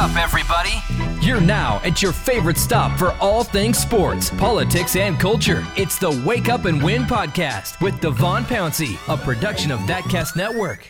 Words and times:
up, 0.00 0.16
everybody. 0.16 0.82
You're 1.20 1.42
now 1.42 1.78
at 1.84 2.00
your 2.00 2.12
favorite 2.12 2.56
stop 2.56 2.98
for 2.98 3.12
all 3.20 3.44
things 3.44 3.76
sports, 3.76 4.30
politics, 4.30 4.96
and 4.96 5.20
culture. 5.20 5.62
It's 5.76 5.98
the 5.98 6.10
Wake 6.24 6.48
Up 6.48 6.64
and 6.64 6.82
Win 6.82 7.02
podcast 7.02 7.78
with 7.82 8.00
Devon 8.00 8.44
Pouncey, 8.44 8.96
a 9.12 9.18
production 9.18 9.70
of 9.70 9.78
ThatCast 9.80 10.36
Network. 10.36 10.86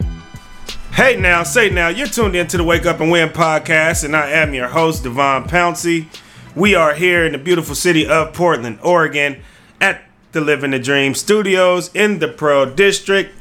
Hey 0.93 1.17
now, 1.17 1.43
say 1.43 1.71
now, 1.71 1.89
you're 1.89 2.07
tuned 2.07 2.37
into 2.37 2.57
the 2.57 2.63
Wake 2.63 2.87
Up 2.87 3.01
and 3.01 3.11
Win 3.11 3.31
podcast, 3.31 4.05
and 4.05 4.15
I 4.15 4.31
am 4.31 4.55
your 4.55 4.69
host, 4.69 5.03
Devon 5.03 5.49
Pouncey. 5.49 6.07
We 6.55 6.77
are 6.77 6.95
here 6.95 7.27
in 7.27 7.33
the 7.33 7.39
beautiful 7.39 7.75
city 7.75 8.07
of 8.07 8.33
Portland, 8.33 8.79
Oregon, 8.81 9.43
at 9.81 10.03
the 10.31 10.41
Living 10.41 10.71
the 10.71 10.79
Dream 10.79 11.17
Studios 11.17 11.91
in 11.95 12.21
the 12.21 12.29
Pearl 12.29 12.65
District. 12.65 13.35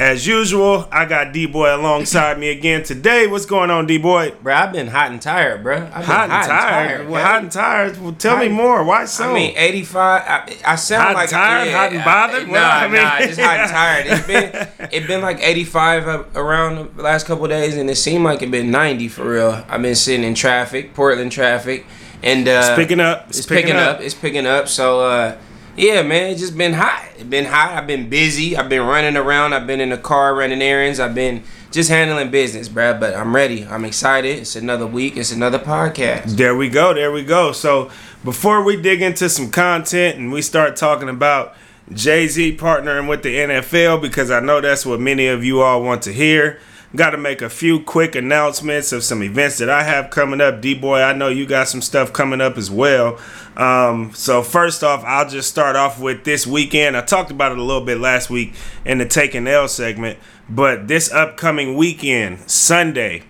As 0.00 0.26
usual, 0.26 0.88
I 0.90 1.04
got 1.04 1.34
D 1.34 1.44
Boy 1.44 1.76
alongside 1.76 2.38
me 2.38 2.48
again 2.48 2.82
today. 2.82 3.26
What's 3.26 3.44
going 3.44 3.68
on, 3.70 3.86
D 3.86 3.98
Boy? 3.98 4.32
Bro, 4.42 4.54
I've 4.54 4.72
been 4.72 4.86
hot 4.86 5.10
and 5.10 5.20
tired, 5.20 5.62
bro. 5.62 5.76
I've 5.76 5.92
been 5.92 6.02
Hot 6.04 6.30
and 6.30 6.48
tired. 6.48 7.08
Well, 7.10 7.22
hot 7.22 7.42
and 7.42 7.52
tired. 7.52 8.00
Well, 8.00 8.14
tell 8.14 8.38
me 8.38 8.48
more. 8.48 8.82
Why 8.82 9.04
so? 9.04 9.30
I 9.30 9.34
mean, 9.34 9.52
85. 9.54 10.22
I, 10.26 10.56
I 10.64 10.76
sound 10.76 11.02
Hot 11.02 11.14
like 11.16 11.28
tired, 11.28 11.66
yeah, 11.66 11.76
hot 11.76 11.92
and 11.92 12.02
bothered? 12.02 12.46
Nah, 12.46 12.52
Well, 12.54 12.70
I 12.70 12.88
mean- 12.88 13.02
nah, 13.02 13.18
just 13.18 13.40
hot 13.40 13.58
and 13.58 13.70
tired. 13.70 14.06
It's 14.06 14.26
been 14.26 14.88
it 14.90 15.06
been 15.06 15.20
like 15.20 15.38
85 15.42 16.34
around 16.34 16.96
the 16.96 17.02
last 17.02 17.26
couple 17.26 17.44
of 17.44 17.50
days, 17.50 17.76
and 17.76 17.90
it 17.90 17.96
seemed 17.96 18.24
like 18.24 18.40
it 18.40 18.50
been 18.50 18.70
90 18.70 19.08
for 19.08 19.28
real. 19.28 19.62
I've 19.68 19.82
been 19.82 19.94
sitting 19.94 20.24
in 20.24 20.34
traffic, 20.34 20.94
Portland 20.94 21.30
traffic, 21.30 21.84
and 22.22 22.48
uh, 22.48 22.62
It's 22.68 22.74
picking 22.74 23.00
up. 23.00 23.28
It's, 23.28 23.44
picking, 23.44 23.76
up. 23.76 24.00
It's 24.00 24.14
picking 24.14 24.46
up. 24.46 24.66
So 24.66 25.02
uh, 25.02 25.36
yeah, 25.80 26.02
man, 26.02 26.30
it's 26.30 26.40
just 26.40 26.56
been 26.56 26.74
hot. 26.74 27.08
It's 27.14 27.24
been 27.24 27.46
hot. 27.46 27.72
I've 27.72 27.86
been 27.86 28.10
busy. 28.10 28.56
I've 28.56 28.68
been 28.68 28.86
running 28.86 29.16
around. 29.16 29.54
I've 29.54 29.66
been 29.66 29.80
in 29.80 29.88
the 29.88 29.96
car 29.96 30.34
running 30.34 30.60
errands. 30.60 31.00
I've 31.00 31.14
been 31.14 31.42
just 31.70 31.88
handling 31.88 32.30
business, 32.30 32.68
bruh. 32.68 33.00
But 33.00 33.14
I'm 33.14 33.34
ready. 33.34 33.66
I'm 33.66 33.84
excited. 33.86 34.38
It's 34.40 34.56
another 34.56 34.86
week. 34.86 35.16
It's 35.16 35.32
another 35.32 35.58
podcast. 35.58 36.36
There 36.36 36.54
we 36.54 36.68
go. 36.68 36.92
There 36.92 37.10
we 37.10 37.24
go. 37.24 37.52
So 37.52 37.90
before 38.22 38.62
we 38.62 38.80
dig 38.80 39.00
into 39.00 39.30
some 39.30 39.50
content 39.50 40.18
and 40.18 40.30
we 40.30 40.42
start 40.42 40.76
talking 40.76 41.08
about 41.08 41.54
Jay 41.92 42.26
Z 42.28 42.58
partnering 42.58 43.08
with 43.08 43.22
the 43.22 43.34
NFL, 43.36 44.02
because 44.02 44.30
I 44.30 44.40
know 44.40 44.60
that's 44.60 44.84
what 44.84 45.00
many 45.00 45.28
of 45.28 45.42
you 45.42 45.62
all 45.62 45.82
want 45.82 46.02
to 46.02 46.12
hear. 46.12 46.60
Got 46.96 47.10
to 47.10 47.18
make 47.18 47.40
a 47.40 47.48
few 47.48 47.78
quick 47.78 48.16
announcements 48.16 48.90
of 48.90 49.04
some 49.04 49.22
events 49.22 49.58
that 49.58 49.70
I 49.70 49.84
have 49.84 50.10
coming 50.10 50.40
up. 50.40 50.60
D 50.60 50.74
Boy, 50.74 51.00
I 51.00 51.12
know 51.12 51.28
you 51.28 51.46
got 51.46 51.68
some 51.68 51.82
stuff 51.82 52.12
coming 52.12 52.40
up 52.40 52.58
as 52.58 52.68
well. 52.68 53.20
Um, 53.56 54.12
so 54.12 54.42
first 54.42 54.82
off, 54.82 55.04
I'll 55.04 55.28
just 55.28 55.48
start 55.48 55.76
off 55.76 56.00
with 56.00 56.24
this 56.24 56.48
weekend. 56.48 56.96
I 56.96 57.02
talked 57.02 57.30
about 57.30 57.52
it 57.52 57.58
a 57.58 57.62
little 57.62 57.84
bit 57.84 57.98
last 57.98 58.28
week 58.28 58.54
in 58.84 58.98
the 58.98 59.06
Taking 59.06 59.46
L 59.46 59.68
segment, 59.68 60.18
but 60.48 60.88
this 60.88 61.12
upcoming 61.12 61.76
weekend, 61.76 62.50
Sunday, 62.50 63.22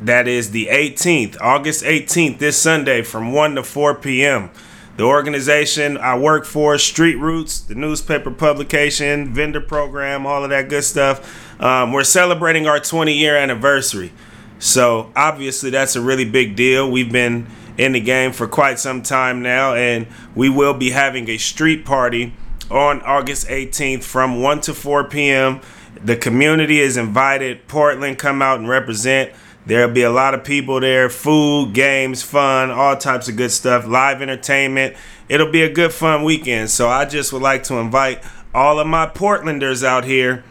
that 0.00 0.26
is 0.26 0.52
the 0.52 0.68
18th, 0.68 1.36
August 1.38 1.84
18th, 1.84 2.38
this 2.38 2.56
Sunday 2.56 3.02
from 3.02 3.32
1 3.32 3.56
to 3.56 3.62
4 3.62 3.96
p.m. 3.96 4.50
The 4.96 5.04
organization 5.04 5.98
I 5.98 6.18
work 6.18 6.46
for, 6.46 6.78
Street 6.78 7.16
Roots, 7.16 7.60
the 7.60 7.74
newspaper 7.74 8.30
publication, 8.30 9.34
vendor 9.34 9.60
program, 9.60 10.24
all 10.24 10.42
of 10.42 10.50
that 10.50 10.70
good 10.70 10.84
stuff, 10.84 11.60
um, 11.60 11.92
we're 11.92 12.04
celebrating 12.04 12.66
our 12.66 12.80
20 12.80 13.12
year 13.12 13.36
anniversary. 13.36 14.12
So 14.58 15.12
obviously, 15.14 15.68
that's 15.68 15.96
a 15.96 16.00
really 16.00 16.24
big 16.24 16.56
deal. 16.56 16.90
We've 16.90 17.12
been 17.12 17.46
in 17.76 17.92
the 17.92 18.00
game 18.00 18.32
for 18.32 18.48
quite 18.48 18.78
some 18.78 19.02
time 19.02 19.42
now, 19.42 19.74
and 19.74 20.06
we 20.34 20.48
will 20.48 20.72
be 20.72 20.90
having 20.90 21.28
a 21.28 21.36
street 21.36 21.84
party 21.84 22.32
on 22.70 23.02
August 23.02 23.48
18th 23.48 24.02
from 24.02 24.40
1 24.40 24.62
to 24.62 24.74
4 24.74 25.04
p.m. 25.04 25.60
The 26.02 26.16
community 26.16 26.80
is 26.80 26.96
invited. 26.96 27.68
Portland, 27.68 28.18
come 28.18 28.40
out 28.40 28.58
and 28.58 28.68
represent. 28.68 29.32
There'll 29.66 29.92
be 29.92 30.02
a 30.02 30.10
lot 30.10 30.32
of 30.32 30.44
people 30.44 30.80
there, 30.80 31.10
food, 31.10 31.72
games, 31.74 32.22
fun, 32.22 32.70
all 32.70 32.96
types 32.96 33.28
of 33.28 33.36
good 33.36 33.50
stuff, 33.50 33.86
live 33.86 34.22
entertainment. 34.22 34.96
It'll 35.28 35.50
be 35.50 35.62
a 35.62 35.72
good, 35.72 35.92
fun 35.92 36.22
weekend. 36.22 36.70
So 36.70 36.88
I 36.88 37.04
just 37.04 37.32
would 37.32 37.42
like 37.42 37.64
to 37.64 37.74
invite 37.74 38.22
all 38.54 38.78
of 38.78 38.86
my 38.86 39.06
Portlanders 39.06 39.82
out 39.84 40.04
here 40.04 40.44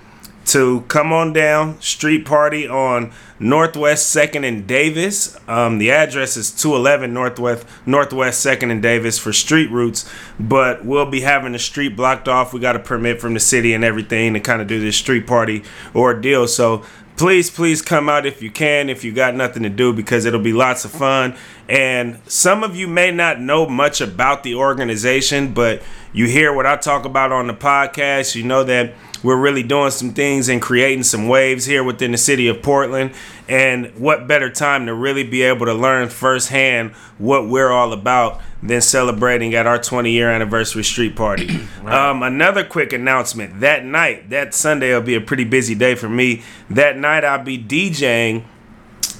to 0.47 0.81
come 0.81 1.11
on 1.11 1.33
down. 1.33 1.79
Street 1.81 2.25
party 2.25 2.67
on 2.67 3.11
Northwest 3.39 4.09
Second 4.09 4.43
and 4.43 4.67
Davis. 4.67 5.37
Um, 5.47 5.77
the 5.77 5.91
address 5.91 6.37
is 6.37 6.51
211 6.51 7.13
Northwest 7.13 7.65
Northwest 7.85 8.41
Second 8.41 8.71
and 8.71 8.81
Davis 8.81 9.17
for 9.17 9.33
Street 9.33 9.71
Roots, 9.71 10.09
but 10.39 10.85
we'll 10.85 11.09
be 11.09 11.21
having 11.21 11.53
the 11.53 11.59
street 11.59 11.95
blocked 11.95 12.27
off. 12.27 12.53
We 12.53 12.59
got 12.59 12.75
a 12.75 12.79
permit 12.79 13.19
from 13.19 13.33
the 13.33 13.39
city 13.39 13.73
and 13.73 13.83
everything 13.83 14.33
to 14.33 14.39
kind 14.39 14.61
of 14.61 14.67
do 14.67 14.79
this 14.79 14.97
street 14.97 15.25
party 15.25 15.63
ordeal. 15.95 16.47
So 16.47 16.83
please, 17.17 17.49
please 17.49 17.81
come 17.81 18.09
out 18.09 18.25
if 18.25 18.41
you 18.41 18.51
can, 18.51 18.89
if 18.89 19.03
you 19.03 19.11
got 19.11 19.35
nothing 19.35 19.63
to 19.63 19.69
do, 19.69 19.93
because 19.93 20.25
it'll 20.25 20.39
be 20.39 20.53
lots 20.53 20.85
of 20.85 20.91
fun. 20.91 21.35
And 21.67 22.19
some 22.27 22.63
of 22.63 22.75
you 22.75 22.87
may 22.87 23.11
not 23.11 23.39
know 23.39 23.67
much 23.67 24.01
about 24.01 24.43
the 24.43 24.55
organization, 24.55 25.53
but 25.53 25.81
you 26.13 26.27
hear 26.27 26.53
what 26.53 26.65
I 26.65 26.77
talk 26.77 27.05
about 27.05 27.31
on 27.31 27.47
the 27.47 27.53
podcast. 27.53 28.35
You 28.35 28.43
know 28.43 28.63
that 28.63 28.93
we're 29.23 29.37
really 29.37 29.63
doing 29.63 29.91
some 29.91 30.13
things 30.13 30.49
and 30.49 30.61
creating 30.61 31.03
some 31.03 31.27
waves 31.27 31.65
here 31.65 31.83
within 31.83 32.11
the 32.11 32.17
city 32.17 32.47
of 32.47 32.61
Portland. 32.61 33.13
And 33.47 33.95
what 33.95 34.27
better 34.27 34.49
time 34.49 34.87
to 34.87 34.93
really 34.93 35.23
be 35.23 35.43
able 35.43 35.67
to 35.67 35.73
learn 35.73 36.09
firsthand 36.09 36.91
what 37.17 37.47
we're 37.47 37.71
all 37.71 37.93
about 37.93 38.41
than 38.63 38.81
celebrating 38.81 39.53
at 39.53 39.67
our 39.67 39.77
20 39.77 40.11
year 40.11 40.29
anniversary 40.29 40.83
street 40.83 41.15
party. 41.15 41.61
um, 41.85 42.23
another 42.23 42.63
quick 42.63 42.91
announcement 42.91 43.59
that 43.59 43.85
night, 43.85 44.29
that 44.31 44.53
Sunday 44.53 44.93
will 44.93 45.01
be 45.01 45.15
a 45.15 45.21
pretty 45.21 45.43
busy 45.43 45.75
day 45.75 45.95
for 45.95 46.09
me. 46.09 46.41
That 46.69 46.97
night, 46.97 47.23
I'll 47.23 47.43
be 47.43 47.57
DJing 47.57 48.45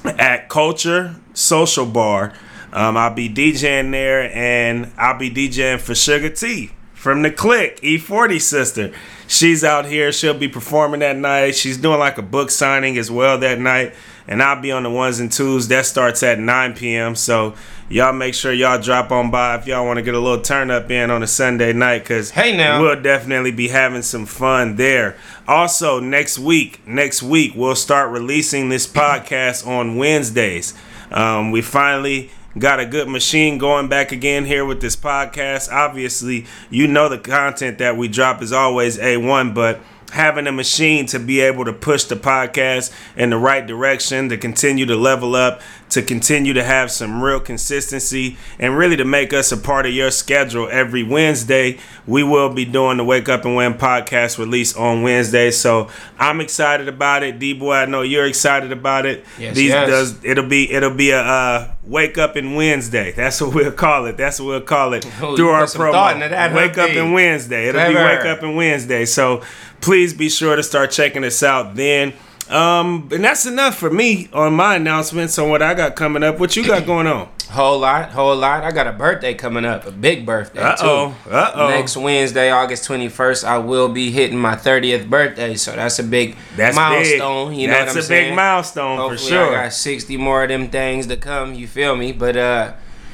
at 0.04 0.48
Culture 0.48 1.16
Social 1.34 1.86
Bar. 1.86 2.32
Um, 2.72 2.96
I'll 2.96 3.14
be 3.14 3.28
DJing 3.28 3.92
there, 3.92 4.30
and 4.34 4.92
I'll 4.98 5.18
be 5.18 5.30
DJing 5.30 5.80
for 5.80 5.94
Sugar 5.94 6.30
T 6.30 6.72
from 6.92 7.22
the 7.22 7.30
Click 7.30 7.80
E40 7.82 8.40
sister. 8.40 8.92
She's 9.28 9.62
out 9.62 9.86
here. 9.86 10.10
She'll 10.12 10.34
be 10.34 10.48
performing 10.48 11.00
that 11.00 11.16
night. 11.16 11.54
She's 11.54 11.76
doing 11.76 11.98
like 11.98 12.18
a 12.18 12.22
book 12.22 12.50
signing 12.50 12.98
as 12.98 13.10
well 13.10 13.38
that 13.38 13.58
night, 13.60 13.94
and 14.28 14.42
I'll 14.42 14.60
be 14.60 14.72
on 14.72 14.82
the 14.82 14.90
ones 14.90 15.20
and 15.20 15.30
twos. 15.30 15.68
That 15.68 15.86
starts 15.86 16.22
at 16.22 16.38
9 16.38 16.74
p.m. 16.74 17.14
So 17.14 17.54
y'all 17.88 18.12
make 18.12 18.34
sure 18.34 18.52
y'all 18.52 18.80
drop 18.80 19.10
on 19.12 19.30
by 19.30 19.56
if 19.56 19.66
y'all 19.66 19.86
want 19.86 19.98
to 19.98 20.02
get 20.02 20.14
a 20.14 20.18
little 20.20 20.40
turn 20.42 20.70
up 20.70 20.90
in 20.90 21.10
on 21.10 21.22
a 21.22 21.26
Sunday 21.26 21.72
night, 21.72 22.04
cause 22.04 22.30
Hey, 22.30 22.56
now. 22.56 22.80
we'll 22.82 23.00
definitely 23.00 23.52
be 23.52 23.68
having 23.68 24.02
some 24.02 24.26
fun 24.26 24.76
there. 24.76 25.16
Also, 25.46 26.00
next 26.00 26.38
week, 26.38 26.86
next 26.86 27.22
week 27.22 27.52
we'll 27.54 27.76
start 27.76 28.10
releasing 28.10 28.68
this 28.68 28.86
podcast 28.86 29.66
on 29.66 29.96
Wednesdays. 29.96 30.74
Um, 31.10 31.52
we 31.52 31.62
finally 31.62 32.30
got 32.58 32.80
a 32.80 32.86
good 32.86 33.06
machine 33.06 33.58
going 33.58 33.86
back 33.86 34.10
again 34.12 34.44
here 34.46 34.64
with 34.64 34.80
this 34.80 34.96
podcast. 34.96 35.70
Obviously, 35.70 36.46
you 36.70 36.88
know 36.88 37.08
the 37.08 37.18
content 37.18 37.78
that 37.78 37.96
we 37.96 38.08
drop 38.08 38.42
is 38.42 38.50
always 38.52 38.98
A1, 38.98 39.54
but 39.54 39.78
having 40.12 40.46
a 40.46 40.52
machine 40.52 41.06
to 41.06 41.18
be 41.18 41.40
able 41.40 41.64
to 41.64 41.72
push 41.72 42.04
the 42.04 42.16
podcast 42.16 42.92
in 43.16 43.30
the 43.30 43.36
right 43.36 43.66
direction, 43.66 44.28
to 44.28 44.36
continue 44.36 44.86
to 44.86 44.96
level 44.96 45.34
up, 45.34 45.60
to 45.90 46.02
continue 46.02 46.52
to 46.52 46.64
have 46.64 46.90
some 46.90 47.22
real 47.22 47.40
consistency, 47.40 48.36
and 48.58 48.76
really 48.76 48.96
to 48.96 49.04
make 49.04 49.32
us 49.32 49.52
a 49.52 49.56
part 49.56 49.86
of 49.86 49.92
your 49.92 50.10
schedule 50.10 50.68
every 50.70 51.02
Wednesday. 51.02 51.78
We 52.06 52.22
will 52.22 52.52
be 52.52 52.64
doing 52.64 52.96
the 52.98 53.04
Wake 53.04 53.28
Up 53.28 53.44
and 53.44 53.56
Win 53.56 53.74
podcast 53.74 54.38
release 54.38 54.76
on 54.76 55.02
Wednesday. 55.02 55.50
So 55.50 55.88
I'm 56.18 56.40
excited 56.40 56.88
about 56.88 57.22
it. 57.22 57.38
D 57.38 57.52
boy, 57.52 57.74
I 57.74 57.86
know 57.86 58.02
you're 58.02 58.26
excited 58.26 58.72
about 58.72 59.06
it. 59.06 59.24
Yes, 59.38 59.56
These 59.56 59.70
yes. 59.70 59.88
does 59.88 60.24
it'll 60.24 60.46
be 60.46 60.70
it'll 60.72 60.94
be 60.94 61.10
a 61.10 61.20
uh, 61.20 61.74
Wake 61.84 62.18
Up 62.18 62.36
and 62.36 62.56
Wednesday. 62.56 63.12
That's 63.12 63.40
what 63.40 63.54
we'll 63.54 63.72
call 63.72 64.06
it. 64.06 64.16
That's 64.16 64.40
what 64.40 64.46
we'll 64.46 64.60
call 64.62 64.92
it 64.94 65.04
through 65.04 65.48
our 65.50 65.62
put 65.62 65.70
some 65.70 65.92
thought 65.92 66.14
into 66.14 66.26
promo. 66.26 66.30
that, 66.30 66.54
Wake 66.54 66.78
Up 66.78 66.90
and 66.90 67.12
Wednesday. 67.12 67.68
It'll 67.68 67.88
be 67.88 67.94
Wake 67.94 68.24
Up 68.24 68.42
and 68.42 68.56
Wednesday. 68.56 69.04
So 69.04 69.42
please 69.86 70.12
be 70.12 70.28
sure 70.28 70.56
to 70.56 70.62
start 70.64 70.90
checking 70.90 71.22
us 71.22 71.42
out 71.44 71.76
then. 71.76 72.12
Um, 72.50 73.08
and 73.12 73.22
that's 73.24 73.46
enough 73.46 73.76
for 73.78 73.88
me 73.88 74.28
on 74.32 74.52
my 74.54 74.74
announcements 74.76 75.38
on 75.38 75.48
what 75.48 75.62
I 75.62 75.74
got 75.74 75.94
coming 75.94 76.24
up. 76.24 76.40
What 76.40 76.56
you 76.56 76.66
got 76.66 76.84
going 76.92 77.06
on? 77.06 77.28
Whole 77.50 77.78
lot, 77.78 78.10
whole 78.10 78.34
lot. 78.34 78.64
I 78.64 78.72
got 78.72 78.88
a 78.88 78.92
birthday 78.92 79.32
coming 79.34 79.64
up, 79.64 79.86
a 79.86 79.92
big 79.92 80.26
birthday 80.26 80.60
Uh-oh, 80.60 81.14
too. 81.24 81.30
uh-oh. 81.30 81.68
Next 81.68 81.96
Wednesday, 81.96 82.50
August 82.50 82.84
twenty 82.84 83.08
first, 83.08 83.44
I 83.44 83.58
will 83.58 83.88
be 83.88 84.10
hitting 84.10 84.36
my 84.38 84.56
thirtieth 84.56 85.08
birthday. 85.08 85.54
So 85.54 85.70
that's 85.70 86.00
a 86.00 86.02
big 86.02 86.36
That's 86.56 86.74
milestone. 86.74 87.50
big. 87.50 87.58
You 87.60 87.68
know 87.68 87.72
that's 87.74 87.94
what 87.94 88.04
I'm 88.04 88.10
a 88.12 88.24
big 88.26 88.34
milestone 88.34 88.96
Hopefully 88.98 89.18
for 89.18 89.24
sure. 89.28 89.56
I 89.56 89.62
got 89.64 89.72
sixty 89.72 90.16
more 90.16 90.42
of 90.42 90.48
them 90.48 90.68
things 90.70 91.06
to 91.06 91.16
come. 91.16 91.54
You 91.54 91.68
feel 91.68 91.94
me? 91.94 92.10
But 92.10 92.36
uh, 92.36 92.72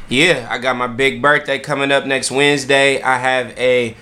yeah, 0.08 0.46
I 0.50 0.56
got 0.56 0.76
my 0.76 0.86
big 0.86 1.20
birthday 1.20 1.58
coming 1.58 1.92
up 1.92 2.06
next 2.06 2.30
Wednesday. 2.30 3.02
I 3.02 3.18
have 3.18 3.50
a 3.58 3.94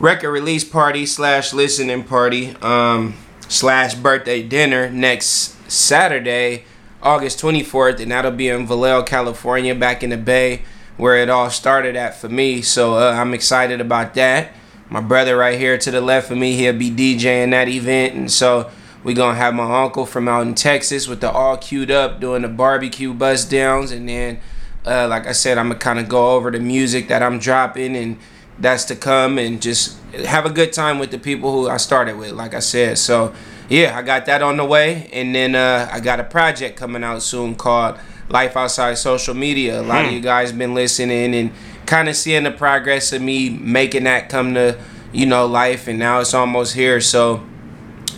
record 0.00 0.30
release 0.30 0.64
party 0.64 1.04
slash 1.04 1.52
listening 1.52 2.02
party 2.02 2.56
um 2.62 3.14
slash 3.48 3.94
birthday 3.94 4.42
dinner 4.42 4.88
next 4.88 5.56
Saturday, 5.70 6.64
August 7.02 7.40
24th, 7.40 8.00
and 8.00 8.12
that'll 8.12 8.30
be 8.30 8.48
in 8.48 8.66
Vallejo, 8.66 9.02
California, 9.02 9.74
back 9.74 10.02
in 10.02 10.10
the 10.10 10.16
Bay, 10.16 10.62
where 10.96 11.16
it 11.16 11.28
all 11.28 11.50
started 11.50 11.96
at 11.96 12.16
for 12.16 12.28
me. 12.28 12.62
So 12.62 12.94
uh, 12.94 13.12
I'm 13.12 13.34
excited 13.34 13.80
about 13.80 14.14
that. 14.14 14.52
My 14.88 15.00
brother 15.00 15.36
right 15.36 15.58
here 15.58 15.76
to 15.78 15.90
the 15.90 16.00
left 16.00 16.30
of 16.30 16.38
me, 16.38 16.54
he'll 16.54 16.72
be 16.72 16.90
DJing 16.90 17.50
that 17.50 17.68
event, 17.68 18.14
and 18.14 18.30
so 18.30 18.70
we're 19.02 19.16
gonna 19.16 19.36
have 19.36 19.54
my 19.54 19.82
uncle 19.82 20.06
from 20.06 20.28
out 20.28 20.46
in 20.46 20.54
Texas 20.54 21.08
with 21.08 21.20
the 21.20 21.30
all 21.30 21.56
queued 21.56 21.90
up 21.90 22.20
doing 22.20 22.42
the 22.42 22.48
barbecue 22.48 23.12
bust 23.12 23.50
downs, 23.50 23.90
and 23.90 24.08
then, 24.08 24.40
uh, 24.86 25.08
like 25.08 25.26
I 25.26 25.32
said, 25.32 25.58
I'm 25.58 25.68
gonna 25.68 25.78
kind 25.78 25.98
of 25.98 26.08
go 26.08 26.36
over 26.36 26.50
the 26.50 26.60
music 26.60 27.08
that 27.08 27.22
I'm 27.22 27.38
dropping 27.38 27.96
and 27.96 28.18
that's 28.60 28.84
to 28.86 28.96
come, 28.96 29.38
and 29.38 29.60
just 29.60 29.98
have 30.12 30.46
a 30.46 30.50
good 30.50 30.72
time 30.72 30.98
with 30.98 31.10
the 31.10 31.18
people 31.18 31.52
who 31.52 31.68
I 31.68 31.78
started 31.78 32.16
with. 32.16 32.32
Like 32.32 32.54
I 32.54 32.60
said, 32.60 32.98
so 32.98 33.34
yeah, 33.68 33.96
I 33.96 34.02
got 34.02 34.26
that 34.26 34.42
on 34.42 34.56
the 34.56 34.64
way, 34.64 35.08
and 35.12 35.34
then 35.34 35.54
uh, 35.54 35.88
I 35.90 36.00
got 36.00 36.20
a 36.20 36.24
project 36.24 36.76
coming 36.76 37.04
out 37.04 37.22
soon 37.22 37.54
called 37.54 37.98
Life 38.28 38.56
Outside 38.56 38.94
Social 38.98 39.34
Media. 39.34 39.80
A 39.80 39.82
lot 39.82 40.02
hmm. 40.02 40.08
of 40.08 40.12
you 40.12 40.20
guys 40.20 40.52
been 40.52 40.74
listening 40.74 41.34
and 41.34 41.52
kind 41.86 42.08
of 42.08 42.16
seeing 42.16 42.44
the 42.44 42.50
progress 42.50 43.12
of 43.12 43.22
me 43.22 43.50
making 43.50 44.04
that 44.04 44.28
come 44.28 44.54
to 44.54 44.78
you 45.12 45.26
know 45.26 45.46
life, 45.46 45.88
and 45.88 45.98
now 45.98 46.20
it's 46.20 46.34
almost 46.34 46.74
here. 46.74 47.00
So 47.00 47.46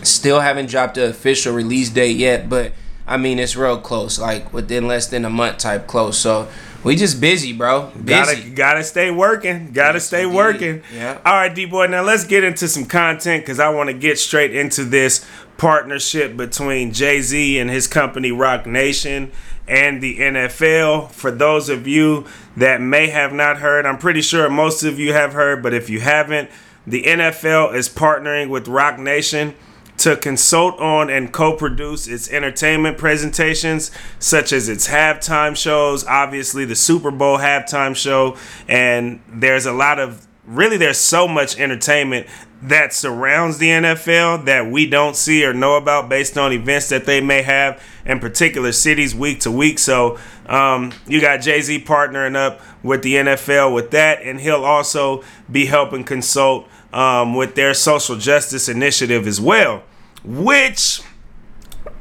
still 0.02 0.40
haven't 0.40 0.70
dropped 0.70 0.94
the 0.94 1.08
official 1.08 1.54
release 1.54 1.90
date 1.90 2.16
yet, 2.16 2.48
but 2.48 2.72
I 3.06 3.16
mean 3.16 3.38
it's 3.38 3.56
real 3.56 3.78
close, 3.78 4.18
like 4.18 4.52
within 4.52 4.86
less 4.86 5.06
than 5.08 5.24
a 5.24 5.30
month 5.30 5.58
type 5.58 5.86
close. 5.86 6.18
So 6.18 6.48
we 6.84 6.96
just 6.96 7.20
busy, 7.20 7.52
bro. 7.52 7.90
Busy. 7.90 8.04
Gotta 8.04 8.50
gotta 8.50 8.84
stay 8.84 9.10
working. 9.10 9.72
Gotta 9.72 9.96
yes, 9.96 10.06
stay 10.06 10.22
indeed. 10.24 10.36
working. 10.36 10.82
Yeah. 10.94 11.20
All 11.24 11.34
right, 11.34 11.54
D 11.54 11.66
boy. 11.66 11.86
Now 11.86 12.02
let's 12.02 12.24
get 12.24 12.44
into 12.44 12.68
some 12.68 12.86
content 12.86 13.44
because 13.44 13.60
I 13.60 13.68
want 13.70 13.88
to 13.88 13.94
get 13.94 14.18
straight 14.18 14.54
into 14.54 14.84
this 14.84 15.24
partnership 15.58 16.36
between 16.36 16.92
Jay 16.92 17.20
Z 17.20 17.58
and 17.58 17.70
his 17.70 17.86
company 17.86 18.32
Roc 18.32 18.66
Nation 18.66 19.30
and 19.68 20.02
the 20.02 20.18
NFL. 20.18 21.12
For 21.12 21.30
those 21.30 21.68
of 21.68 21.86
you 21.86 22.26
that 22.56 22.80
may 22.80 23.08
have 23.08 23.32
not 23.32 23.58
heard, 23.58 23.86
I'm 23.86 23.98
pretty 23.98 24.22
sure 24.22 24.48
most 24.50 24.82
of 24.82 24.98
you 24.98 25.12
have 25.12 25.32
heard, 25.34 25.62
but 25.62 25.72
if 25.72 25.88
you 25.88 26.00
haven't, 26.00 26.50
the 26.86 27.04
NFL 27.04 27.74
is 27.74 27.88
partnering 27.88 28.48
with 28.48 28.66
Roc 28.66 28.98
Nation 28.98 29.54
to 30.02 30.16
consult 30.16 30.78
on 30.80 31.08
and 31.10 31.32
co 31.32 31.56
produce 31.56 32.08
its 32.08 32.30
entertainment 32.30 32.98
presentations, 32.98 33.92
such 34.18 34.52
as 34.52 34.68
its 34.68 34.88
halftime 34.88 35.56
shows, 35.56 36.04
obviously 36.06 36.64
the 36.64 36.74
Super 36.74 37.12
Bowl 37.12 37.38
halftime 37.38 37.94
show. 37.94 38.36
And 38.66 39.20
there's 39.28 39.64
a 39.64 39.72
lot 39.72 40.00
of 40.00 40.26
really, 40.44 40.76
there's 40.76 40.98
so 40.98 41.28
much 41.28 41.56
entertainment 41.56 42.26
that 42.62 42.92
surrounds 42.92 43.58
the 43.58 43.68
NFL 43.68 44.44
that 44.44 44.66
we 44.66 44.86
don't 44.86 45.16
see 45.16 45.44
or 45.44 45.52
know 45.52 45.76
about 45.76 46.08
based 46.08 46.36
on 46.36 46.52
events 46.52 46.88
that 46.88 47.06
they 47.06 47.20
may 47.20 47.42
have 47.42 47.82
in 48.04 48.18
particular 48.18 48.72
cities 48.72 49.14
week 49.14 49.40
to 49.40 49.50
week. 49.50 49.78
So 49.78 50.18
um, 50.46 50.92
you 51.06 51.20
got 51.20 51.42
Jay 51.42 51.60
Z 51.60 51.84
partnering 51.84 52.36
up 52.36 52.60
with 52.82 53.02
the 53.02 53.14
NFL 53.14 53.72
with 53.72 53.92
that, 53.92 54.22
and 54.22 54.40
he'll 54.40 54.64
also 54.64 55.22
be 55.50 55.66
helping 55.66 56.02
consult 56.04 56.68
um, 56.92 57.34
with 57.34 57.54
their 57.54 57.74
social 57.74 58.16
justice 58.16 58.68
initiative 58.68 59.26
as 59.26 59.40
well, 59.40 59.82
which 60.24 61.02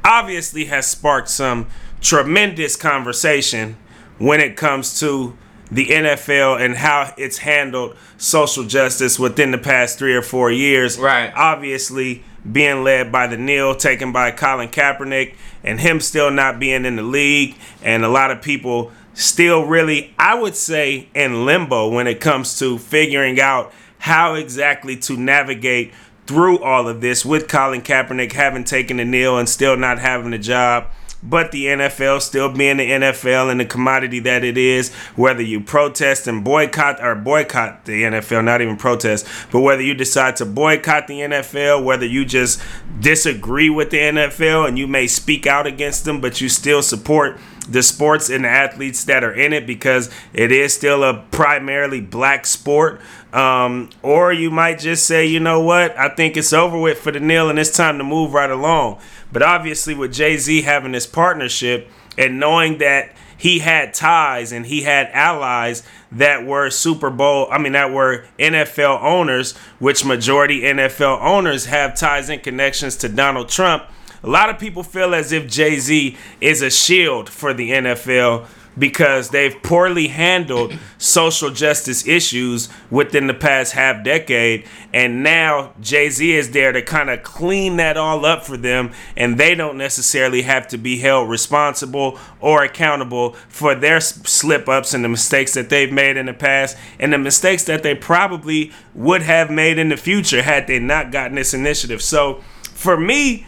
obviously 0.04 0.66
has 0.66 0.86
sparked 0.86 1.28
some 1.28 1.66
tremendous 2.00 2.76
conversation 2.76 3.76
when 4.18 4.40
it 4.40 4.56
comes 4.56 5.00
to 5.00 5.36
the 5.70 5.86
NFL 5.86 6.60
and 6.60 6.76
how 6.76 7.14
it's 7.16 7.38
handled 7.38 7.96
social 8.18 8.64
justice 8.64 9.18
within 9.18 9.50
the 9.50 9.58
past 9.58 9.98
three 9.98 10.14
or 10.14 10.22
four 10.22 10.50
years. 10.50 10.98
Right. 10.98 11.32
Obviously, 11.34 12.22
being 12.50 12.84
led 12.84 13.10
by 13.10 13.26
the 13.26 13.36
kneel 13.36 13.74
taken 13.74 14.12
by 14.12 14.32
Colin 14.32 14.68
Kaepernick 14.68 15.34
and 15.64 15.80
him 15.80 16.00
still 16.00 16.30
not 16.30 16.58
being 16.58 16.84
in 16.84 16.96
the 16.96 17.02
league, 17.02 17.56
and 17.82 18.04
a 18.04 18.08
lot 18.08 18.30
of 18.30 18.42
people 18.42 18.90
still 19.14 19.64
really, 19.64 20.14
I 20.18 20.34
would 20.34 20.56
say, 20.56 21.08
in 21.14 21.46
limbo 21.46 21.88
when 21.88 22.06
it 22.06 22.20
comes 22.20 22.58
to 22.58 22.78
figuring 22.78 23.40
out 23.40 23.72
how 23.98 24.34
exactly 24.34 24.96
to 24.96 25.16
navigate 25.16 25.92
through 26.26 26.58
all 26.62 26.88
of 26.88 27.00
this 27.00 27.24
with 27.24 27.48
Colin 27.48 27.82
Kaepernick 27.82 28.32
having 28.32 28.64
taken 28.64 28.98
the 28.98 29.04
kneel 29.04 29.38
and 29.38 29.48
still 29.48 29.76
not 29.76 29.98
having 29.98 30.32
a 30.32 30.38
job. 30.38 30.86
But 31.24 31.52
the 31.52 31.66
NFL 31.66 32.20
still 32.20 32.52
being 32.52 32.78
the 32.78 32.90
NFL 32.90 33.48
and 33.48 33.60
the 33.60 33.64
commodity 33.64 34.18
that 34.20 34.42
it 34.42 34.58
is, 34.58 34.92
whether 35.14 35.42
you 35.42 35.60
protest 35.60 36.26
and 36.26 36.42
boycott 36.42 37.00
or 37.00 37.14
boycott 37.14 37.84
the 37.84 38.02
NFL, 38.02 38.44
not 38.44 38.60
even 38.60 38.76
protest, 38.76 39.24
but 39.52 39.60
whether 39.60 39.82
you 39.82 39.94
decide 39.94 40.34
to 40.36 40.44
boycott 40.44 41.06
the 41.06 41.20
NFL, 41.20 41.84
whether 41.84 42.06
you 42.06 42.24
just 42.24 42.60
disagree 42.98 43.70
with 43.70 43.90
the 43.90 43.98
NFL 43.98 44.66
and 44.66 44.76
you 44.76 44.88
may 44.88 45.06
speak 45.06 45.46
out 45.46 45.64
against 45.64 46.04
them, 46.04 46.20
but 46.20 46.40
you 46.40 46.48
still 46.48 46.82
support 46.82 47.38
the 47.68 47.82
sports 47.82 48.28
and 48.28 48.44
the 48.44 48.48
athletes 48.48 49.04
that 49.04 49.22
are 49.22 49.32
in 49.32 49.52
it 49.52 49.66
because 49.66 50.10
it 50.32 50.50
is 50.50 50.74
still 50.74 51.04
a 51.04 51.24
primarily 51.30 52.00
black 52.00 52.46
sport. 52.46 53.00
Um, 53.32 53.88
or 54.02 54.32
you 54.32 54.50
might 54.50 54.78
just 54.78 55.06
say, 55.06 55.26
you 55.26 55.40
know 55.40 55.60
what, 55.60 55.96
I 55.98 56.10
think 56.10 56.36
it's 56.36 56.52
over 56.52 56.78
with 56.78 56.98
for 56.98 57.10
the 57.10 57.20
nil 57.20 57.48
and 57.48 57.58
it's 57.58 57.74
time 57.74 57.96
to 57.98 58.04
move 58.04 58.34
right 58.34 58.50
along. 58.50 59.00
But 59.32 59.42
obviously, 59.42 59.94
with 59.94 60.12
Jay 60.12 60.36
Z 60.36 60.62
having 60.62 60.92
this 60.92 61.06
partnership 61.06 61.88
and 62.18 62.38
knowing 62.38 62.78
that 62.78 63.14
he 63.38 63.60
had 63.60 63.94
ties 63.94 64.52
and 64.52 64.66
he 64.66 64.82
had 64.82 65.08
allies 65.12 65.82
that 66.12 66.44
were 66.44 66.68
Super 66.68 67.08
Bowl, 67.08 67.48
I 67.50 67.56
mean, 67.56 67.72
that 67.72 67.90
were 67.90 68.26
NFL 68.38 69.02
owners, 69.02 69.56
which 69.78 70.04
majority 70.04 70.60
NFL 70.60 71.22
owners 71.22 71.64
have 71.66 71.96
ties 71.96 72.28
and 72.28 72.42
connections 72.42 72.96
to 72.96 73.08
Donald 73.08 73.48
Trump 73.48 73.84
a 74.24 74.28
lot 74.28 74.50
of 74.50 74.58
people 74.58 74.82
feel 74.82 75.14
as 75.14 75.32
if 75.32 75.48
Jay 75.48 75.78
Z 75.78 76.16
is 76.40 76.62
a 76.62 76.70
shield 76.70 77.28
for 77.28 77.52
the 77.52 77.70
NFL 77.70 78.46
because 78.78 79.30
they've 79.30 79.62
poorly 79.62 80.08
handled 80.08 80.76
social 80.98 81.50
justice 81.50 82.06
issues 82.06 82.68
within 82.90 83.26
the 83.26 83.34
past 83.34 83.72
half 83.72 84.02
decade. 84.04 84.66
And 84.92 85.22
now 85.22 85.72
Jay 85.80 86.08
Z 86.08 86.32
is 86.32 86.50
there 86.52 86.72
to 86.72 86.82
kind 86.82 87.10
of 87.10 87.22
clean 87.22 87.76
that 87.76 87.96
all 87.96 88.24
up 88.24 88.44
for 88.44 88.56
them. 88.56 88.92
And 89.16 89.38
they 89.38 89.54
don't 89.54 89.76
necessarily 89.76 90.42
have 90.42 90.68
to 90.68 90.78
be 90.78 90.98
held 90.98 91.28
responsible 91.28 92.18
or 92.40 92.64
accountable 92.64 93.32
for 93.48 93.74
their 93.74 94.00
slip 94.00 94.68
ups 94.68 94.94
and 94.94 95.04
the 95.04 95.08
mistakes 95.08 95.54
that 95.54 95.68
they've 95.68 95.92
made 95.92 96.16
in 96.16 96.26
the 96.26 96.34
past 96.34 96.76
and 96.98 97.12
the 97.12 97.18
mistakes 97.18 97.64
that 97.64 97.82
they 97.82 97.94
probably 97.94 98.72
would 98.94 99.22
have 99.22 99.50
made 99.50 99.78
in 99.78 99.88
the 99.88 99.96
future 99.96 100.42
had 100.42 100.66
they 100.66 100.78
not 100.78 101.12
gotten 101.12 101.36
this 101.36 101.54
initiative. 101.54 102.02
So 102.02 102.42
for 102.74 102.96
me, 102.96 103.46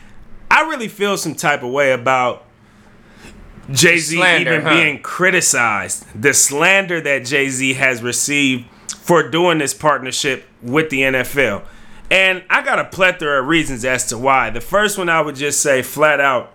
I 0.50 0.62
really 0.68 0.88
feel 0.88 1.16
some 1.16 1.34
type 1.34 1.62
of 1.62 1.70
way 1.70 1.92
about 1.92 2.43
Jay 3.70 3.98
Z 3.98 4.16
even 4.40 4.62
huh? 4.62 4.70
being 4.70 5.02
criticized. 5.02 6.06
The 6.20 6.34
slander 6.34 7.00
that 7.00 7.24
Jay 7.24 7.48
Z 7.48 7.74
has 7.74 8.02
received 8.02 8.66
for 8.96 9.28
doing 9.28 9.58
this 9.58 9.74
partnership 9.74 10.44
with 10.62 10.90
the 10.90 11.00
NFL. 11.00 11.64
And 12.10 12.44
I 12.50 12.62
got 12.62 12.78
a 12.78 12.84
plethora 12.84 13.40
of 13.40 13.48
reasons 13.48 13.84
as 13.84 14.06
to 14.08 14.18
why. 14.18 14.50
The 14.50 14.60
first 14.60 14.98
one 14.98 15.08
I 15.08 15.20
would 15.20 15.36
just 15.36 15.60
say 15.60 15.82
flat 15.82 16.20
out 16.20 16.54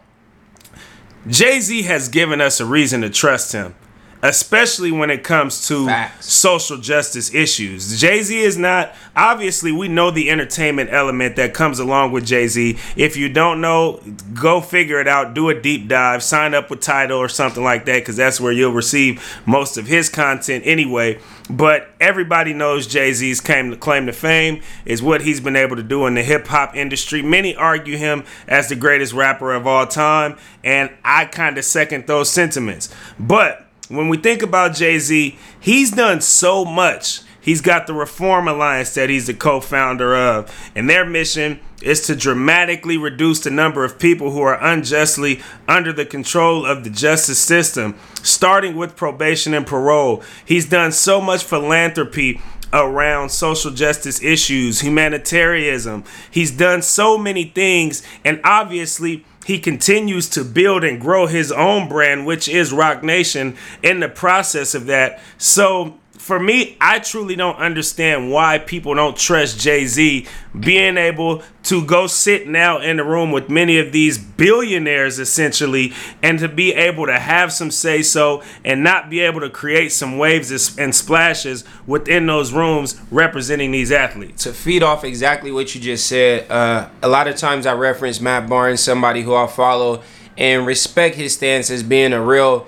Jay 1.28 1.60
Z 1.60 1.84
has 1.84 2.10
given 2.10 2.42
us 2.42 2.60
a 2.60 2.66
reason 2.66 3.02
to 3.02 3.10
trust 3.10 3.52
him 3.52 3.76
especially 4.22 4.92
when 4.92 5.10
it 5.10 5.24
comes 5.24 5.68
to 5.68 5.86
Facts. 5.86 6.32
social 6.32 6.78
justice 6.78 7.34
issues. 7.34 8.00
Jay 8.00 8.22
Z 8.22 8.38
is 8.38 8.58
not, 8.58 8.94
obviously, 9.16 9.72
we 9.72 9.88
know 9.88 10.12
the 10.12 10.30
entertainment 10.30 10.90
element 10.92 11.36
that 11.38 11.54
comes 11.54 11.80
along 11.80 12.12
with 12.12 12.26
Jay 12.26 12.48
Z. 12.48 12.78
If 12.96 13.16
you 13.16 13.30
don't 13.30 13.62
know, 13.62 14.02
go 14.34 14.62
figure 14.62 15.00
it 15.00 15.08
out, 15.08 15.34
do 15.34 15.50
a 15.50 15.60
deep 15.60 15.88
dive, 15.88 16.22
sign 16.22 16.54
up 16.54 16.70
with 16.70 16.82
Tidal 16.82 17.18
or 17.18 17.30
something 17.30 17.64
like 17.64 17.86
that, 17.86 18.00
because 18.00 18.18
that's 18.18 18.42
where 18.42 18.52
you'll 18.52 18.74
receive 18.74 19.42
most 19.46 19.78
of 19.78 19.88
his 19.88 20.10
content 20.10 20.64
anyway. 20.66 21.20
But 21.50 21.90
everybody 22.00 22.54
knows 22.54 22.86
Jay 22.86 23.12
Z's 23.14 23.42
claim 23.42 23.72
to, 23.72 23.78
claim 23.78 24.06
to 24.06 24.14
fame 24.14 24.62
is 24.86 25.02
what 25.02 25.22
he's 25.22 25.40
been 25.40 25.56
able 25.56 25.78
to 25.78 25.84
do 25.84 26.06
in 26.06 26.14
the 26.14 26.24
hip 26.24 26.46
hop 26.48 26.76
industry. 26.76 27.22
Many 27.22 27.56
argue 27.56 27.98
him 27.98 28.24
as 28.48 28.70
the 28.70 28.76
greatest 28.76 29.14
rapper 29.14 29.54
of 29.54 29.66
all 29.66 29.88
time, 29.88 30.38
and 30.64 30.92
I 31.04 31.26
kind 31.26 31.58
of 31.58 31.66
second 31.66 32.06
those 32.06 32.30
sentiments. 32.30 32.94
But 33.20 33.66
when 33.90 34.08
we 34.08 34.18
think 34.18 34.42
about 34.42 34.76
Jay 34.76 35.00
Z, 35.00 35.38
he's 35.60 35.92
done 35.92 36.22
so 36.22 36.64
much. 36.64 37.22
He's 37.42 37.62
got 37.62 37.88
the 37.88 37.94
Reform 37.94 38.48
Alliance 38.48 38.94
that 38.94 39.10
he's 39.10 39.28
the 39.28 39.34
co 39.34 39.60
founder 39.60 40.16
of, 40.16 40.72
and 40.76 40.90
their 40.90 41.06
mission 41.06 41.60
is 41.82 42.06
to 42.08 42.16
dramatically 42.16 42.98
reduce 42.98 43.40
the 43.40 43.50
number 43.50 43.84
of 43.84 43.98
people 43.98 44.32
who 44.32 44.42
are 44.42 44.62
unjustly 44.62 45.42
under 45.68 45.94
the 45.94 46.06
control 46.06 46.66
of 46.66 46.84
the 46.84 46.90
justice 46.90 47.40
system, 47.40 47.96
starting 48.22 48.76
with 48.76 48.96
probation 48.96 49.54
and 49.54 49.66
parole. 49.66 50.22
He's 50.46 50.68
done 50.68 50.92
so 50.92 51.22
much 51.22 51.44
philanthropy 51.44 52.42
around 52.74 53.30
social 53.30 53.72
justice 53.72 54.22
issues, 54.22 54.82
humanitarianism. 54.82 56.04
He's 56.30 56.52
done 56.52 56.82
so 56.82 57.18
many 57.18 57.46
things, 57.46 58.04
and 58.24 58.40
obviously, 58.44 59.26
he 59.46 59.60
continues 59.60 60.30
to 60.30 60.44
build 60.44 60.84
and 60.84 61.02
grow 61.02 61.28
his 61.28 61.52
own 61.52 61.90
brand, 61.90 62.26
which 62.26 62.48
is 62.48 62.72
Roc 62.72 63.04
Nation, 63.04 63.56
in 63.82 64.00
the 64.00 64.10
process 64.10 64.76
of 64.76 64.86
that. 64.88 65.20
So 65.38 65.98
for 66.30 66.40
me, 66.40 66.78
I 66.80 67.00
truly 67.00 67.36
don't 67.36 67.56
understand 67.56 68.30
why 68.30 68.60
people 68.60 68.94
don't 68.94 69.18
trust 69.18 69.60
Jay 69.60 69.88
Z 69.88 70.28
being 70.60 70.96
able 70.96 71.42
to 71.64 71.84
go 71.84 72.06
sit 72.06 72.48
now 72.48 72.78
in 72.78 72.98
the 72.98 73.04
room 73.04 73.32
with 73.32 73.50
many 73.50 73.80
of 73.80 73.92
these 73.92 74.20
billionaires 74.20 75.18
essentially 75.18 75.92
and 76.22 76.38
to 76.38 76.48
be 76.48 76.72
able 76.72 77.08
to 77.08 77.18
have 77.18 77.52
some 77.52 77.72
say 77.72 78.04
so 78.04 78.44
and 78.64 78.84
not 78.84 79.10
be 79.10 79.22
able 79.22 79.40
to 79.40 79.50
create 79.50 79.92
some 79.92 80.20
waves 80.20 80.78
and 80.78 80.94
splashes 80.94 81.64
within 81.88 82.28
those 82.28 82.54
rooms 82.54 83.02
representing 83.10 83.72
these 83.72 83.92
athletes. 83.92 84.44
To 84.44 84.54
feed 84.54 84.84
off 84.84 85.04
exactly 85.04 85.52
what 85.52 85.74
you 85.74 85.82
just 85.82 86.06
said, 86.06 86.46
uh, 86.52 86.90
a 87.02 87.10
lot 87.10 87.28
of 87.28 87.38
times 87.38 87.66
I 87.66 87.74
reference 87.74 88.22
Matt 88.22 88.48
Barnes, 88.48 88.82
somebody 88.82 89.24
who 89.24 89.34
I 89.34 89.48
follow 89.48 90.04
and 90.38 90.68
respect 90.68 91.16
his 91.16 91.34
stance 91.34 91.72
as 91.72 91.82
being 91.82 92.14
a 92.14 92.22
real 92.22 92.68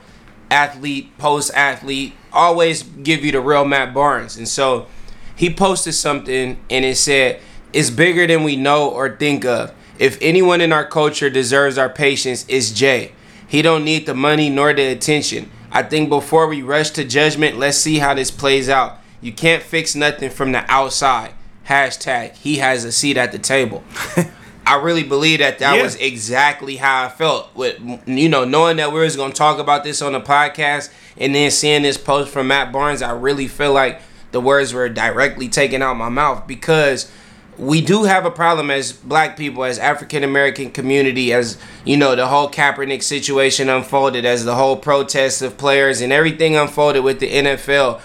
athlete, 0.51 1.17
post 1.17 1.51
athlete, 1.55 2.13
always 2.31 2.83
give 2.83 3.25
you 3.25 3.31
the 3.31 3.41
real 3.41 3.65
Matt 3.65 3.93
Barnes. 3.93 4.37
And 4.37 4.47
so 4.47 4.87
he 5.35 5.51
posted 5.51 5.95
something 5.95 6.59
and 6.69 6.85
it 6.85 6.97
said, 6.97 7.39
It's 7.73 7.89
bigger 7.89 8.27
than 8.27 8.43
we 8.43 8.55
know 8.55 8.89
or 8.89 9.15
think 9.15 9.45
of. 9.45 9.73
If 9.97 10.17
anyone 10.21 10.61
in 10.61 10.73
our 10.73 10.85
culture 10.85 11.29
deserves 11.29 11.77
our 11.77 11.89
patience, 11.89 12.45
it's 12.47 12.71
Jay. 12.71 13.13
He 13.47 13.61
don't 13.61 13.83
need 13.83 14.05
the 14.05 14.13
money 14.13 14.49
nor 14.49 14.73
the 14.73 14.83
attention. 14.83 15.49
I 15.71 15.83
think 15.83 16.09
before 16.09 16.47
we 16.47 16.61
rush 16.61 16.91
to 16.91 17.05
judgment, 17.05 17.57
let's 17.57 17.77
see 17.77 17.99
how 17.99 18.13
this 18.13 18.31
plays 18.31 18.67
out. 18.67 18.99
You 19.21 19.31
can't 19.31 19.63
fix 19.63 19.95
nothing 19.95 20.29
from 20.29 20.51
the 20.51 20.69
outside. 20.71 21.33
Hashtag 21.67 22.35
he 22.35 22.57
has 22.57 22.83
a 22.83 22.91
seat 22.91 23.17
at 23.17 23.31
the 23.31 23.39
table. 23.39 23.83
I 24.65 24.75
really 24.75 25.03
believe 25.03 25.39
that 25.39 25.59
that 25.59 25.77
yeah. 25.77 25.83
was 25.83 25.95
exactly 25.95 26.77
how 26.77 27.05
I 27.05 27.09
felt 27.09 27.53
with 27.55 27.79
you 28.05 28.29
know 28.29 28.45
knowing 28.45 28.77
that 28.77 28.91
we 28.91 28.99
was 28.99 29.15
gonna 29.15 29.33
talk 29.33 29.59
about 29.59 29.83
this 29.83 30.01
on 30.01 30.13
the 30.13 30.21
podcast 30.21 30.91
and 31.17 31.33
then 31.33 31.51
seeing 31.51 31.81
this 31.81 31.97
post 31.97 32.31
from 32.31 32.47
Matt 32.47 32.71
Barnes. 32.71 33.01
I 33.01 33.11
really 33.11 33.47
feel 33.47 33.73
like 33.73 34.01
the 34.31 34.41
words 34.41 34.73
were 34.73 34.89
directly 34.89 35.49
taken 35.49 35.81
out 35.81 35.95
my 35.95 36.09
mouth 36.09 36.47
because 36.47 37.11
we 37.57 37.81
do 37.81 38.03
have 38.03 38.25
a 38.25 38.31
problem 38.31 38.71
as 38.71 38.91
black 38.91 39.37
people, 39.37 39.63
as 39.63 39.77
African 39.77 40.23
American 40.23 40.71
community, 40.71 41.33
as 41.33 41.57
you 41.85 41.97
know, 41.97 42.15
the 42.15 42.27
whole 42.27 42.49
Kaepernick 42.49 43.03
situation 43.03 43.69
unfolded, 43.69 44.25
as 44.25 44.45
the 44.45 44.55
whole 44.55 44.77
protest 44.77 45.41
of 45.41 45.57
players 45.57 46.01
and 46.01 46.11
everything 46.11 46.55
unfolded 46.55 47.03
with 47.03 47.19
the 47.19 47.29
NFL. 47.29 48.01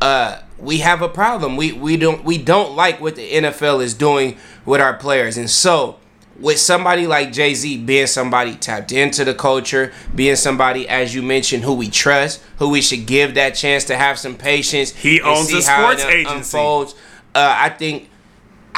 Uh, 0.00 0.40
we 0.58 0.78
have 0.78 1.02
a 1.02 1.08
problem. 1.08 1.56
We 1.56 1.72
we 1.72 1.96
don't 1.96 2.24
we 2.24 2.38
don't 2.38 2.74
like 2.74 3.00
what 3.00 3.16
the 3.16 3.30
NFL 3.30 3.82
is 3.82 3.94
doing 3.94 4.36
with 4.64 4.80
our 4.80 4.94
players. 4.94 5.36
And 5.36 5.48
so 5.50 5.98
with 6.38 6.58
somebody 6.58 7.06
like 7.06 7.32
Jay 7.32 7.54
Z 7.54 7.78
being 7.84 8.06
somebody 8.06 8.54
tapped 8.54 8.92
into 8.92 9.24
the 9.24 9.34
culture, 9.34 9.92
being 10.14 10.36
somebody, 10.36 10.88
as 10.88 11.14
you 11.14 11.22
mentioned, 11.22 11.64
who 11.64 11.74
we 11.74 11.88
trust, 11.88 12.42
who 12.58 12.68
we 12.68 12.80
should 12.80 13.06
give 13.06 13.34
that 13.34 13.54
chance 13.54 13.84
to 13.84 13.96
have 13.96 14.18
some 14.18 14.36
patience. 14.36 14.90
He 14.90 15.20
owns 15.20 15.52
a 15.52 15.62
sports 15.62 16.04
agency. 16.04 16.36
Unfolds. 16.36 16.94
Uh, 17.34 17.54
I 17.56 17.68
think 17.70 18.07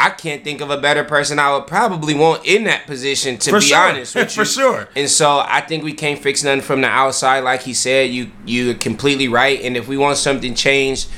I 0.02 0.10
can't 0.10 0.42
think 0.42 0.60
of 0.60 0.70
a 0.70 0.80
better 0.80 1.04
person 1.04 1.38
I 1.38 1.54
would 1.54 1.66
probably 1.66 2.14
want 2.14 2.46
in 2.46 2.64
that 2.64 2.86
position. 2.86 3.36
To 3.38 3.50
For 3.50 3.58
be 3.58 3.66
sure. 3.66 3.78
honest, 3.78 4.14
with 4.14 4.32
For 4.34 4.44
sure. 4.44 4.88
And 4.96 5.10
so 5.10 5.42
I 5.44 5.60
think 5.60 5.84
we 5.84 5.92
can't 5.92 6.18
fix 6.18 6.42
nothing 6.42 6.62
from 6.62 6.80
the 6.80 6.88
outside, 6.88 7.40
like 7.40 7.62
he 7.62 7.74
said. 7.74 8.10
You 8.10 8.30
you're 8.46 8.74
completely 8.74 9.28
right. 9.28 9.60
And 9.62 9.76
if 9.76 9.88
we 9.88 9.96
want 9.96 10.16
something 10.16 10.54
changed 10.54 11.08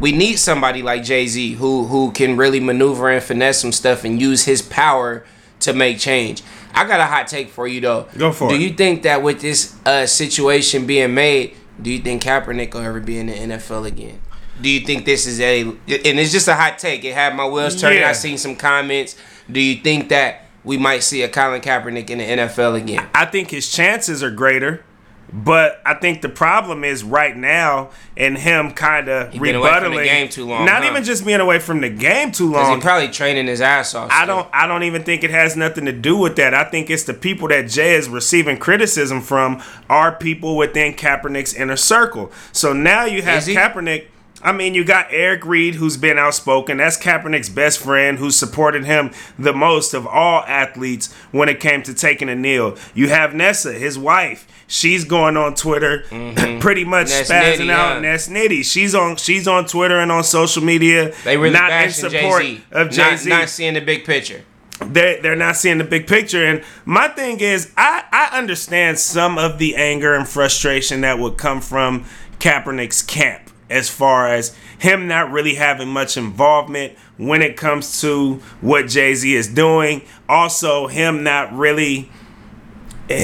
we 0.00 0.12
need 0.12 0.36
somebody 0.36 0.82
like 0.82 1.04
Jay 1.04 1.26
Z 1.26 1.52
who 1.54 1.84
who 1.84 2.10
can 2.12 2.36
really 2.36 2.58
maneuver 2.58 3.10
and 3.10 3.22
finesse 3.22 3.60
some 3.60 3.70
stuff 3.70 4.02
and 4.02 4.20
use 4.20 4.46
his 4.46 4.62
power 4.62 5.24
to 5.60 5.72
make 5.74 5.98
change. 5.98 6.42
I 6.74 6.86
got 6.86 7.00
a 7.00 7.04
hot 7.04 7.28
take 7.28 7.50
for 7.50 7.68
you 7.68 7.80
though. 7.80 8.08
Go 8.16 8.32
for 8.32 8.48
do 8.48 8.54
it. 8.54 8.58
Do 8.58 8.64
you 8.64 8.72
think 8.72 9.02
that 9.02 9.22
with 9.22 9.40
this 9.40 9.76
uh, 9.84 10.06
situation 10.06 10.86
being 10.86 11.14
made, 11.14 11.54
do 11.80 11.90
you 11.90 11.98
think 11.98 12.22
Kaepernick 12.22 12.72
will 12.72 12.80
ever 12.80 13.00
be 13.00 13.18
in 13.18 13.26
the 13.26 13.34
NFL 13.34 13.86
again? 13.86 14.20
Do 14.60 14.68
you 14.68 14.80
think 14.80 15.04
this 15.04 15.26
is 15.26 15.40
a 15.40 15.62
and 15.62 15.78
it's 15.86 16.32
just 16.32 16.48
a 16.48 16.54
hot 16.54 16.78
take? 16.78 17.04
It 17.04 17.14
had 17.14 17.34
my 17.34 17.46
wheels 17.46 17.80
turning. 17.80 18.00
Yeah. 18.00 18.10
I 18.10 18.12
seen 18.12 18.38
some 18.38 18.56
comments. 18.56 19.16
Do 19.50 19.60
you 19.60 19.82
think 19.82 20.08
that 20.10 20.46
we 20.64 20.76
might 20.76 21.02
see 21.02 21.22
a 21.22 21.28
Colin 21.28 21.60
Kaepernick 21.60 22.10
in 22.10 22.18
the 22.18 22.24
NFL 22.24 22.80
again? 22.80 23.08
I 23.14 23.26
think 23.26 23.50
his 23.50 23.70
chances 23.70 24.22
are 24.22 24.30
greater. 24.30 24.84
But 25.32 25.80
I 25.86 25.94
think 25.94 26.22
the 26.22 26.28
problem 26.28 26.82
is 26.82 27.04
right 27.04 27.36
now 27.36 27.90
and 28.16 28.36
him 28.36 28.72
kind 28.72 29.08
of 29.08 29.32
rebuttaling. 29.32 29.96
the 29.96 30.04
game 30.04 30.28
too 30.28 30.44
long. 30.44 30.66
Not 30.66 30.82
huh? 30.82 30.90
even 30.90 31.04
just 31.04 31.24
being 31.24 31.40
away 31.40 31.60
from 31.60 31.80
the 31.80 31.88
game 31.88 32.32
too 32.32 32.50
long. 32.50 32.74
He's 32.74 32.82
probably 32.82 33.08
training 33.08 33.46
his 33.46 33.60
ass 33.60 33.94
off. 33.94 34.10
I 34.10 34.26
don't. 34.26 34.48
I 34.52 34.66
don't 34.66 34.82
even 34.82 35.04
think 35.04 35.22
it 35.22 35.30
has 35.30 35.56
nothing 35.56 35.84
to 35.84 35.92
do 35.92 36.16
with 36.16 36.36
that. 36.36 36.52
I 36.52 36.64
think 36.64 36.90
it's 36.90 37.04
the 37.04 37.14
people 37.14 37.48
that 37.48 37.68
Jay 37.68 37.94
is 37.94 38.08
receiving 38.08 38.58
criticism 38.58 39.20
from 39.20 39.62
are 39.88 40.12
people 40.12 40.56
within 40.56 40.94
Kaepernick's 40.94 41.54
inner 41.54 41.76
circle. 41.76 42.32
So 42.52 42.72
now 42.72 43.04
you 43.04 43.22
have 43.22 43.44
Kaepernick 43.44 44.06
I 44.42 44.52
mean, 44.52 44.74
you 44.74 44.84
got 44.84 45.08
Eric 45.10 45.44
Reid, 45.44 45.74
who's 45.74 45.96
been 45.96 46.18
outspoken. 46.18 46.78
That's 46.78 46.96
Kaepernick's 46.96 47.48
best 47.48 47.78
friend, 47.78 48.18
who 48.18 48.30
supported 48.30 48.84
him 48.84 49.10
the 49.38 49.52
most 49.52 49.92
of 49.92 50.06
all 50.06 50.42
athletes 50.46 51.12
when 51.30 51.48
it 51.48 51.60
came 51.60 51.82
to 51.82 51.94
taking 51.94 52.28
a 52.28 52.34
kneel. 52.34 52.76
You 52.94 53.08
have 53.08 53.34
Nessa, 53.34 53.72
his 53.72 53.98
wife. 53.98 54.46
She's 54.66 55.04
going 55.04 55.36
on 55.36 55.54
Twitter, 55.54 56.04
mm-hmm. 56.08 56.58
pretty 56.60 56.84
much 56.84 57.08
Ness 57.08 57.30
spazzing 57.30 57.66
Nitty, 57.66 57.70
out. 57.70 58.02
Ness 58.02 58.28
Nitty. 58.28 58.64
She's 58.64 58.94
on. 58.94 59.16
She's 59.16 59.48
on 59.48 59.66
Twitter 59.66 59.98
and 59.98 60.12
on 60.12 60.24
social 60.24 60.62
media. 60.62 61.12
They 61.24 61.36
really 61.36 61.52
not 61.52 61.70
in 61.70 61.90
support 61.90 62.42
Jay-Z. 62.42 62.64
of 62.70 62.90
Jay 62.90 63.16
Z. 63.16 63.28
Not, 63.28 63.40
not 63.40 63.48
seeing 63.48 63.74
the 63.74 63.80
big 63.80 64.04
picture 64.04 64.44
they're, 64.80 65.20
they're 65.20 65.36
not 65.36 65.56
seeing 65.56 65.78
the 65.78 65.84
big 65.84 66.06
picture. 66.06 66.44
And 66.44 66.64
my 66.84 67.08
thing 67.08 67.40
is, 67.40 67.72
I, 67.76 68.04
I 68.10 68.38
understand 68.38 68.98
some 68.98 69.38
of 69.38 69.58
the 69.58 69.76
anger 69.76 70.14
and 70.14 70.26
frustration 70.26 71.02
that 71.02 71.18
would 71.18 71.36
come 71.36 71.60
from 71.60 72.06
Kaepernick's 72.38 73.02
camp 73.02 73.49
as 73.70 73.88
far 73.88 74.28
as 74.28 74.54
him 74.78 75.06
not 75.06 75.30
really 75.30 75.54
having 75.54 75.88
much 75.88 76.16
involvement 76.16 76.98
when 77.16 77.40
it 77.40 77.56
comes 77.56 78.00
to 78.00 78.34
what 78.60 78.88
Jay 78.88 79.14
Z 79.14 79.34
is 79.34 79.48
doing. 79.48 80.02
Also, 80.28 80.88
him 80.88 81.22
not 81.22 81.52
really 81.52 82.10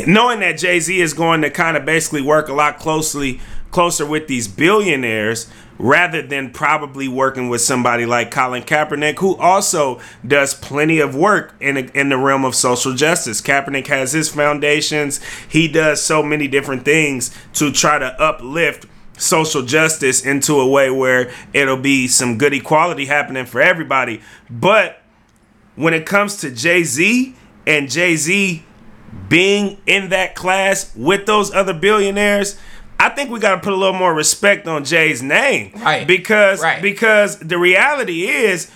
knowing 0.07 0.41
that 0.41 0.59
Jay 0.59 0.81
Z 0.81 1.01
is 1.01 1.13
going 1.13 1.43
to 1.43 1.51
kind 1.51 1.77
of 1.77 1.85
basically 1.85 2.23
work 2.23 2.49
a 2.49 2.55
lot 2.55 2.79
closely 2.79 3.41
closer 3.71 4.07
with 4.07 4.27
these 4.27 4.49
billionaires 4.49 5.51
rather 5.79 6.23
than 6.23 6.51
probably 6.51 7.07
working 7.09 7.49
with 7.49 7.61
somebody 7.61 8.07
like 8.07 8.31
Colin 8.31 8.63
Kaepernick, 8.63 9.19
who 9.19 9.37
also 9.37 10.01
does 10.27 10.55
plenty 10.55 11.01
of 11.01 11.15
work 11.15 11.55
in, 11.61 11.77
a, 11.77 11.81
in 11.93 12.09
the 12.09 12.17
realm 12.17 12.45
of 12.45 12.55
social 12.55 12.95
justice. 12.95 13.43
Kaepernick 13.43 13.87
has 13.89 14.13
his 14.13 14.29
foundations, 14.29 15.21
he 15.49 15.69
does 15.69 16.03
so 16.03 16.23
many 16.23 16.49
different 16.49 16.85
things 16.85 17.37
to 17.55 17.71
try 17.71 17.99
to 17.99 18.19
uplift 18.21 18.87
social 19.17 19.63
justice 19.63 20.25
into 20.25 20.61
a 20.61 20.69
way 20.69 20.91
where 20.91 21.33
it'll 21.53 21.77
be 21.77 22.09
some 22.09 22.39
good 22.39 22.53
equality 22.53 23.07
happening 23.07 23.47
for 23.47 23.61
everybody. 23.61 24.21
But 24.51 25.03
when 25.75 25.95
it 25.95 26.07
comes 26.07 26.37
to 26.39 26.51
Jay 26.51 26.85
Z 26.85 27.35
and 27.67 27.91
Jay 27.91 28.17
Z 28.17 28.63
being 29.29 29.81
in 29.87 30.11
that 30.11 30.35
class 30.35 30.95
with 30.95 31.27
those 31.27 31.53
other 31.55 31.75
billionaires, 31.75 32.59
I 32.99 33.11
think 33.11 33.31
we 33.31 33.41
got 33.41 33.57
to 33.57 33.61
put 33.61 33.73
a 33.73 33.77
little 33.77 33.99
more 33.99 34.15
respect 34.15 34.67
on 34.67 34.85
Jay's 34.85 35.23
name, 35.23 35.73
right? 35.77 36.07
Because 36.07 36.63
right. 36.63 36.81
because 36.81 37.39
the 37.39 37.59
reality 37.59 38.27
is, 38.27 38.71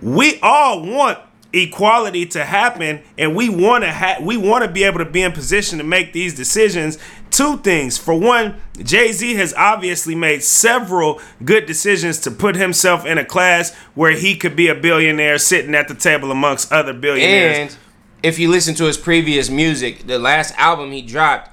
we 0.00 0.38
all 0.40 0.82
want 0.82 1.18
equality 1.52 2.26
to 2.26 2.44
happen 2.44 3.00
and 3.16 3.34
we 3.34 3.48
want 3.48 3.82
to 3.82 3.90
have 3.90 4.22
we 4.22 4.36
want 4.36 4.64
to 4.64 4.70
be 4.70 4.84
able 4.84 4.98
to 4.98 5.04
be 5.04 5.22
in 5.22 5.32
position 5.32 5.78
to 5.78 5.84
make 5.84 6.12
these 6.12 6.34
decisions 6.34 6.98
two 7.30 7.58
things 7.58 7.98
for 7.98 8.18
one 8.18 8.60
jay-z 8.78 9.34
has 9.34 9.52
obviously 9.54 10.14
made 10.14 10.42
several 10.42 11.20
good 11.44 11.66
decisions 11.66 12.18
to 12.18 12.30
put 12.30 12.56
himself 12.56 13.04
in 13.04 13.18
a 13.18 13.24
class 13.24 13.74
where 13.94 14.12
he 14.12 14.36
could 14.36 14.56
be 14.56 14.68
a 14.68 14.74
billionaire 14.74 15.38
sitting 15.38 15.74
at 15.74 15.88
the 15.88 15.94
table 15.94 16.30
amongst 16.30 16.70
other 16.72 16.92
billionaires 16.92 17.58
and 17.58 17.76
if 18.22 18.38
you 18.38 18.48
listen 18.48 18.74
to 18.74 18.84
his 18.84 18.96
previous 18.96 19.50
music 19.50 20.06
the 20.06 20.18
last 20.18 20.54
album 20.56 20.92
he 20.92 21.02
dropped 21.02 21.50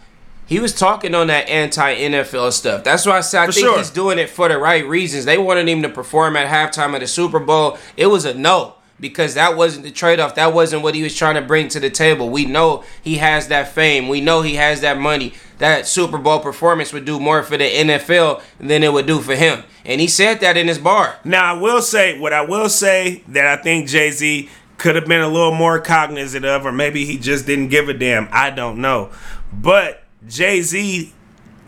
he 0.47 0.59
was 0.59 0.73
talking 0.73 1.15
on 1.15 1.27
that 1.27 1.49
anti 1.49 1.95
NFL 1.95 2.51
stuff. 2.51 2.83
That's 2.83 3.05
why 3.05 3.17
I 3.17 3.21
said 3.21 3.41
I 3.41 3.45
for 3.47 3.51
think 3.51 3.65
sure. 3.65 3.77
he's 3.77 3.89
doing 3.89 4.19
it 4.19 4.29
for 4.29 4.47
the 4.47 4.57
right 4.59 4.85
reasons. 4.87 5.25
They 5.25 5.39
wanted 5.39 5.67
him 5.67 5.81
to 5.81 5.89
perform 5.89 6.35
at 6.35 6.47
halftime 6.47 6.93
of 6.93 7.01
the 7.01 7.07
Super 7.07 7.39
Bowl. 7.39 7.79
It 7.97 8.07
was 8.07 8.25
a 8.25 8.33
no 8.35 8.75
because 8.99 9.33
that 9.33 9.57
wasn't 9.57 9.83
the 9.83 9.91
trade 9.91 10.19
off. 10.19 10.35
That 10.35 10.53
wasn't 10.53 10.83
what 10.83 10.95
he 10.95 11.03
was 11.03 11.15
trying 11.15 11.35
to 11.35 11.41
bring 11.41 11.67
to 11.69 11.79
the 11.79 11.89
table. 11.89 12.29
We 12.29 12.45
know 12.45 12.83
he 13.01 13.17
has 13.17 13.49
that 13.49 13.69
fame. 13.69 14.07
We 14.07 14.21
know 14.21 14.41
he 14.41 14.55
has 14.55 14.81
that 14.81 14.97
money. 14.97 15.33
That 15.57 15.87
Super 15.87 16.17
Bowl 16.17 16.39
performance 16.39 16.93
would 16.93 17.05
do 17.05 17.19
more 17.19 17.43
for 17.43 17.57
the 17.57 17.69
NFL 17.69 18.41
than 18.59 18.83
it 18.83 18.93
would 18.93 19.05
do 19.05 19.19
for 19.19 19.35
him. 19.35 19.63
And 19.83 20.01
he 20.01 20.07
said 20.07 20.39
that 20.39 20.57
in 20.57 20.67
his 20.67 20.79
bar. 20.79 21.19
Now, 21.23 21.55
I 21.55 21.59
will 21.59 21.81
say, 21.81 22.19
what 22.19 22.33
I 22.33 22.41
will 22.41 22.69
say 22.69 23.23
that 23.27 23.45
I 23.45 23.61
think 23.61 23.87
Jay 23.87 24.11
Z 24.11 24.49
could 24.77 24.95
have 24.95 25.05
been 25.05 25.21
a 25.21 25.29
little 25.29 25.53
more 25.53 25.79
cognizant 25.79 26.45
of, 26.45 26.65
or 26.65 26.71
maybe 26.71 27.05
he 27.05 27.17
just 27.17 27.45
didn't 27.45 27.69
give 27.69 27.87
a 27.89 27.93
damn. 27.93 28.27
I 28.31 28.49
don't 28.49 28.79
know. 28.79 29.11
But 29.53 30.03
Jay 30.27 30.61
Z, 30.61 31.13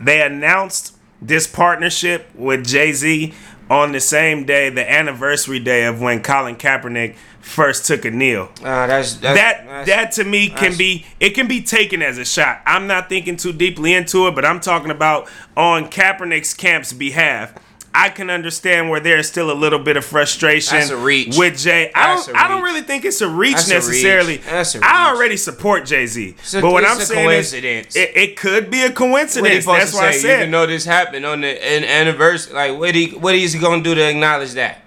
they 0.00 0.22
announced 0.22 0.96
this 1.20 1.46
partnership 1.46 2.28
with 2.34 2.66
Jay 2.66 2.92
Z 2.92 3.34
on 3.70 3.92
the 3.92 4.00
same 4.00 4.44
day, 4.44 4.70
the 4.70 4.90
anniversary 4.90 5.58
day 5.58 5.84
of 5.84 6.00
when 6.00 6.22
Colin 6.22 6.56
Kaepernick 6.56 7.16
first 7.40 7.86
took 7.86 8.04
a 8.04 8.10
kneel. 8.10 8.50
Uh, 8.60 8.86
that's, 8.86 9.14
that's, 9.14 9.38
that 9.38 9.66
that's, 9.66 9.88
that 9.88 10.12
to 10.12 10.24
me 10.24 10.48
can 10.48 10.76
be 10.76 11.06
it 11.20 11.30
can 11.30 11.48
be 11.48 11.62
taken 11.62 12.02
as 12.02 12.18
a 12.18 12.24
shot. 12.24 12.62
I'm 12.66 12.86
not 12.86 13.08
thinking 13.08 13.36
too 13.36 13.52
deeply 13.52 13.94
into 13.94 14.26
it, 14.26 14.34
but 14.34 14.44
I'm 14.44 14.60
talking 14.60 14.90
about 14.90 15.28
on 15.56 15.86
Kaepernick's 15.86 16.54
camp's 16.54 16.92
behalf. 16.92 17.54
I 17.94 18.10
can 18.10 18.30
understand 18.30 18.90
where 18.90 19.00
there's 19.00 19.28
still 19.28 19.50
a 19.50 19.54
little 19.54 19.78
bit 19.78 19.96
of 19.96 20.04
frustration 20.04 20.78
That's 20.78 20.90
a 20.90 20.96
reach. 20.96 21.36
with 21.36 21.58
Jay. 21.58 21.90
I 21.94 22.14
don't. 22.14 22.36
I 22.36 22.46
don't 22.48 22.62
really 22.62 22.82
think 22.82 23.04
it's 23.04 23.20
a 23.20 23.28
reach 23.28 23.54
That's 23.54 23.70
a 23.70 23.74
reach. 23.76 23.84
necessarily. 23.86 24.36
That's 24.38 24.74
a 24.74 24.78
I 24.84 25.10
reach. 25.10 25.16
already 25.16 25.36
support 25.36 25.84
Jay 25.86 26.06
Z, 26.06 26.36
but 26.52 26.70
what 26.70 26.84
I'm 26.84 26.98
a 26.98 27.00
saying 27.00 27.26
coincidence. 27.26 27.96
is, 27.96 28.02
it, 28.02 28.16
it 28.16 28.36
could 28.36 28.70
be 28.70 28.82
a 28.82 28.92
coincidence. 28.92 29.64
That's 29.66 29.94
why 29.94 30.08
I 30.08 30.12
said 30.12 30.40
Even 30.40 30.50
though 30.50 30.66
this 30.66 30.84
happened 30.84 31.24
on 31.26 31.40
the 31.40 31.48
an 31.48 31.84
anniversary, 31.84 32.54
like 32.54 32.78
what 32.78 32.94
he 32.94 33.08
what 33.10 33.34
is 33.34 33.52
he 33.52 33.60
gonna 33.60 33.82
do 33.82 33.94
to 33.94 34.02
acknowledge 34.10 34.52
that? 34.52 34.82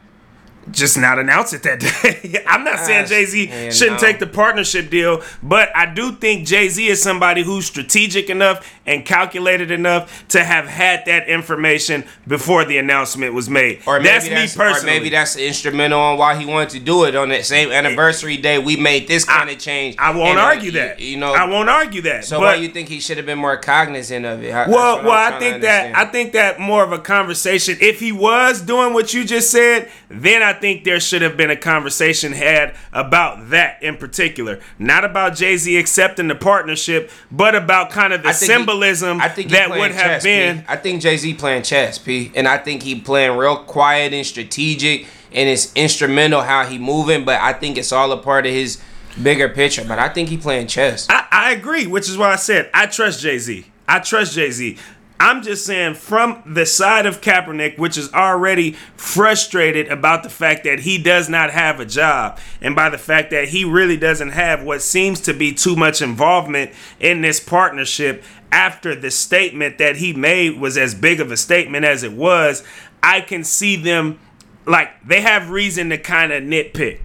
Just 0.69 0.97
not 0.97 1.17
announce 1.17 1.53
it 1.53 1.63
that 1.63 1.79
day. 1.79 2.43
I'm 2.47 2.63
not 2.63 2.79
saying 2.79 3.05
Ah, 3.05 3.07
Jay 3.07 3.25
Z 3.25 3.71
shouldn't 3.71 4.01
no. 4.01 4.07
take 4.07 4.19
the 4.19 4.27
partnership 4.27 4.89
deal, 4.91 5.23
but 5.41 5.75
I 5.75 5.91
do 5.91 6.11
think 6.13 6.45
Jay 6.45 6.69
Z 6.69 6.87
is 6.87 7.01
somebody 7.01 7.43
who's 7.43 7.65
strategic 7.65 8.29
enough 8.29 8.71
and 8.85 9.05
calculated 9.05 9.71
enough 9.71 10.27
to 10.29 10.43
have 10.43 10.65
had 10.67 11.05
that 11.05 11.27
information 11.27 12.03
before 12.27 12.65
the 12.65 12.77
announcement 12.77 13.33
was 13.33 13.49
made. 13.49 13.81
Or 13.87 13.97
maybe 13.99 14.09
that's, 14.09 14.29
that's, 14.29 14.55
me 14.57 14.63
personally. 14.63 14.91
Or 14.97 14.99
maybe 14.99 15.09
that's 15.09 15.35
instrumental 15.35 15.99
on 15.99 16.17
why 16.17 16.35
he 16.35 16.45
wanted 16.45 16.69
to 16.71 16.79
do 16.79 17.05
it 17.05 17.15
on 17.15 17.29
that 17.29 17.45
same 17.45 17.71
anniversary 17.71 18.37
day. 18.37 18.59
We 18.59 18.75
made 18.77 19.07
this 19.07 19.25
kind 19.25 19.49
of 19.49 19.57
change. 19.57 19.95
I 19.97 20.11
won't 20.11 20.29
And, 20.31 20.39
uh, 20.39 20.43
argue 20.43 20.65
you- 20.65 20.71
that. 20.73 20.99
You, 20.99 21.17
know. 21.17 21.33
I 21.33 21.45
won't 21.45 21.69
argue 21.69 22.01
that. 22.03 22.25
So 22.25 22.37
but, 22.39 22.43
why 22.45 22.55
you 22.55 22.69
think 22.69 22.89
he 22.89 22.99
should 22.99 23.17
have 23.17 23.25
been 23.25 23.39
more 23.39 23.57
cognizant 23.57 24.25
of 24.25 24.43
it? 24.43 24.51
Well, 24.51 25.03
well, 25.03 25.11
I 25.11 25.39
think 25.39 25.61
that 25.61 25.95
I 25.95 26.05
think 26.05 26.33
that 26.33 26.59
more 26.59 26.83
of 26.83 26.91
a 26.91 26.99
conversation. 26.99 27.77
If 27.81 27.99
he 27.99 28.11
was 28.11 28.61
doing 28.61 28.93
what 28.93 29.13
you 29.13 29.23
just 29.25 29.49
said, 29.51 29.89
then 30.09 30.41
I 30.43 30.50
think 30.53 30.83
there 30.83 30.99
should 30.99 31.21
have 31.21 31.37
been 31.37 31.49
a 31.49 31.55
conversation 31.55 32.31
had 32.31 32.75
about 32.93 33.49
that 33.51 33.81
in 33.83 33.97
particular, 33.97 34.59
not 34.79 35.03
about 35.05 35.35
Jay 35.35 35.57
Z 35.57 35.75
accepting 35.77 36.27
the 36.27 36.35
partnership, 36.35 37.09
but 37.31 37.55
about 37.55 37.89
kind 37.89 38.13
of 38.13 38.23
the 38.23 38.29
I 38.29 38.33
think 38.33 38.51
he- 38.51 38.57
symbolism 38.57 39.21
I 39.21 39.29
think 39.29 39.51
that 39.51 39.69
would 39.69 39.91
have 39.91 40.21
chess, 40.21 40.23
been. 40.23 40.59
P. 40.59 40.65
I 40.67 40.75
think 40.77 41.01
Jay 41.01 41.17
Z 41.17 41.33
playing 41.35 41.63
chess, 41.63 41.97
P, 41.97 42.31
and 42.35 42.47
I 42.47 42.57
think 42.57 42.83
he 42.83 42.99
playing 42.99 43.37
real 43.37 43.57
quiet 43.57 44.13
and 44.13 44.25
strategic, 44.25 45.05
and 45.31 45.47
it's 45.49 45.71
instrumental 45.75 46.41
how 46.41 46.65
he 46.65 46.77
moving. 46.77 47.25
But 47.25 47.39
I 47.41 47.53
think 47.53 47.77
it's 47.77 47.91
all 47.91 48.11
a 48.11 48.17
part 48.17 48.45
of 48.45 48.51
his 48.53 48.81
bigger 49.21 49.49
picture. 49.49 49.83
But 49.87 49.99
I 49.99 50.09
think 50.09 50.29
he 50.29 50.37
playing 50.37 50.67
chess. 50.67 51.07
I, 51.09 51.25
I 51.31 51.51
agree, 51.53 51.87
which 51.87 52.09
is 52.09 52.17
why 52.17 52.31
I 52.31 52.35
said 52.37 52.69
I 52.73 52.85
trust 52.85 53.21
Jay 53.21 53.37
Z. 53.37 53.65
I 53.87 53.99
trust 53.99 54.33
Jay 54.35 54.51
Z. 54.51 54.77
I'm 55.23 55.43
just 55.43 55.67
saying 55.67 55.93
from 55.93 56.41
the 56.47 56.65
side 56.65 57.05
of 57.05 57.21
Kaepernick, 57.21 57.77
which 57.77 57.95
is 57.95 58.11
already 58.11 58.71
frustrated 58.97 59.87
about 59.87 60.23
the 60.23 60.31
fact 60.31 60.63
that 60.63 60.79
he 60.79 60.97
does 60.97 61.29
not 61.29 61.51
have 61.51 61.79
a 61.79 61.85
job, 61.85 62.39
and 62.59 62.75
by 62.75 62.89
the 62.89 62.97
fact 62.97 63.29
that 63.29 63.49
he 63.49 63.63
really 63.63 63.97
doesn't 63.97 64.31
have 64.31 64.63
what 64.63 64.81
seems 64.81 65.21
to 65.21 65.33
be 65.35 65.53
too 65.53 65.75
much 65.75 66.01
involvement 66.01 66.71
in 66.99 67.21
this 67.21 67.39
partnership 67.39 68.23
after 68.51 68.95
the 68.95 69.11
statement 69.11 69.77
that 69.77 69.97
he 69.97 70.11
made 70.11 70.59
was 70.59 70.75
as 70.75 70.95
big 70.95 71.19
of 71.19 71.31
a 71.31 71.37
statement 71.37 71.85
as 71.85 72.01
it 72.01 72.13
was, 72.13 72.63
I 73.03 73.21
can 73.21 73.43
see 73.43 73.75
them 73.75 74.17
like 74.65 74.89
they 75.05 75.21
have 75.21 75.51
reason 75.51 75.91
to 75.91 75.99
kind 75.99 76.31
of 76.31 76.41
nitpick. 76.41 77.01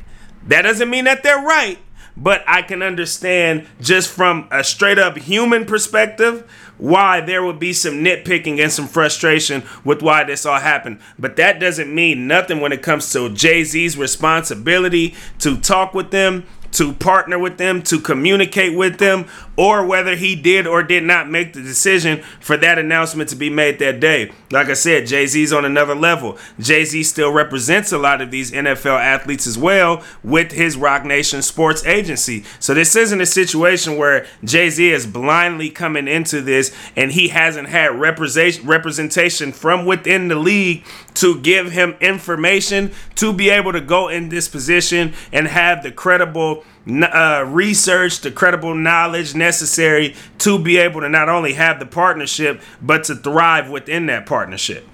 That 0.47 0.63
doesn't 0.63 0.89
mean 0.89 1.05
that 1.05 1.23
they're 1.23 1.45
right, 1.45 1.79
but 2.17 2.43
I 2.47 2.63
can 2.63 2.83
understand 2.83 3.67
just 3.81 4.11
from 4.11 4.49
a 4.51 4.65
straight 4.65 4.99
up 4.99 5.19
human 5.19 5.65
perspective 5.67 6.51
why 6.79 7.21
there 7.21 7.43
would 7.45 7.59
be 7.59 7.73
some 7.73 8.05
nitpicking 8.05 8.61
and 8.61 8.71
some 8.71 8.87
frustration 8.87 9.63
with 9.85 10.03
why 10.03 10.25
this 10.25 10.47
all 10.47 10.61
happened. 10.61 11.01
But 11.19 11.37
that 11.37 11.59
doesn't 11.59 11.95
mean 11.95 12.27
nothing 12.27 12.61
when 12.61 12.73
it 12.73 12.83
comes 12.83 13.13
to 13.13 13.29
Jay 13.31 13.65
Z's 13.65 13.97
responsibility 13.97 15.15
to 15.41 15.57
talk 15.59 15.95
with 15.95 16.11
them. 16.11 16.47
To 16.77 16.93
partner 16.95 17.39
with 17.39 17.59
them, 17.59 17.83
to 17.83 18.01
communicate 18.01 18.77
with 18.77 18.99
them, 18.99 19.27
or 19.57 19.85
whether 19.85 20.17
he 20.17 20.37
did 20.37 20.67
or 20.67 20.83
did 20.83 21.05
not 21.05 21.29
make 21.29 21.53
the 21.53 21.63
decision 21.63 22.23
for 22.41 22.57
that 22.59 22.79
announcement 22.79 23.31
to 23.31 23.37
be 23.37 23.49
made 23.49 23.79
that 23.79 24.01
day. 24.01 24.31
Like 24.51 24.69
I 24.69 24.75
said, 24.75 25.07
Jay 25.07 25.27
Z's 25.27 25.53
on 25.53 25.65
another 25.65 25.95
level. 25.95 26.39
Jay 26.61 26.85
Z 26.85 27.03
still 27.05 27.33
represents 27.33 27.93
a 27.93 27.99
lot 27.99 28.21
of 28.21 28.31
these 28.31 28.53
NFL 28.53 29.01
athletes 29.01 29.47
as 29.47 29.57
well 29.57 30.03
with 30.23 30.53
his 30.53 30.77
Roc 30.77 31.05
Nation 31.05 31.43
Sports 31.43 31.85
Agency. 31.87 32.45
So 32.61 32.75
this 32.75 32.95
isn't 32.95 33.21
a 33.21 33.27
situation 33.27 33.97
where 33.97 34.27
Jay 34.45 34.71
Z 34.71 34.91
is 34.91 35.07
blindly 35.07 35.71
coming 35.71 36.09
into 36.09 36.41
this 36.43 36.75
and 36.95 37.13
he 37.13 37.29
hasn't 37.29 37.69
had 37.69 37.99
representation 37.99 38.67
representation 38.67 39.53
from 39.53 39.87
within 39.87 40.29
the 40.29 40.35
league 40.35 40.85
to 41.15 41.41
give 41.41 41.73
him 41.73 41.97
information 42.01 42.93
to 43.15 43.33
be 43.33 43.51
able 43.51 43.73
to 43.73 43.81
go 43.81 44.09
in 44.09 44.29
this 44.29 44.49
position 44.49 45.13
and 45.33 45.49
have 45.49 45.83
the 45.83 45.91
credible 45.91 46.63
uh, 46.89 47.45
research, 47.49 48.21
the 48.21 48.31
credible 48.31 48.75
knowledge 48.75 49.35
necessary 49.35 50.15
to 50.39 50.59
be 50.59 50.77
able 50.77 51.01
to 51.01 51.09
not 51.09 51.29
only 51.29 51.55
have 51.55 51.79
the 51.81 51.87
partnership 51.87 52.61
but 52.81 53.05
to 53.05 53.15
thrive 53.17 53.69
within 53.71 54.07
that 54.07 54.27
partnership. 54.27 54.87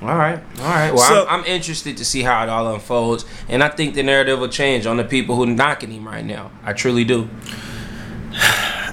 All 0.00 0.16
right, 0.16 0.38
all 0.60 0.64
right. 0.64 0.94
Well, 0.94 1.08
So- 1.08 1.26
I'm, 1.28 1.40
I'm 1.40 1.46
interested 1.46 1.96
to 1.96 2.04
see 2.04 2.22
how 2.22 2.42
it 2.44 2.48
all 2.48 2.72
unfolds, 2.72 3.24
and 3.48 3.64
I 3.64 3.68
think 3.68 3.94
the 3.94 4.02
narrative 4.04 4.38
will 4.38 4.48
change 4.48 4.86
on 4.86 4.96
the 4.96 5.04
people 5.04 5.34
who 5.34 5.42
are 5.42 5.46
knocking 5.46 5.90
him 5.90 6.06
right 6.06 6.24
now. 6.24 6.50
I 6.64 6.72
truly 6.72 7.02
do. 7.04 7.28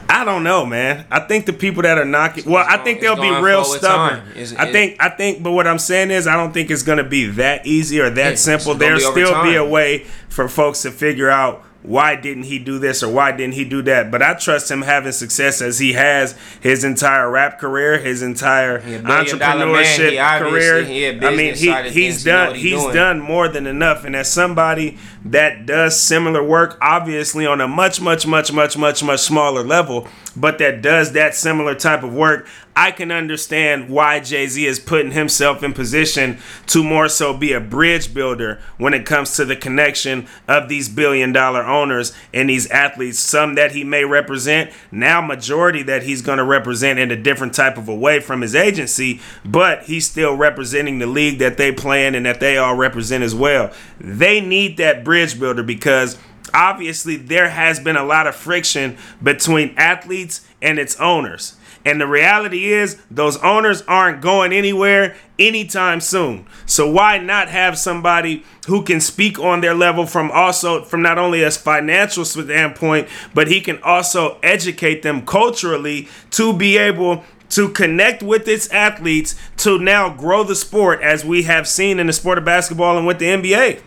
I 0.08 0.24
don't 0.24 0.44
know, 0.44 0.66
man. 0.66 1.06
I 1.12 1.20
think 1.20 1.46
the 1.46 1.54
people 1.54 1.84
that 1.84 1.98
are 1.98 2.06
knocking, 2.06 2.50
well, 2.50 2.66
I 2.68 2.78
think 2.78 3.02
they'll 3.02 3.16
be 3.20 3.30
real 3.30 3.64
stubborn. 3.66 4.20
time. 4.22 4.28
It's- 4.32 4.54
I 4.58 4.72
think, 4.72 4.96
I 5.00 5.10
think, 5.10 5.44
but 5.44 5.52
what 5.52 5.68
I'm 5.68 5.80
saying 5.80 6.10
is, 6.12 6.26
I 6.26 6.36
don't 6.36 6.54
think 6.54 6.72
it's 6.72 6.84
gonna 6.84 7.04
be 7.04 7.26
that 7.32 7.66
easy 7.66 8.00
or 8.00 8.10
that 8.12 8.40
simple. 8.40 8.76
There'll 8.76 9.00
still 9.00 9.44
be 9.44 9.56
a 9.56 9.66
way 9.66 10.06
for 10.30 10.48
folks 10.48 10.84
to 10.84 10.92
figure 10.92 11.30
out 11.30 11.64
why 11.86 12.16
didn't 12.16 12.44
he 12.44 12.60
do 12.60 12.80
this 12.80 13.04
or 13.04 13.12
why 13.12 13.32
didn't 13.32 13.54
he 13.54 13.66
do 13.66 13.82
that. 13.84 14.12
But 14.12 14.22
I 14.22 14.34
trust 14.34 14.72
him 14.72 14.82
having 14.82 15.12
success 15.12 15.62
as 15.62 15.80
he 15.80 15.94
has 15.94 16.36
his 16.62 16.84
entire 16.84 17.30
rap 17.30 17.60
career, 17.60 17.98
his 17.98 18.22
entire 18.22 18.80
He 18.80 18.96
a 18.96 19.00
billion 19.00 19.40
dollar 19.40 19.66
man. 19.68 19.84
entrepreneurship 19.84 20.10
He 20.12 20.40
career. 20.40 21.28
I 21.28 21.36
mean, 21.36 21.56
he 21.56 21.74
he's 21.92 22.24
things. 22.24 22.24
He 22.24 22.32
know 22.32 22.46
done 22.46 22.56
he 22.56 22.62
he's 22.62 22.82
doing. 22.82 22.94
done 22.94 23.20
more 23.22 23.48
than 23.48 23.68
enough. 23.68 24.04
And 24.04 24.16
as 24.16 24.32
somebody 24.32 24.98
that 25.26 25.66
does 25.66 26.00
similar 26.00 26.44
work, 26.44 26.78
obviously 26.82 27.46
on 27.46 27.62
a 27.62 27.68
much, 27.68 28.02
much, 28.02 28.26
much, 28.28 28.52
much, 28.52 28.78
much, 28.78 29.04
much 29.04 29.20
smaller 29.20 29.64
level, 29.64 30.08
but 30.36 30.58
that 30.60 30.82
does 30.82 31.14
that 31.14 31.36
similar 31.36 31.76
type 31.76 32.04
of 32.04 32.14
work, 32.14 32.48
I 32.78 32.92
can 32.92 33.10
understand 33.10 33.90
why 33.90 34.20
Jay 34.20 34.48
Z 34.48 34.66
is 34.66 34.80
putting 34.80 35.12
himself 35.12 35.64
in 35.64 35.72
position 35.72 36.40
to 36.68 36.84
more 36.84 37.08
so 37.08 37.36
be 37.36 37.54
a 37.54 37.62
bridge 37.62 38.14
builder 38.14 38.60
when 38.78 38.94
it 38.94 39.06
comes 39.06 39.36
to 39.38 39.46
the 39.46 39.56
connection 39.56 40.28
of 40.46 40.68
these 40.68 40.90
billion 40.90 41.32
dollar 41.32 41.64
owners 41.64 42.14
and 42.34 42.50
these 42.50 42.70
athletes. 42.70 43.18
Some 43.18 43.56
that 43.56 43.72
he 43.72 43.86
may 43.86 44.04
represent, 44.04 44.72
now 44.92 45.22
majority 45.22 45.84
that 45.84 46.04
he's 46.04 46.22
going 46.22 46.38
to 46.38 46.44
represent 46.44 47.00
in 47.00 47.12
a 47.12 47.16
different 47.22 47.54
type 47.54 47.78
of 47.78 47.88
a 47.88 47.96
way 47.96 48.20
from 48.20 48.42
his 48.42 48.56
agency, 48.56 49.22
but 49.46 49.84
he's 49.84 50.10
still 50.10 50.36
representing 50.36 51.00
the 51.00 51.08
league 51.08 51.40
that 51.40 51.56
they 51.56 51.72
play 51.72 52.06
in 52.06 52.14
and 52.14 52.26
that 52.26 52.42
they 52.42 52.58
all 52.58 52.76
represent 52.76 53.24
as 53.24 53.34
well. 53.34 53.72
They 54.02 54.42
need 54.42 54.76
that 54.78 55.06
bridge 55.06 55.40
builder 55.40 55.64
because 55.64 56.18
obviously 56.56 57.18
there 57.18 57.50
has 57.50 57.80
been 57.80 57.98
a 57.98 58.04
lot 58.04 58.26
of 58.26 58.36
friction 58.36 58.98
between 59.22 59.76
athletes 59.78 60.48
and 60.62 60.80
its 60.80 61.00
owners. 61.00 61.58
And 61.86 62.02
the 62.02 62.08
reality 62.08 62.74
is, 62.74 62.98
those 63.12 63.38
owners 63.44 63.84
aren't 63.84 64.20
going 64.20 64.52
anywhere 64.52 65.16
anytime 65.38 66.02
soon. 66.02 66.48
So 66.66 66.90
why 66.90 67.20
not 67.20 67.50
have 67.50 67.78
somebody 67.78 68.44
who 68.66 68.82
can 68.82 69.00
speak 69.00 69.38
on 69.38 69.62
their 69.62 69.76
level 69.76 70.08
from 70.08 70.32
also 70.32 70.84
from 70.84 71.04
not 71.04 71.20
only 71.20 71.44
a 71.44 71.52
financial 71.52 72.26
standpoint, 72.26 73.08
but 73.36 73.48
he 73.48 73.62
can 73.62 73.80
also 73.84 74.40
educate 74.42 75.04
them 75.04 75.28
culturally 75.28 76.08
to 76.32 76.54
be 76.54 76.76
able 76.78 77.24
to 77.50 77.70
connect 77.70 78.24
with 78.24 78.48
its 78.48 78.68
athletes 78.72 79.36
to 79.58 79.78
now 79.78 80.10
grow 80.10 80.44
the 80.44 80.56
sport 80.56 81.02
as 81.02 81.24
we 81.24 81.44
have 81.44 81.68
seen 81.68 82.00
in 82.00 82.08
the 82.08 82.14
sport 82.14 82.40
of 82.40 82.46
basketball 82.46 82.98
and 82.98 83.06
with 83.06 83.20
the 83.20 83.26
NBA. 83.26 83.82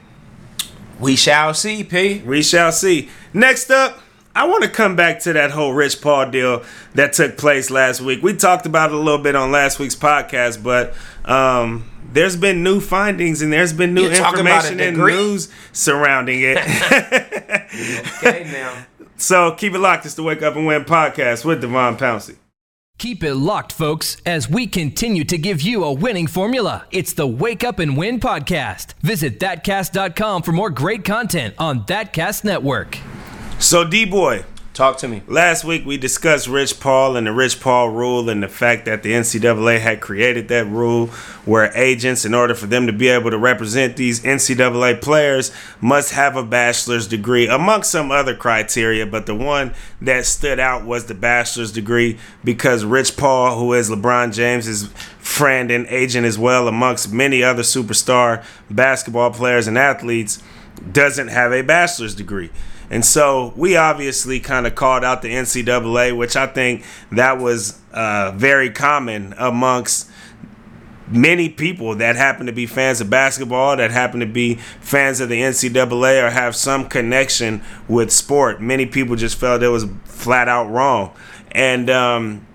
We 1.01 1.17
shall 1.17 1.55
see, 1.55 1.85
P. 1.85 2.21
We 2.21 2.43
shall 2.43 2.73
see. 2.73 3.09
Next 3.33 3.71
up, 3.71 4.01
I 4.35 4.47
want 4.47 4.65
to 4.65 4.71
come 4.71 4.97
back 4.97 5.21
to 5.21 5.33
that 5.33 5.51
whole 5.51 5.73
Rich 5.73 6.01
Paul 6.01 6.31
deal 6.31 6.65
that 6.95 7.13
took 7.13 7.37
place 7.37 7.71
last 7.71 8.01
week. 8.01 8.23
We 8.23 8.35
talked 8.35 8.67
about 8.67 8.91
it 8.91 8.95
a 8.95 8.99
little 8.99 9.23
bit 9.23 9.35
on 9.35 9.51
last 9.51 9.79
week's 9.79 9.97
podcast, 9.97 10.63
but 10.63 10.95
um, 11.25 11.91
there's 12.13 12.37
been 12.37 12.63
new 12.63 12.81
findings 12.81 13.43
and 13.43 13.53
there's 13.53 13.73
been 13.73 13.95
new 13.95 14.03
You're 14.03 14.15
talking 14.15 14.41
about 14.41 14.65
a 14.65 14.73
information 14.73 14.81
and 14.81 14.99
news 14.99 15.49
surrounding 15.73 16.41
it. 16.43 16.59
Okay, 17.71 18.45
now. 18.51 18.87
so 19.17 19.53
keep 19.53 19.75
it 19.75 19.79
locked. 19.79 20.07
It's 20.07 20.15
the 20.15 20.23
Wake 20.23 20.43
Up 20.43 20.57
and 20.57 20.67
Win 20.67 20.85
podcast 20.85 21.45
with 21.45 21.61
Devon 21.61 21.97
Pouncey. 21.97 22.37
Keep 22.99 23.23
it 23.23 23.37
locked, 23.37 23.71
folks, 23.71 24.17
as 24.27 24.51
we 24.51 24.67
continue 24.67 25.23
to 25.23 25.39
give 25.39 25.63
you 25.63 25.85
a 25.85 25.93
winning 25.93 26.27
formula. 26.27 26.85
It's 26.91 27.13
the 27.13 27.29
Wake 27.29 27.63
Up 27.63 27.79
and 27.79 27.97
Win 27.97 28.19
podcast. 28.19 28.95
Visit 29.03 29.39
thatcast.com 29.39 30.43
for 30.43 30.51
more 30.51 30.71
great 30.71 31.05
content 31.05 31.55
on 31.59 31.87
Thatcast 31.87 32.43
Network. 32.43 32.99
So 33.61 33.85
D 33.85 34.05
boy, 34.05 34.45
Talk 34.79 34.99
to 34.99 35.09
me. 35.09 35.23
Last 35.27 35.65
week 35.65 35.85
we 35.85 35.97
discussed 35.97 36.47
Rich 36.47 36.79
Paul 36.79 37.17
and 37.17 37.27
the 37.27 37.33
Rich 37.33 37.59
Paul 37.59 37.89
rule 37.89 38.31
and 38.31 38.41
the 38.41 38.49
fact 38.49 38.85
that 38.85 39.03
the 39.03 39.11
NCAA 39.11 39.81
had 39.81 40.01
created 40.01 40.47
that 40.47 40.67
rule 40.67 41.09
where 41.45 41.77
agents, 41.77 42.25
in 42.25 42.33
order 42.33 42.55
for 42.55 42.67
them 42.67 42.87
to 42.87 42.93
be 42.93 43.09
able 43.09 43.33
to 43.33 43.39
represent 43.39 43.97
these 43.97 44.21
NCAA 44.21 45.03
players, 45.03 45.51
must 45.81 46.13
have 46.13 46.37
a 46.37 46.45
bachelor's 46.45 47.09
degree, 47.09 47.49
amongst 47.49 47.91
some 47.91 48.13
other 48.13 48.37
criteria. 48.37 49.05
But 49.05 49.27
the 49.27 49.35
one 49.35 49.75
that 50.01 50.27
stood 50.27 50.61
out 50.61 50.85
was 50.85 51.07
the 51.07 51.15
bachelor's 51.15 51.73
degree 51.73 52.17
because 52.45 52.85
Rich 52.85 53.17
Paul, 53.17 53.59
who 53.59 53.73
is 53.73 53.91
LeBron 53.91 54.33
James's 54.33 54.87
friend 55.19 55.73
and 55.73 55.89
agent 55.89 56.25
as 56.25 56.39
well, 56.39 56.69
amongst 56.69 57.13
many 57.13 57.43
other 57.43 57.63
superstar 57.63 58.45
basketball 58.71 59.33
players 59.33 59.67
and 59.67 59.77
athletes, 59.77 60.41
doesn't 60.93 61.27
have 61.27 61.51
a 61.51 61.63
bachelor's 61.63 62.15
degree. 62.15 62.51
And 62.91 63.05
so 63.05 63.53
we 63.57 63.77
obviously 63.77 64.41
kind 64.41 64.67
of 64.67 64.75
called 64.75 65.05
out 65.05 65.23
the 65.23 65.29
NCAA, 65.29 66.17
which 66.17 66.37
I 66.37 66.47
think 66.47 66.85
that 67.13 67.39
was 67.39 67.79
uh, 67.93 68.33
very 68.35 68.71
common 68.71 69.35
amongst 69.37 70.11
many 71.11 71.49
people 71.49 71.97
that 71.97 72.17
happen 72.17 72.47
to 72.47 72.53
be 72.53 72.67
fans 72.67 73.01
of 73.01 73.11
basketball, 73.11 73.77
that 73.77 73.91
happen 73.91 74.21
to 74.21 74.27
be 74.27 74.55
fans 74.81 75.21
of 75.21 75.29
the 75.29 75.41
NCAA, 75.41 76.27
or 76.27 76.31
have 76.31 76.55
some 76.55 76.89
connection 76.89 77.63
with 77.89 78.11
sport. 78.11 78.61
Many 78.61 78.87
people 78.87 79.17
just 79.17 79.39
felt 79.39 79.63
it 79.63 79.69
was 79.69 79.87
flat 80.05 80.49
out 80.49 80.71
wrong. 80.71 81.13
And 81.53 81.89
um, 81.89 82.47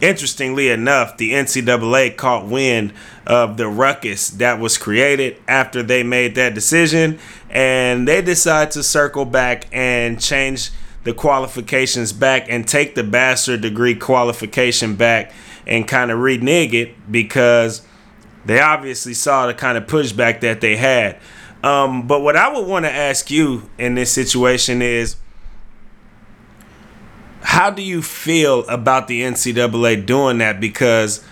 interestingly 0.00 0.68
enough, 0.68 1.16
the 1.16 1.32
NCAA 1.32 2.16
caught 2.16 2.46
wind 2.46 2.92
of 3.26 3.56
the 3.56 3.68
ruckus 3.68 4.30
that 4.30 4.58
was 4.58 4.78
created 4.78 5.40
after 5.46 5.82
they 5.82 6.02
made 6.02 6.34
that 6.34 6.54
decision, 6.54 7.18
and 7.50 8.06
they 8.06 8.22
decide 8.22 8.70
to 8.72 8.82
circle 8.82 9.24
back 9.24 9.66
and 9.72 10.20
change 10.20 10.70
the 11.04 11.12
qualifications 11.12 12.12
back 12.12 12.46
and 12.48 12.66
take 12.68 12.94
the 12.94 13.02
bachelor 13.02 13.56
degree 13.56 13.94
qualification 13.94 14.94
back 14.94 15.32
and 15.66 15.88
kind 15.88 16.10
of 16.10 16.18
renege 16.18 16.74
it 16.74 17.10
because 17.10 17.86
they 18.44 18.60
obviously 18.60 19.14
saw 19.14 19.46
the 19.46 19.54
kind 19.54 19.76
of 19.76 19.86
pushback 19.86 20.40
that 20.40 20.60
they 20.60 20.76
had. 20.76 21.18
Um, 21.62 22.06
but 22.06 22.20
what 22.20 22.36
I 22.36 22.52
would 22.52 22.66
want 22.66 22.84
to 22.84 22.92
ask 22.92 23.30
you 23.30 23.68
in 23.78 23.94
this 23.94 24.12
situation 24.12 24.80
is 24.80 25.16
how 27.42 27.70
do 27.70 27.82
you 27.82 28.02
feel 28.02 28.66
about 28.68 29.08
the 29.08 29.22
NCAA 29.22 30.06
doing 30.06 30.38
that? 30.38 30.60
Because 30.60 31.24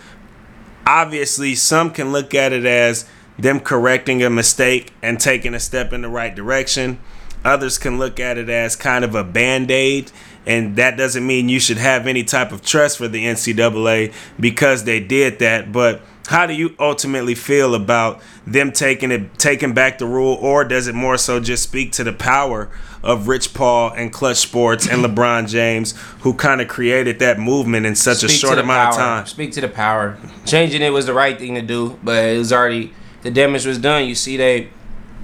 obviously, 0.87 1.55
some 1.55 1.91
can 1.91 2.13
look 2.13 2.35
at 2.35 2.53
it 2.53 2.65
as 2.65 3.09
them 3.39 3.61
correcting 3.61 4.23
a 4.23 4.31
mistake 4.31 4.93
and 5.03 5.21
taking 5.21 5.55
a 5.55 5.61
step 5.61 5.93
in 5.93 6.03
the 6.03 6.09
right 6.09 6.35
direction. 6.35 6.99
Others 7.45 7.79
can 7.79 7.99
look 7.99 8.19
at 8.19 8.37
it 8.37 8.49
as 8.49 8.75
kind 8.75 9.05
of 9.05 9.15
a 9.15 9.23
band 9.23 9.71
aid, 9.71 10.11
and 10.45 10.75
that 10.77 10.97
doesn't 10.97 11.27
mean 11.27 11.49
you 11.49 11.61
should 11.61 11.79
have 11.79 12.07
any 12.07 12.25
type 12.25 12.51
of 12.51 12.65
trust 12.65 12.99
for 12.99 13.07
the 13.07 13.25
NCAA 13.25 14.13
because 14.41 14.85
they 14.85 14.99
did 14.99 15.39
that. 15.39 15.71
But 15.71 16.03
how 16.29 16.47
do 16.47 16.53
you 16.53 16.75
ultimately 16.79 17.35
feel 17.35 17.75
about 17.75 18.21
them 18.47 18.71
taking 18.71 19.11
it 19.11 19.39
taking 19.39 19.73
back 19.73 19.99
the 19.99 20.07
rule 20.07 20.35
or 20.41 20.65
does 20.65 20.87
it 20.87 20.95
more 20.95 21.17
so 21.17 21.41
just 21.41 21.63
speak 21.63 21.93
to 21.93 22.05
the 22.05 22.13
power 22.13 22.71
of 23.03 23.29
Rich 23.29 23.55
Paul 23.55 23.93
and 23.93 24.13
Clutch 24.13 24.37
Sports 24.37 24.87
and 24.87 25.03
LeBron 25.05 25.49
James 25.49 25.95
who 26.21 26.35
kind 26.35 26.61
of 26.61 26.69
created 26.69 27.19
that 27.21 27.39
movement 27.39 27.87
in 27.87 27.95
such 27.95 28.19
speak 28.19 28.31
a 28.31 28.35
short 28.35 28.59
amount 28.59 28.97
power. 28.97 29.03
of 29.03 29.07
time 29.07 29.27
speak 29.27 29.53
to 29.53 29.61
the 29.63 29.69
power 29.69 30.19
changing 30.45 30.83
it 30.83 30.91
was 30.91 31.07
the 31.07 31.15
right 31.15 31.39
thing 31.39 31.55
to 31.55 31.63
do 31.63 31.99
but 32.03 32.25
it 32.25 32.39
was 32.39 32.53
already 32.53 32.93
the 33.23 33.31
damage 33.31 33.67
was 33.67 33.79
done 33.79 34.07
you 34.07 34.15
see 34.15 34.37
they 34.37 34.69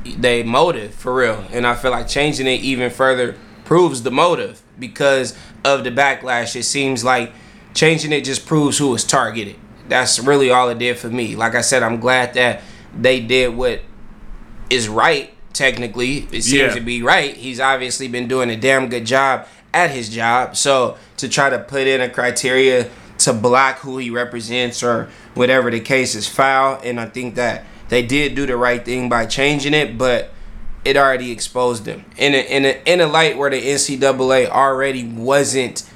they 0.05 0.43
motive 0.43 0.95
for 0.95 1.15
real 1.15 1.45
and 1.51 1.67
I 1.67 1.75
feel 1.75 1.91
like 1.91 2.09
changing 2.09 2.47
it 2.47 2.61
even 2.61 2.91
further 2.91 3.37
proves 3.65 4.03
the 4.03 4.11
motive 4.11 4.61
because 4.79 5.37
of 5.65 5.85
the 5.85 5.91
backlash 5.91 6.55
it 6.57 6.65
seems 6.65 7.05
like 7.05 7.33
changing 7.73 8.13
it 8.13 8.25
just 8.25 8.47
proves 8.47 8.79
who 8.79 8.89
was 8.89 9.05
targeted 9.05 9.57
that's 9.89 10.19
really 10.19 10.51
all 10.51 10.69
it 10.69 10.79
did 10.79 10.99
for 10.99 11.09
me. 11.09 11.37
Like 11.37 11.55
I 11.55 11.61
said, 11.61 11.83
I'm 11.83 12.01
glad 12.01 12.35
that 12.35 12.63
they 12.99 13.21
did 13.21 13.55
what 13.55 13.81
is 14.71 14.89
right. 14.89 15.31
Technically, 15.53 16.27
it 16.33 16.43
seems 16.43 16.53
yeah. 16.53 16.75
to 16.75 16.81
be 16.81 17.03
right. 17.03 17.37
He's 17.37 17.61
obviously 17.61 18.09
been 18.09 18.27
doing 18.27 18.51
a 18.51 18.57
damn 18.57 18.89
good 18.89 19.07
job 19.07 19.47
at 19.73 19.91
his 19.91 20.09
job. 20.09 20.57
So 20.57 20.97
to 21.19 21.29
try 21.29 21.49
to 21.49 21.61
put 21.61 21.87
in 21.87 22.01
a 22.01 22.09
criteria 22.09 22.91
to 23.19 23.33
block 23.33 23.79
who 23.79 23.99
he 23.99 24.11
represents 24.11 24.83
or 24.83 25.11
whatever 25.35 25.71
the 25.71 25.79
case 25.79 26.17
is 26.17 26.27
foul. 26.27 26.81
And 26.83 26.99
I 26.99 27.07
think 27.07 27.37
that 27.37 27.65
they 27.89 28.03
did 28.03 28.35
do 28.35 28.47
the 28.47 28.57
right 28.57 28.85
thing 28.85 29.09
by 29.09 29.27
changing 29.27 29.75
it, 29.75 29.99
but 29.99 30.31
it 30.85 30.97
already 30.97 31.31
exposed 31.31 31.85
them 31.85 32.05
in 32.17 32.35
a, 32.35 32.39
in 32.39 32.65
a, 32.65 32.83
in 32.85 33.01
a 33.01 33.07
light 33.07 33.39
where 33.39 33.51
the 33.51 33.61
NCAA 33.61 34.49
already 34.49 35.05
wasn't 35.05 35.89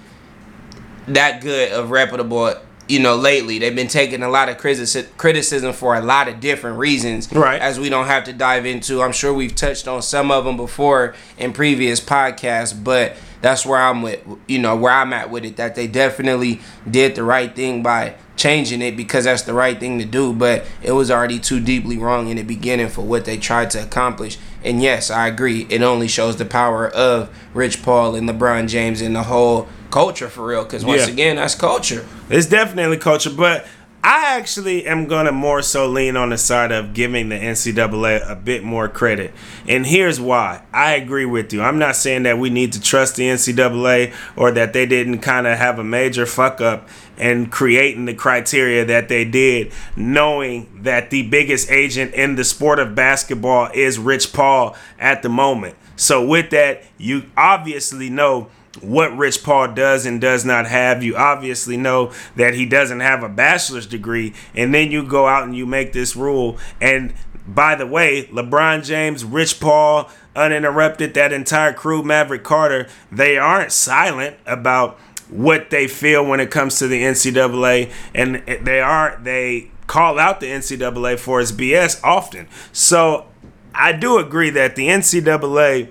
that 1.07 1.42
good 1.42 1.72
of 1.72 1.90
reputable 1.90 2.55
you 2.88 3.01
know, 3.01 3.16
lately. 3.16 3.59
They've 3.59 3.74
been 3.74 3.88
taking 3.88 4.22
a 4.22 4.29
lot 4.29 4.48
of 4.48 4.57
criticism 4.57 5.72
for 5.72 5.94
a 5.94 6.01
lot 6.01 6.29
of 6.29 6.40
different 6.40 6.79
reasons. 6.79 7.31
Right. 7.33 7.61
As 7.61 7.79
we 7.79 7.88
don't 7.90 8.07
have 8.07 8.24
to 8.24 8.33
dive 8.33 8.66
into. 8.66 9.03
I'm 9.03 9.12
sure 9.12 9.33
we've 9.33 9.55
touched 9.55 9.87
on 9.87 10.03
some 10.03 10.31
of 10.31 10.44
them 10.44 10.57
before 10.57 11.14
in 11.37 11.53
previous 11.53 12.01
podcasts, 12.01 12.83
but 12.83 13.16
that's 13.40 13.64
where 13.64 13.79
I'm 13.79 14.03
with, 14.03 14.27
you 14.48 14.59
know, 14.59 14.74
where 14.74 14.92
I'm 14.92 15.12
at 15.12 15.31
with 15.31 15.44
it. 15.44 15.57
That 15.57 15.74
they 15.74 15.87
definitely 15.87 16.61
did 16.90 17.14
the 17.14 17.22
right 17.22 17.55
thing 17.55 17.83
by 17.83 18.14
changing 18.38 18.81
it 18.81 18.96
because 18.96 19.24
that's 19.24 19.42
the 19.42 19.53
right 19.53 19.79
thing 19.79 19.98
to 19.98 20.05
do, 20.05 20.33
but 20.33 20.64
it 20.83 20.92
was 20.92 21.11
already 21.11 21.38
too 21.38 21.61
deeply 21.61 21.98
wrong 21.98 22.29
in 22.29 22.37
the 22.37 22.42
beginning 22.42 22.88
for 22.88 23.03
what 23.03 23.24
they 23.24 23.37
tried 23.37 23.70
to 23.70 23.83
accomplish. 23.83 24.38
And 24.64 24.81
yes, 24.81 25.11
I 25.11 25.27
agree. 25.27 25.66
It 25.68 25.83
only 25.83 26.09
shows 26.09 26.37
the 26.37 26.44
power 26.44 26.88
of 26.88 27.29
Rich 27.53 27.83
Paul 27.83 28.14
and 28.14 28.29
LeBron 28.29 28.68
James 28.68 29.01
and 29.01 29.14
the 29.14 29.24
whole 29.24 29.68
culture 29.90 30.29
for 30.29 30.46
real. 30.46 30.64
Because 30.64 30.85
once 30.85 31.07
yeah. 31.07 31.12
again, 31.12 31.37
that's 31.37 31.55
culture. 31.55 32.07
It's 32.31 32.46
definitely 32.46 32.96
culture, 32.96 33.31
but 33.31 33.66
I 34.02 34.37
actually 34.37 34.87
am 34.87 35.06
gonna 35.06 35.32
more 35.32 35.61
so 35.61 35.88
lean 35.88 36.16
on 36.16 36.30
the 36.30 36.38
side 36.38 36.70
of 36.70 36.94
giving 36.94 37.28
the 37.28 37.34
NCAA 37.34 38.30
a 38.30 38.37
bit 38.37 38.62
more 38.62 38.88
credit, 38.88 39.32
and 39.66 39.87
here's 39.87 40.20
why. 40.20 40.62
I 40.72 40.94
agree 40.94 41.24
with 41.24 41.52
you. 41.52 41.62
I'm 41.62 41.78
not 41.78 41.96
saying 41.96 42.22
that 42.22 42.38
we 42.38 42.48
need 42.48 42.72
to 42.74 42.80
trust 42.80 43.16
the 43.16 43.28
NCAA 43.28 44.14
or 44.37 44.52
that 44.52 44.72
they 44.72 44.87
didn't 44.87 45.18
kind 45.18 45.46
of 45.46 45.58
have 45.58 45.78
a 45.78 45.84
major 45.84 46.26
fuck 46.26 46.61
up 46.61 46.88
in 47.18 47.46
creating 47.46 48.04
the 48.04 48.14
criteria 48.14 48.84
that 48.84 49.08
they 49.08 49.24
did, 49.24 49.72
knowing 49.96 50.68
that 50.82 51.11
the 51.11 51.22
biggest 51.28 51.70
agent 51.70 52.14
in 52.14 52.37
the 52.37 52.44
sport 52.44 52.78
of 52.78 52.94
basketball 52.94 53.68
is 53.74 53.98
Rich 53.98 54.32
Paul 54.32 54.76
at 55.00 55.22
the 55.22 55.28
moment. 55.28 55.74
So 55.96 56.24
with 56.24 56.50
that, 56.50 56.84
you 56.96 57.24
obviously 57.37 58.08
know 58.08 58.48
what 58.82 59.16
Rich 59.16 59.42
Paul 59.42 59.74
does 59.74 60.06
and 60.06 60.20
does 60.20 60.44
not 60.44 60.66
have. 60.66 61.02
You 61.02 61.16
obviously 61.16 61.76
know 61.76 62.12
that 62.36 62.54
he 62.54 62.66
doesn't 62.66 63.00
have 63.00 63.22
a 63.22 63.28
bachelor's 63.28 63.86
degree, 63.86 64.34
and 64.54 64.74
then 64.74 64.90
you 64.90 65.02
go 65.02 65.26
out 65.26 65.44
and 65.44 65.56
you 65.56 65.66
make 65.66 65.92
this 65.92 66.16
rule. 66.16 66.58
And 66.80 67.14
by 67.46 67.74
the 67.74 67.86
way, 67.86 68.24
LeBron 68.26 68.84
James, 68.84 69.24
Rich 69.24 69.60
Paul, 69.60 70.10
uninterrupted, 70.36 71.14
that 71.14 71.32
entire 71.32 71.72
crew, 71.72 72.02
Maverick 72.02 72.44
Carter, 72.44 72.88
they 73.10 73.38
aren't 73.38 73.72
silent 73.72 74.36
about 74.46 74.98
what 75.30 75.70
they 75.70 75.86
feel 75.86 76.24
when 76.24 76.40
it 76.40 76.50
comes 76.50 76.78
to 76.78 76.88
the 76.88 77.02
NCAA, 77.02 77.92
and 78.14 78.42
they 78.46 78.80
are 78.80 79.18
they 79.22 79.70
call 79.86 80.18
out 80.18 80.40
the 80.40 80.46
NCAA 80.46 81.18
for 81.18 81.40
its 81.40 81.52
BS 81.52 82.02
often. 82.04 82.46
So 82.72 83.26
I 83.74 83.92
do 83.92 84.18
agree 84.18 84.50
that 84.50 84.76
the 84.76 84.88
NCAA 84.88 85.88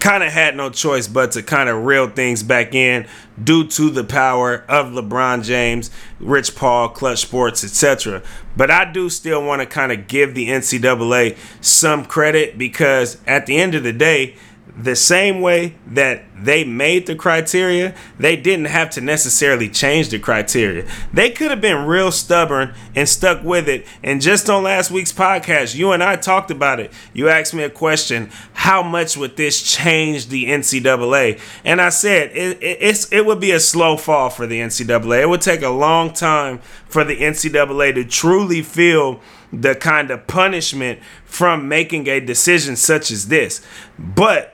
kind 0.00 0.22
of 0.22 0.32
had 0.32 0.56
no 0.56 0.70
choice 0.70 1.08
but 1.08 1.32
to 1.32 1.42
kind 1.42 1.68
of 1.68 1.84
reel 1.84 2.08
things 2.08 2.42
back 2.42 2.74
in 2.74 3.06
due 3.42 3.66
to 3.68 3.90
the 3.90 4.04
power 4.04 4.64
of 4.68 4.86
LeBron 4.86 5.44
James, 5.44 5.90
Rich 6.20 6.54
Paul, 6.54 6.90
Clutch 6.90 7.20
Sports, 7.20 7.64
etc. 7.64 8.22
But 8.56 8.70
I 8.70 8.90
do 8.90 9.10
still 9.10 9.42
want 9.42 9.60
to 9.62 9.66
kind 9.66 9.92
of 9.92 10.06
give 10.06 10.34
the 10.34 10.48
NCAA 10.48 11.36
some 11.60 12.04
credit 12.04 12.58
because 12.58 13.18
at 13.26 13.46
the 13.46 13.56
end 13.56 13.74
of 13.74 13.82
the 13.82 13.92
day, 13.92 14.36
the 14.76 14.96
same 14.96 15.40
way 15.40 15.76
that 15.86 16.24
they 16.36 16.64
made 16.64 17.06
the 17.06 17.14
criteria, 17.14 17.94
they 18.18 18.34
didn't 18.34 18.64
have 18.66 18.90
to 18.90 19.00
necessarily 19.00 19.68
change 19.68 20.08
the 20.08 20.18
criteria. 20.18 20.86
They 21.12 21.30
could 21.30 21.50
have 21.50 21.60
been 21.60 21.86
real 21.86 22.10
stubborn 22.10 22.74
and 22.94 23.08
stuck 23.08 23.44
with 23.44 23.68
it. 23.68 23.86
And 24.02 24.20
just 24.20 24.50
on 24.50 24.64
last 24.64 24.90
week's 24.90 25.12
podcast, 25.12 25.76
you 25.76 25.92
and 25.92 26.02
I 26.02 26.16
talked 26.16 26.50
about 26.50 26.80
it. 26.80 26.92
You 27.12 27.28
asked 27.28 27.54
me 27.54 27.62
a 27.62 27.70
question 27.70 28.30
how 28.54 28.82
much 28.82 29.16
would 29.16 29.36
this 29.36 29.62
change 29.62 30.28
the 30.28 30.46
NCAA? 30.46 31.40
And 31.64 31.80
I 31.80 31.90
said 31.90 32.30
it, 32.34 32.58
it, 32.62 33.06
it 33.12 33.26
would 33.26 33.40
be 33.40 33.52
a 33.52 33.60
slow 33.60 33.96
fall 33.96 34.30
for 34.30 34.46
the 34.46 34.58
NCAA. 34.60 35.22
It 35.22 35.28
would 35.28 35.42
take 35.42 35.62
a 35.62 35.68
long 35.68 36.12
time 36.12 36.58
for 36.86 37.04
the 37.04 37.16
NCAA 37.16 37.94
to 37.94 38.04
truly 38.04 38.62
feel 38.62 39.20
the 39.52 39.74
kind 39.74 40.10
of 40.10 40.26
punishment 40.26 40.98
from 41.24 41.68
making 41.68 42.08
a 42.08 42.18
decision 42.18 42.74
such 42.74 43.10
as 43.10 43.28
this. 43.28 43.64
But 43.98 44.53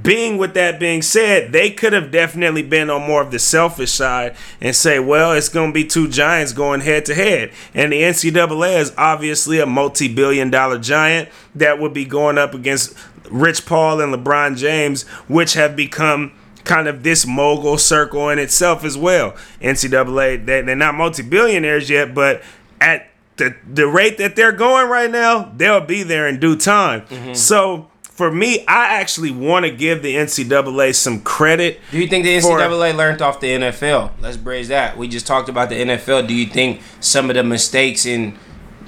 being 0.00 0.38
with 0.38 0.54
that 0.54 0.78
being 0.78 1.02
said, 1.02 1.52
they 1.52 1.70
could 1.70 1.92
have 1.92 2.10
definitely 2.10 2.62
been 2.62 2.88
on 2.88 3.06
more 3.06 3.20
of 3.20 3.30
the 3.30 3.38
selfish 3.38 3.90
side 3.90 4.36
and 4.60 4.74
say, 4.74 4.98
well, 4.98 5.32
it's 5.32 5.48
going 5.48 5.70
to 5.70 5.74
be 5.74 5.84
two 5.84 6.08
giants 6.08 6.52
going 6.52 6.80
head 6.80 7.04
to 7.06 7.14
head. 7.14 7.50
And 7.74 7.92
the 7.92 8.02
NCAA 8.02 8.78
is 8.78 8.92
obviously 8.96 9.58
a 9.58 9.66
multi 9.66 10.12
billion 10.12 10.50
dollar 10.50 10.78
giant 10.78 11.28
that 11.54 11.80
would 11.80 11.92
be 11.92 12.04
going 12.04 12.38
up 12.38 12.54
against 12.54 12.96
Rich 13.30 13.66
Paul 13.66 14.00
and 14.00 14.14
LeBron 14.14 14.56
James, 14.56 15.02
which 15.26 15.54
have 15.54 15.74
become 15.74 16.32
kind 16.64 16.86
of 16.86 17.02
this 17.02 17.26
mogul 17.26 17.78
circle 17.78 18.28
in 18.28 18.38
itself 18.38 18.84
as 18.84 18.96
well. 18.96 19.32
NCAA, 19.60 20.44
they, 20.44 20.60
they're 20.62 20.76
not 20.76 20.94
multi 20.94 21.22
billionaires 21.22 21.90
yet, 21.90 22.14
but 22.14 22.42
at 22.80 23.10
the, 23.36 23.56
the 23.66 23.86
rate 23.86 24.18
that 24.18 24.36
they're 24.36 24.52
going 24.52 24.88
right 24.88 25.10
now, 25.10 25.52
they'll 25.56 25.80
be 25.80 26.02
there 26.02 26.28
in 26.28 26.38
due 26.38 26.56
time. 26.56 27.02
Mm-hmm. 27.02 27.34
So 27.34 27.90
for 28.18 28.32
me, 28.32 28.66
I 28.66 28.94
actually 29.00 29.30
want 29.30 29.64
to 29.64 29.70
give 29.70 30.02
the 30.02 30.16
NCAA 30.16 30.92
some 30.92 31.20
credit. 31.20 31.80
Do 31.92 32.00
you 32.00 32.08
think 32.08 32.24
the 32.24 32.36
NCAA 32.36 32.42
for, 32.42 32.96
learned 32.96 33.22
off 33.22 33.38
the 33.38 33.46
NFL? 33.46 34.10
Let's 34.20 34.36
bridge 34.36 34.66
that. 34.66 34.98
We 34.98 35.06
just 35.06 35.24
talked 35.24 35.48
about 35.48 35.68
the 35.68 35.76
NFL. 35.76 36.26
Do 36.26 36.34
you 36.34 36.46
think 36.46 36.82
some 36.98 37.30
of 37.30 37.36
the 37.36 37.44
mistakes 37.44 38.06
and 38.06 38.36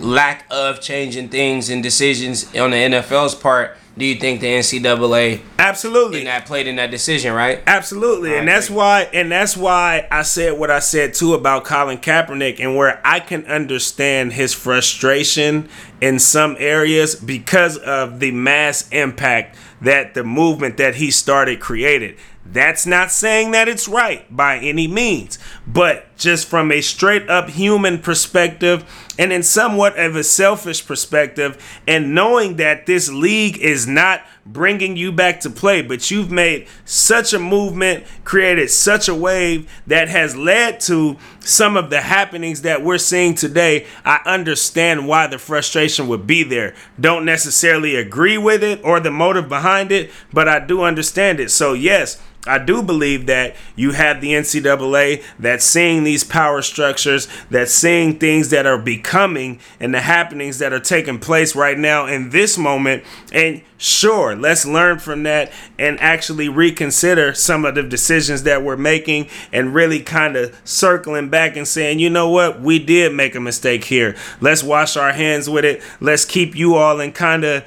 lack 0.01 0.47
of 0.51 0.81
changing 0.81 1.29
things 1.29 1.71
and 1.71 1.81
decisions 1.81 2.47
on 2.57 2.73
the 2.73 2.77
NFL's 2.77 3.37
part 3.37 3.77
do 4.01 4.07
you 4.07 4.17
think 4.17 4.41
the 4.41 4.47
NCAA 4.47 5.43
absolutely 5.59 6.25
that 6.25 6.47
played 6.47 6.67
in 6.67 6.77
that 6.77 6.91
decision, 6.91 7.35
right? 7.35 7.63
Absolutely, 7.67 8.35
and 8.35 8.49
that's 8.49 8.71
why 8.71 9.03
and 9.13 9.31
that's 9.31 9.57
why 9.57 10.09
I 10.11 10.23
said 10.23 10.59
what 10.59 10.71
I 10.71 10.79
said 10.79 11.13
too 11.13 11.35
about 11.35 11.65
Colin 11.65 11.99
Kaepernick, 11.99 12.59
and 12.59 12.77
where 12.77 13.01
I 13.05 13.21
can 13.21 13.45
understand 13.45 14.33
his 14.33 14.55
frustration 14.55 15.69
in 16.01 16.19
some 16.19 16.57
areas 16.59 17.15
because 17.15 17.77
of 17.77 18.21
the 18.21 18.31
mass 18.31 18.89
impact 18.89 19.57
that 19.83 20.15
the 20.15 20.25
movement 20.25 20.79
that 20.79 20.95
he 20.95 21.11
started 21.11 21.61
created. 21.61 22.17
That's 22.45 22.87
not 22.87 23.13
saying 23.13 23.53
that 23.53 23.69
it's 23.69 23.87
right 23.87 24.25
by 24.35 24.59
any 24.59 24.89
means, 24.89 25.39
but 25.67 26.17
just 26.17 26.49
from 26.49 26.73
a 26.73 26.81
straight 26.81 27.29
up 27.29 27.51
human 27.51 27.99
perspective 27.99 29.10
and 29.21 29.35
in 29.35 29.43
somewhat 29.43 29.99
of 29.99 30.17
a 30.17 30.25
selfish 30.25 30.87
perspective, 30.87 31.63
and 31.87 32.15
knowing 32.15 32.57
that 32.57 32.87
this 32.87 33.11
league 33.11 33.59
is 33.59 33.87
not 33.87 34.23
bringing 34.47 34.97
you 34.97 35.13
back 35.13 35.41
to 35.41 35.51
play, 35.51 35.83
but 35.83 36.11
you've 36.11 36.31
made 36.31 36.67
such 36.87 37.35
a 37.35 37.39
movement, 37.39 38.03
created 38.25 38.71
such 38.71 39.09
a 39.09 39.15
wave 39.15 39.71
that 39.87 40.09
has 40.09 40.35
led 40.35 40.81
to 40.81 41.19
some 41.39 41.77
of 41.77 41.91
the 41.91 42.01
happenings 42.01 42.63
that 42.63 42.83
we're 42.83 42.97
seeing 42.97 43.35
today. 43.35 43.87
I 44.07 44.21
understand 44.25 45.07
why 45.07 45.27
the 45.27 45.39
frustration 45.39 46.09
would 46.09 46.27
be 46.27 46.43
there. 46.43 46.75
Don't 46.99 47.27
necessarily 47.27 47.97
agree 47.97 48.39
with 48.39 48.65
it 48.65 48.81
or 48.83 49.01
the 49.01 49.11
motive 49.11 49.51
behind 49.51 49.93
it, 49.93 50.11
but 50.33 50.49
I 50.49 50.65
do 50.65 50.81
understand 50.81 51.41
it. 51.41 51.51
So, 51.51 51.75
yes 51.75 52.19
I 52.47 52.59
do 52.59 52.83
believe 52.83 53.27
that 53.27 53.55
you 53.77 53.93
have 53.93 54.23
the 54.23 54.33
NCAA 54.33 55.23
that's 55.39 55.65
seeing 55.65 56.05
these 56.05 56.25
power 56.25 56.63
structures, 56.63 57.29
that's 57.51 57.73
seeing 57.73 58.19
things 58.19 58.49
that 58.49 58.65
are 58.65 58.79
becoming 58.79 59.61
and 59.79 59.93
the 59.93 60.01
happenings 60.01 60.59
that 60.59 60.73
are 60.73 60.81
taking 60.81 61.19
place 61.19 61.55
right 61.55 61.79
now 61.79 62.07
in 62.07 62.31
this 62.31 62.57
moment. 62.57 63.05
And 63.31 63.61
sure, 63.77 64.35
let's 64.35 64.65
learn 64.65 65.01
from 65.01 65.25
that 65.25 65.53
and 65.79 66.01
actually 66.01 66.49
reconsider 66.49 67.35
some 67.35 67.67
of 67.67 67.75
the 67.75 67.83
decisions 67.83 68.45
that 68.45 68.63
we're 68.63 68.77
making 68.77 69.29
and 69.53 69.75
really 69.75 70.01
kind 70.01 70.37
of 70.37 70.59
circling 70.65 71.29
back 71.29 71.57
and 71.57 71.69
saying, 71.69 71.99
you 71.99 72.09
know 72.09 72.31
what, 72.31 72.61
we 72.61 72.79
did 72.79 73.13
make 73.13 73.35
a 73.35 73.41
mistake 73.41 73.85
here. 73.85 74.17
Let's 74.41 74.63
wash 74.63 74.97
our 74.97 75.13
hands 75.13 75.51
with 75.51 75.67
it. 75.67 75.83
Let's 76.01 76.25
keep 76.25 76.55
you 76.57 76.77
all 76.77 77.01
in 77.01 77.13
kind 77.13 77.45
of 77.45 77.65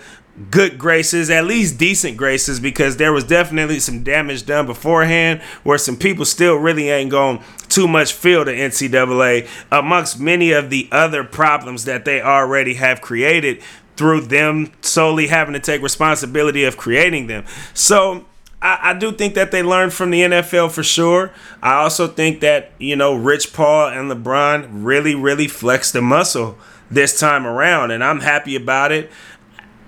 good 0.50 0.78
graces, 0.78 1.30
at 1.30 1.46
least 1.46 1.78
decent 1.78 2.18
graces, 2.18 2.60
because 2.60 2.98
there 2.98 3.14
was 3.14 3.24
definitely 3.24 3.80
some 3.80 4.04
damage 4.04 4.46
done 4.46 4.66
beforehand 4.66 5.42
where 5.64 5.78
some 5.78 5.96
people 5.96 6.26
still 6.26 6.56
really 6.56 6.90
ain't 6.90 7.12
going 7.12 7.42
too 7.70 7.88
much 7.88 8.14
feel 8.14 8.44
to 8.46 8.52
NCAA 8.52 9.48
amongst 9.72 10.20
many 10.20 10.52
of 10.52 10.70
the 10.70 10.90
other 10.92 11.24
problems 11.24 11.86
that 11.86 12.06
they 12.06 12.22
already 12.22 12.76
have 12.76 13.02
created 13.02 13.62
through 13.96 14.22
them 14.22 14.72
solely 14.82 15.28
having 15.28 15.54
to 15.54 15.60
take 15.60 15.82
responsibility 15.82 16.64
of 16.64 16.78
creating 16.78 17.28
them. 17.28 17.46
So 17.76 18.26
I, 18.60 18.80
I 18.82 18.94
do 18.94 19.12
think 19.12 19.36
that 19.36 19.52
they 19.52 19.62
learned 19.62 19.94
from 19.94 20.10
the 20.10 20.22
NFL 20.22 20.72
for 20.72 20.84
sure. 20.84 21.32
I 21.62 21.76
also 21.76 22.08
think 22.08 22.40
that, 22.40 22.72
you 22.80 22.96
know, 22.96 23.14
Rich 23.14 23.54
Paul 23.54 23.90
and 23.90 24.10
LeBron 24.10 24.68
really, 24.72 25.14
really 25.14 25.48
flexed 25.48 25.94
the 25.94 26.02
muscle 26.02 26.58
this 26.90 27.20
time 27.20 27.46
around, 27.46 27.92
and 27.92 28.04
I'm 28.04 28.20
happy 28.22 28.56
about 28.56 28.92
it. 28.92 29.12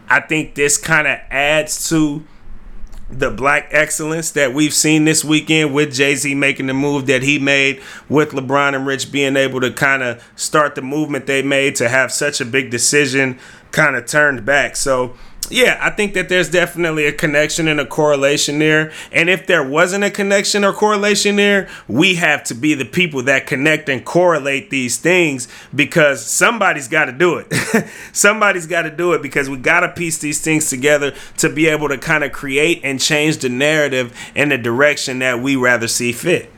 I 0.07 0.19
think 0.21 0.55
this 0.55 0.77
kind 0.77 1.07
of 1.07 1.17
adds 1.29 1.89
to 1.89 2.23
the 3.09 3.29
black 3.29 3.67
excellence 3.71 4.31
that 4.31 4.53
we've 4.53 4.73
seen 4.73 5.05
this 5.05 5.23
weekend 5.23 5.73
with 5.73 5.93
Jay 5.93 6.15
Z 6.15 6.33
making 6.33 6.67
the 6.67 6.73
move 6.73 7.05
that 7.05 7.21
he 7.21 7.37
made, 7.37 7.81
with 8.09 8.31
LeBron 8.31 8.75
and 8.75 8.87
Rich 8.87 9.11
being 9.11 9.35
able 9.37 9.61
to 9.61 9.71
kind 9.71 10.01
of 10.01 10.23
start 10.35 10.75
the 10.75 10.81
movement 10.81 11.27
they 11.27 11.43
made 11.43 11.75
to 11.75 11.89
have 11.89 12.11
such 12.11 12.41
a 12.41 12.45
big 12.45 12.71
decision 12.71 13.37
kind 13.71 13.95
of 13.95 14.05
turned 14.07 14.45
back. 14.45 14.75
So 14.75 15.15
yeah, 15.49 15.77
I 15.81 15.89
think 15.89 16.13
that 16.13 16.29
there's 16.29 16.49
definitely 16.49 17.05
a 17.05 17.11
connection 17.11 17.67
and 17.67 17.79
a 17.79 17.85
correlation 17.85 18.59
there. 18.59 18.91
And 19.11 19.29
if 19.29 19.45
there 19.47 19.67
wasn't 19.67 20.03
a 20.03 20.09
connection 20.09 20.63
or 20.63 20.73
correlation 20.73 21.35
there, 21.35 21.69
we 21.87 22.15
have 22.15 22.43
to 22.45 22.55
be 22.55 22.73
the 22.73 22.85
people 22.85 23.23
that 23.23 23.45
connect 23.45 23.89
and 23.89 24.03
correlate 24.03 24.69
these 24.69 24.97
things 24.97 25.47
because 25.73 26.25
somebody's 26.25 26.87
got 26.87 27.05
to 27.05 27.11
do 27.11 27.37
it. 27.37 27.87
somebody's 28.13 28.67
got 28.67 28.83
to 28.83 28.91
do 28.91 29.13
it 29.13 29.21
because 29.21 29.49
we 29.49 29.57
got 29.57 29.81
to 29.81 29.89
piece 29.89 30.17
these 30.17 30.41
things 30.41 30.69
together 30.69 31.13
to 31.37 31.49
be 31.49 31.67
able 31.67 31.89
to 31.89 31.97
kind 31.97 32.23
of 32.23 32.31
create 32.31 32.81
and 32.83 32.99
change 32.99 33.37
the 33.37 33.49
narrative 33.49 34.17
in 34.35 34.49
the 34.49 34.57
direction 34.57 35.19
that 35.19 35.39
we 35.39 35.55
rather 35.55 35.87
see 35.87 36.11
fit. 36.11 36.49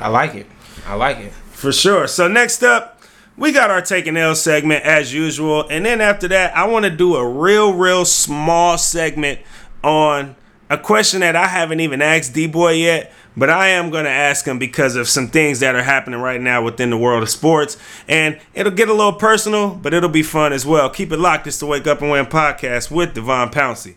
I 0.00 0.08
like 0.08 0.34
it. 0.34 0.46
I 0.86 0.94
like 0.94 1.18
it. 1.18 1.32
For 1.32 1.72
sure. 1.72 2.06
So 2.06 2.28
next 2.28 2.62
up, 2.62 2.95
we 3.36 3.52
got 3.52 3.70
our 3.70 3.82
taking 3.82 4.16
L 4.16 4.34
segment 4.34 4.84
as 4.84 5.12
usual. 5.12 5.66
And 5.68 5.84
then 5.84 6.00
after 6.00 6.28
that, 6.28 6.56
I 6.56 6.66
want 6.66 6.84
to 6.84 6.90
do 6.90 7.16
a 7.16 7.28
real, 7.28 7.72
real 7.72 8.04
small 8.04 8.78
segment 8.78 9.40
on 9.84 10.36
a 10.70 10.78
question 10.78 11.20
that 11.20 11.36
I 11.36 11.46
haven't 11.46 11.80
even 11.80 12.02
asked 12.02 12.34
D 12.34 12.46
Boy 12.46 12.72
yet, 12.72 13.12
but 13.36 13.50
I 13.50 13.68
am 13.68 13.90
going 13.90 14.04
to 14.04 14.10
ask 14.10 14.46
him 14.46 14.58
because 14.58 14.96
of 14.96 15.08
some 15.08 15.28
things 15.28 15.60
that 15.60 15.74
are 15.74 15.82
happening 15.82 16.20
right 16.20 16.40
now 16.40 16.62
within 16.62 16.90
the 16.90 16.98
world 16.98 17.22
of 17.22 17.30
sports. 17.30 17.76
And 18.08 18.40
it'll 18.54 18.72
get 18.72 18.88
a 18.88 18.94
little 18.94 19.12
personal, 19.12 19.74
but 19.74 19.94
it'll 19.94 20.08
be 20.08 20.22
fun 20.22 20.52
as 20.52 20.66
well. 20.66 20.90
Keep 20.90 21.12
it 21.12 21.18
locked. 21.18 21.46
It's 21.46 21.58
the 21.58 21.66
Wake 21.66 21.86
Up 21.86 22.00
and 22.00 22.10
Win 22.10 22.26
podcast 22.26 22.90
with 22.90 23.14
Devon 23.14 23.50
Pouncey. 23.50 23.96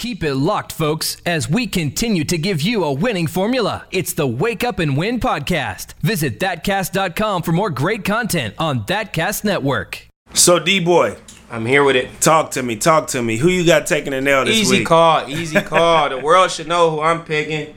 Keep 0.00 0.24
it 0.24 0.34
locked, 0.34 0.72
folks, 0.72 1.18
as 1.26 1.50
we 1.50 1.66
continue 1.66 2.24
to 2.24 2.38
give 2.38 2.62
you 2.62 2.84
a 2.84 2.90
winning 2.90 3.26
formula. 3.26 3.84
It's 3.90 4.14
the 4.14 4.26
Wake 4.26 4.64
Up 4.64 4.78
and 4.78 4.96
Win 4.96 5.20
podcast. 5.20 5.92
Visit 6.00 6.40
thatcast.com 6.40 7.42
for 7.42 7.52
more 7.52 7.68
great 7.68 8.02
content 8.02 8.54
on 8.56 8.86
Thatcast 8.86 9.44
Network. 9.44 10.06
So, 10.32 10.58
D 10.58 10.80
Boy, 10.80 11.18
I'm 11.50 11.66
here 11.66 11.84
with 11.84 11.96
it. 11.96 12.18
Talk 12.22 12.52
to 12.52 12.62
me, 12.62 12.76
talk 12.76 13.08
to 13.08 13.20
me. 13.20 13.36
Who 13.36 13.50
you 13.50 13.66
got 13.66 13.86
taking 13.86 14.12
the 14.12 14.22
nail 14.22 14.46
this 14.46 14.56
easy 14.56 14.78
week? 14.78 14.86
call, 14.86 15.28
easy 15.28 15.60
call. 15.60 16.08
the 16.08 16.18
world 16.18 16.50
should 16.50 16.66
know 16.66 16.92
who 16.92 17.02
I'm 17.02 17.22
picking. 17.22 17.74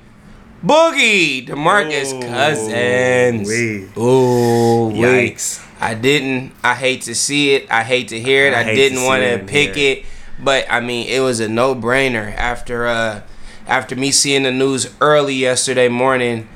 Boogie, 0.65 1.45
Demarcus 1.45 2.13
Ooh, 2.13 2.25
Cousins. 2.25 3.49
Wee. 3.49 4.01
Ooh, 4.01 4.93
yikes! 4.93 5.61
I 5.81 5.93
didn't. 5.93 6.53
I 6.63 6.75
hate 6.75 7.01
to 7.01 7.15
see 7.15 7.53
it. 7.53 7.69
I 7.69 7.83
hate 7.83 8.07
to 8.07 8.19
hear 8.21 8.47
it. 8.47 8.53
I, 8.53 8.61
I 8.61 8.75
didn't 8.75 9.03
want 9.03 9.23
to 9.23 9.39
pick 9.45 9.75
it. 9.75 10.05
But 10.43 10.65
I 10.69 10.79
mean, 10.79 11.07
it 11.07 11.19
was 11.19 11.39
a 11.39 11.47
no 11.47 11.73
brainer 11.73 12.35
after 12.35 12.87
uh, 12.87 13.21
after 13.67 13.95
me 13.95 14.11
seeing 14.11 14.43
the 14.43 14.51
news 14.51 14.93
early 14.99 15.35
yesterday 15.35 15.87
morning. 15.87 16.49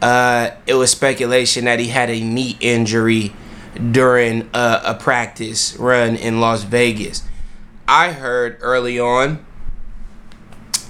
Uh, 0.00 0.50
it 0.66 0.74
was 0.74 0.90
speculation 0.90 1.64
that 1.64 1.78
he 1.78 1.88
had 1.88 2.10
a 2.10 2.20
knee 2.20 2.56
injury 2.60 3.32
during 3.90 4.50
a, 4.52 4.80
a 4.84 4.94
practice 4.94 5.76
run 5.76 6.16
in 6.16 6.40
Las 6.40 6.62
Vegas. 6.62 7.22
I 7.86 8.12
heard 8.12 8.58
early 8.60 8.98
on 8.98 9.44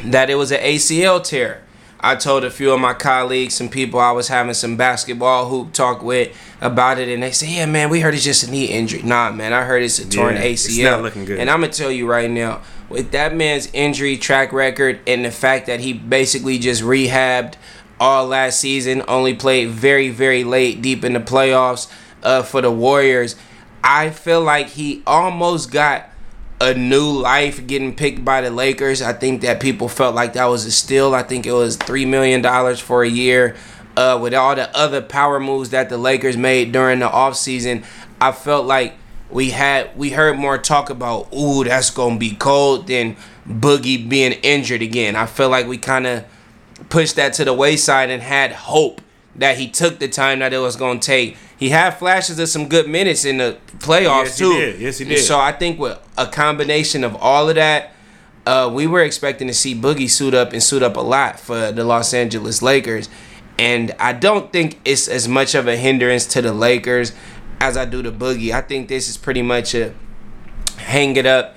that 0.02 0.30
it 0.30 0.36
was 0.36 0.50
an 0.52 0.60
ACL 0.60 1.22
tear. 1.22 1.63
I 2.04 2.16
told 2.16 2.44
a 2.44 2.50
few 2.50 2.70
of 2.70 2.80
my 2.80 2.92
colleagues, 2.92 3.54
some 3.54 3.70
people 3.70 3.98
I 3.98 4.10
was 4.10 4.28
having 4.28 4.52
some 4.52 4.76
basketball 4.76 5.48
hoop 5.48 5.72
talk 5.72 6.02
with 6.02 6.36
about 6.60 6.98
it, 6.98 7.08
and 7.08 7.22
they 7.22 7.30
say, 7.30 7.56
"Yeah, 7.56 7.64
man, 7.64 7.88
we 7.88 8.00
heard 8.00 8.12
it's 8.12 8.22
just 8.22 8.46
a 8.46 8.50
knee 8.50 8.66
injury." 8.66 9.00
Nah, 9.02 9.32
man, 9.32 9.54
I 9.54 9.62
heard 9.64 9.82
it's 9.82 9.98
a 9.98 10.08
torn 10.08 10.34
yeah, 10.34 10.42
ACL. 10.42 10.68
It's 10.68 10.78
not 10.80 11.02
looking 11.02 11.24
good. 11.24 11.40
And 11.40 11.48
I'm 11.48 11.62
gonna 11.62 11.72
tell 11.72 11.90
you 11.90 12.06
right 12.06 12.30
now, 12.30 12.60
with 12.90 13.12
that 13.12 13.34
man's 13.34 13.70
injury 13.72 14.18
track 14.18 14.52
record 14.52 15.00
and 15.06 15.24
the 15.24 15.30
fact 15.30 15.66
that 15.66 15.80
he 15.80 15.94
basically 15.94 16.58
just 16.58 16.82
rehabbed 16.82 17.54
all 17.98 18.26
last 18.26 18.60
season, 18.60 19.02
only 19.08 19.32
played 19.32 19.70
very, 19.70 20.10
very 20.10 20.44
late, 20.44 20.82
deep 20.82 21.04
in 21.04 21.14
the 21.14 21.20
playoffs 21.20 21.90
uh, 22.22 22.42
for 22.42 22.60
the 22.60 22.70
Warriors, 22.70 23.34
I 23.82 24.10
feel 24.10 24.42
like 24.42 24.68
he 24.68 25.02
almost 25.06 25.70
got 25.70 26.10
a 26.64 26.72
new 26.72 27.10
life 27.10 27.66
getting 27.66 27.94
picked 27.94 28.24
by 28.24 28.40
the 28.40 28.50
Lakers. 28.50 29.02
I 29.02 29.12
think 29.12 29.42
that 29.42 29.60
people 29.60 29.86
felt 29.86 30.14
like 30.14 30.32
that 30.32 30.46
was 30.46 30.64
a 30.64 30.72
steal. 30.72 31.14
I 31.14 31.22
think 31.22 31.46
it 31.46 31.52
was 31.52 31.76
three 31.76 32.06
million 32.06 32.40
dollars 32.40 32.80
for 32.80 33.04
a 33.04 33.08
year. 33.08 33.54
Uh, 33.96 34.18
with 34.20 34.34
all 34.34 34.56
the 34.56 34.76
other 34.76 35.00
power 35.00 35.38
moves 35.38 35.70
that 35.70 35.88
the 35.88 35.96
Lakers 35.98 36.36
made 36.36 36.72
during 36.72 36.98
the 36.98 37.08
offseason, 37.08 37.84
I 38.20 38.32
felt 38.32 38.66
like 38.66 38.94
we 39.30 39.50
had 39.50 39.96
we 39.96 40.10
heard 40.10 40.38
more 40.38 40.58
talk 40.58 40.90
about 40.90 41.32
ooh 41.32 41.64
that's 41.64 41.90
gonna 41.90 42.18
be 42.18 42.34
cold 42.34 42.88
than 42.88 43.16
Boogie 43.46 44.08
being 44.08 44.32
injured 44.32 44.82
again. 44.82 45.14
I 45.16 45.26
feel 45.26 45.50
like 45.50 45.66
we 45.66 45.76
kind 45.76 46.06
of 46.06 46.24
pushed 46.88 47.16
that 47.16 47.34
to 47.34 47.44
the 47.44 47.52
wayside 47.52 48.10
and 48.10 48.22
had 48.22 48.52
hope 48.52 49.00
that 49.36 49.58
he 49.58 49.68
took 49.68 49.98
the 49.98 50.08
time 50.08 50.38
that 50.38 50.52
it 50.52 50.58
was 50.58 50.76
gonna 50.76 50.98
take 50.98 51.36
he 51.64 51.70
had 51.70 51.92
flashes 51.92 52.38
of 52.38 52.46
some 52.50 52.68
good 52.68 52.86
minutes 52.86 53.24
in 53.24 53.38
the 53.38 53.56
playoffs 53.78 54.24
yes, 54.24 54.38
too. 54.38 54.50
He 54.50 54.58
did. 54.58 54.80
Yes, 54.80 54.98
he 54.98 55.04
did. 55.06 55.18
So 55.20 55.40
I 55.40 55.50
think 55.50 55.78
with 55.78 55.98
a 56.18 56.26
combination 56.26 57.02
of 57.04 57.16
all 57.16 57.48
of 57.48 57.54
that, 57.54 57.94
uh, 58.44 58.70
we 58.70 58.86
were 58.86 59.02
expecting 59.02 59.48
to 59.48 59.54
see 59.54 59.74
Boogie 59.74 60.10
suit 60.10 60.34
up 60.34 60.52
and 60.52 60.62
suit 60.62 60.82
up 60.82 60.98
a 60.98 61.00
lot 61.00 61.40
for 61.40 61.72
the 61.72 61.82
Los 61.82 62.12
Angeles 62.12 62.60
Lakers. 62.60 63.08
And 63.58 63.92
I 63.98 64.12
don't 64.12 64.52
think 64.52 64.78
it's 64.84 65.08
as 65.08 65.26
much 65.26 65.54
of 65.54 65.66
a 65.66 65.74
hindrance 65.74 66.26
to 66.34 66.42
the 66.42 66.52
Lakers 66.52 67.14
as 67.62 67.78
I 67.78 67.86
do 67.86 68.02
the 68.02 68.12
Boogie. 68.12 68.52
I 68.52 68.60
think 68.60 68.88
this 68.88 69.08
is 69.08 69.16
pretty 69.16 69.40
much 69.40 69.74
a 69.74 69.94
hang 70.76 71.16
it 71.16 71.24
up, 71.24 71.56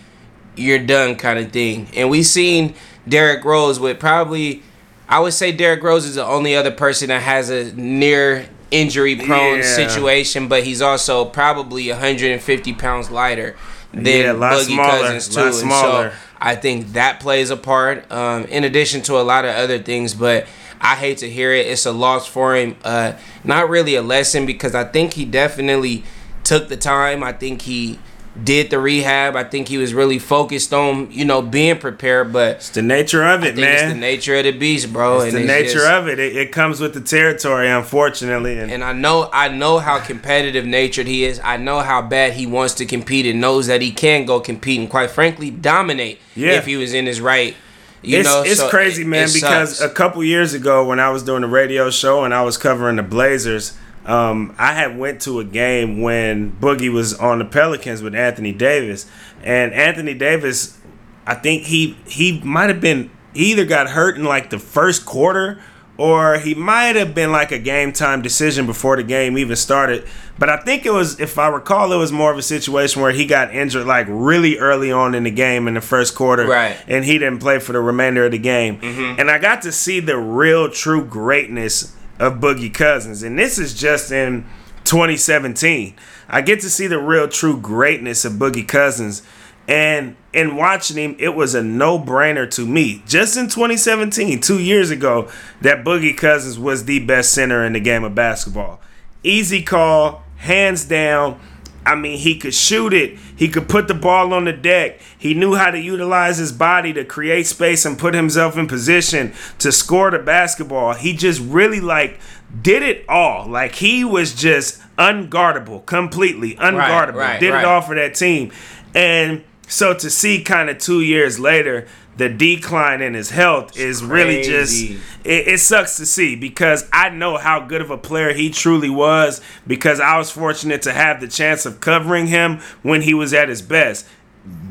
you're 0.55 0.79
done 0.79 1.17
kind 1.17 1.37
of 1.37 1.51
thing. 1.51 1.89
And 1.97 2.09
we've 2.09 2.25
seen 2.25 2.75
Derrick 3.05 3.43
Rose 3.43 3.77
with 3.77 3.99
probably, 3.99 4.63
I 5.09 5.19
would 5.19 5.33
say 5.33 5.51
Derrick 5.51 5.83
Rose 5.83 6.05
is 6.05 6.15
the 6.15 6.25
only 6.25 6.55
other 6.55 6.71
person 6.71 7.09
that 7.09 7.23
has 7.23 7.49
a 7.49 7.73
near 7.73 8.47
injury 8.71 9.15
prone 9.15 9.59
Yeah. 9.59 9.75
situation, 9.75 10.47
but 10.47 10.63
he's 10.63 10.81
also 10.81 11.25
probably 11.25 11.89
150 11.89 12.73
pounds 12.73 13.09
lighter 13.11 13.55
than 13.93 14.05
Yeah, 14.05 14.33
Boogie 14.33 14.65
smaller, 14.65 14.99
Cousins 14.99 15.27
too. 15.29 15.41
And 15.41 15.53
so 15.71 16.11
I 16.39 16.55
think 16.55 16.93
that 16.93 17.19
plays 17.19 17.49
a 17.49 17.57
part, 17.57 18.09
um, 18.11 18.45
in 18.45 18.63
addition 18.63 19.01
to 19.03 19.17
a 19.17 19.23
lot 19.23 19.45
of 19.45 19.55
other 19.55 19.79
things. 19.79 20.13
But 20.13 20.45
I 20.79 20.95
hate 20.95 21.17
to 21.19 21.29
hear 21.29 21.51
it. 21.53 21.65
It's 21.67 21.85
a 21.85 21.91
loss 21.91 22.27
for 22.27 22.55
him. 22.55 22.75
Uh, 22.83 23.13
not 23.43 23.69
really 23.69 23.95
a 23.95 24.01
lesson 24.01 24.45
because 24.45 24.75
I 24.75 24.83
think 24.83 25.13
he 25.13 25.25
definitely 25.25 26.03
took 26.43 26.67
the 26.69 26.77
time. 26.77 27.23
I 27.23 27.31
think 27.31 27.63
he 27.63 27.99
did 28.43 28.69
the 28.69 28.79
rehab. 28.79 29.35
I 29.35 29.43
think 29.43 29.67
he 29.67 29.77
was 29.77 29.93
really 29.93 30.19
focused 30.19 30.73
on 30.73 31.11
you 31.11 31.25
know 31.25 31.41
being 31.41 31.77
prepared. 31.79 32.31
But 32.33 32.57
It's 32.57 32.69
the 32.69 32.81
nature 32.81 33.23
of 33.25 33.43
it, 33.43 33.55
man. 33.55 33.73
it's 33.73 33.93
the 33.93 33.99
nature 33.99 34.35
of 34.35 34.43
the 34.43 34.51
beast, 34.51 34.91
bro. 34.93 35.21
It's 35.21 35.33
the 35.33 35.39
nature 35.43 35.73
just- 35.79 35.89
of 35.91 36.07
it. 36.07 36.19
it. 36.19 36.35
It 36.35 36.51
comes 36.51 36.79
with 36.79 36.93
the 36.93 37.01
territory, 37.01 37.69
unfortunately. 37.69 38.57
And, 38.59 38.71
and 38.71 38.83
I 38.83 38.93
know 38.93 39.29
I 39.33 39.47
know 39.49 39.79
how 39.79 39.99
competitive 39.99 40.65
natured 40.65 41.07
he 41.07 41.23
is. 41.25 41.39
I 41.43 41.57
know 41.57 41.79
how 41.79 42.01
bad 42.01 42.33
he 42.33 42.45
wants 42.45 42.73
to 42.75 42.85
compete 42.85 43.25
and 43.25 43.41
knows 43.41 43.67
that 43.67 43.81
he 43.81 43.91
can 43.91 44.25
go 44.25 44.39
compete 44.39 44.79
and 44.79 44.89
quite 44.89 45.11
frankly 45.11 45.49
dominate 45.49 46.19
Yeah. 46.35 46.53
if 46.53 46.65
he 46.65 46.77
was 46.77 46.93
in 46.93 47.05
his 47.05 47.19
right. 47.21 47.55
You 48.03 48.19
it's 48.19 48.29
know, 48.29 48.43
it's 48.45 48.59
so 48.59 48.69
crazy, 48.69 49.01
it- 49.01 49.07
man. 49.07 49.25
it 49.27 49.33
because 49.33 49.77
sucks. 49.79 49.91
a 49.91 49.93
couple 49.93 50.23
years 50.23 50.53
ago, 50.53 50.85
when 50.85 50.99
I 50.99 51.09
was 51.09 51.23
doing 51.23 51.43
a 51.43 51.47
radio 51.47 51.89
show 51.89 52.23
and 52.23 52.33
I 52.33 52.43
was 52.43 52.55
covering 52.55 52.97
the 52.97 53.03
Blazers, 53.03 53.73
um, 54.07 54.55
I 54.57 54.73
had 54.73 54.97
went 54.97 55.21
to 55.23 55.39
a 55.39 55.43
game 55.43 56.01
when 56.01 56.51
Boogie 56.53 56.91
was 56.91 57.13
on 57.13 57.39
the 57.39 57.45
Pelicans 57.45 58.01
with 58.01 58.15
Anthony 58.15 58.53
Davis, 58.53 59.05
and 59.43 59.73
Anthony 59.73 60.13
Davis, 60.13 60.77
I 61.25 61.35
think 61.35 61.63
he 61.63 61.97
he 62.07 62.39
might 62.41 62.69
have 62.69 62.81
been 62.81 63.09
he 63.33 63.51
either 63.51 63.65
got 63.65 63.89
hurt 63.89 64.15
in 64.17 64.23
like 64.23 64.49
the 64.49 64.59
first 64.59 65.05
quarter. 65.05 65.59
Or 65.99 66.37
he 66.37 66.53
might 66.53 66.95
have 66.95 67.15
been 67.15 67.31
like 67.31 67.51
a 67.51 67.57
game 67.57 67.91
time 67.91 68.21
decision 68.21 68.67
before 68.67 68.97
the 68.97 69.01
game 69.01 69.35
even 69.35 69.55
started. 69.55 70.07
But 70.37 70.47
I 70.47 70.57
think 70.57 70.85
it 70.85 70.91
was, 70.93 71.19
if 71.19 71.39
I 71.39 71.47
recall, 71.47 71.91
it 71.91 71.97
was 71.97 72.11
more 72.11 72.31
of 72.31 72.37
a 72.37 72.43
situation 72.43 73.01
where 73.01 73.11
he 73.11 73.25
got 73.25 73.51
injured 73.51 73.87
like 73.87 74.05
really 74.07 74.59
early 74.59 74.91
on 74.91 75.15
in 75.15 75.23
the 75.23 75.31
game 75.31 75.67
in 75.67 75.73
the 75.73 75.81
first 75.81 76.13
quarter 76.13 76.45
Right. 76.45 76.77
and 76.87 77.03
he 77.03 77.17
didn't 77.17 77.39
play 77.39 77.57
for 77.57 77.73
the 77.73 77.79
remainder 77.81 78.25
of 78.25 78.31
the 78.31 78.37
game. 78.37 78.77
And 79.17 79.31
I 79.31 79.39
got 79.39 79.63
to 79.63 79.71
see 79.71 79.99
the 79.99 80.19
real, 80.19 80.69
true 80.69 81.03
greatness 81.03 81.95
of 82.19 82.35
Boogie 82.35 82.73
Cousins. 82.73 83.23
And 83.23 83.37
this 83.37 83.57
is 83.57 83.73
just 83.73 84.11
in 84.11 84.45
2017. 84.83 85.95
I 86.29 86.41
get 86.41 86.61
to 86.61 86.69
see 86.69 86.87
the 86.87 86.99
real, 86.99 87.27
true 87.27 87.59
greatness 87.59 88.25
of 88.25 88.33
Boogie 88.33 88.67
Cousins. 88.67 89.21
And 89.67 90.15
in 90.31 90.55
watching 90.55 90.97
him, 90.97 91.15
it 91.19 91.35
was 91.35 91.53
a 91.53 91.61
no 91.61 91.99
brainer 91.99 92.49
to 92.51 92.65
me. 92.65 93.03
Just 93.05 93.35
in 93.37 93.49
2017, 93.49 94.39
two 94.39 94.59
years 94.59 94.91
ago, 94.91 95.29
that 95.61 95.83
Boogie 95.83 96.15
Cousins 96.15 96.57
was 96.57 96.85
the 96.85 96.99
best 96.99 97.33
center 97.33 97.65
in 97.65 97.73
the 97.73 97.79
game 97.81 98.03
of 98.03 98.15
basketball. 98.15 98.79
Easy 99.23 99.61
call, 99.61 100.23
hands 100.37 100.85
down. 100.85 101.39
I 101.87 101.95
mean, 101.95 102.17
he 102.17 102.37
could 102.37 102.53
shoot 102.53 102.93
it. 102.93 103.17
He 103.35 103.47
could 103.47 103.69
put 103.69 103.87
the 103.87 103.93
ball 103.93 104.33
on 104.33 104.43
the 104.43 104.51
deck. 104.51 104.99
He 105.17 105.33
knew 105.33 105.55
how 105.55 105.71
to 105.71 105.79
utilize 105.79 106.37
his 106.37 106.51
body 106.51 106.91
to 106.93 107.05
create 107.05 107.47
space 107.47 107.85
and 107.85 107.97
put 107.97 108.13
himself 108.13 108.57
in 108.57 108.67
position 108.67 109.33
to 109.59 109.71
score 109.71 110.11
the 110.11 110.19
basketball. 110.19 110.93
He 110.95 111.13
just 111.13 111.41
really 111.41 111.79
like 111.79 112.19
did 112.61 112.83
it 112.83 113.05
all. 113.07 113.47
Like 113.47 113.75
he 113.75 114.03
was 114.03 114.35
just 114.35 114.81
unguardable, 114.97 115.85
completely 115.85 116.55
unguardable. 116.55 117.15
right, 117.15 117.39
did 117.39 117.51
right. 117.51 117.61
it 117.61 117.65
all 117.65 117.81
for 117.81 117.95
that 117.95 118.15
team. 118.15 118.51
And 118.93 119.45
so 119.67 119.93
to 119.93 120.09
see 120.09 120.43
kind 120.43 120.69
of 120.69 120.79
2 120.79 121.01
years 121.01 121.39
later 121.39 121.87
the 122.17 122.29
decline 122.29 123.01
in 123.01 123.13
his 123.13 123.29
health 123.29 123.77
is 123.77 124.03
really 124.03 124.41
just 124.41 124.91
it, 125.23 125.47
it 125.47 125.59
sucks 125.59 125.97
to 125.97 126.05
see 126.05 126.35
because 126.35 126.87
I 126.91 127.09
know 127.09 127.37
how 127.37 127.59
good 127.59 127.81
of 127.81 127.91
a 127.91 127.97
player 127.97 128.33
he 128.33 128.49
truly 128.49 128.89
was 128.89 129.39
because 129.65 129.99
I 129.99 130.17
was 130.17 130.31
fortunate 130.31 130.81
to 130.83 130.93
have 130.93 131.21
the 131.21 131.27
chance 131.27 131.65
of 131.65 131.79
covering 131.79 132.27
him 132.27 132.59
when 132.81 133.03
he 133.03 133.13
was 133.13 133.33
at 133.33 133.49
his 133.49 133.61
best. 133.61 134.07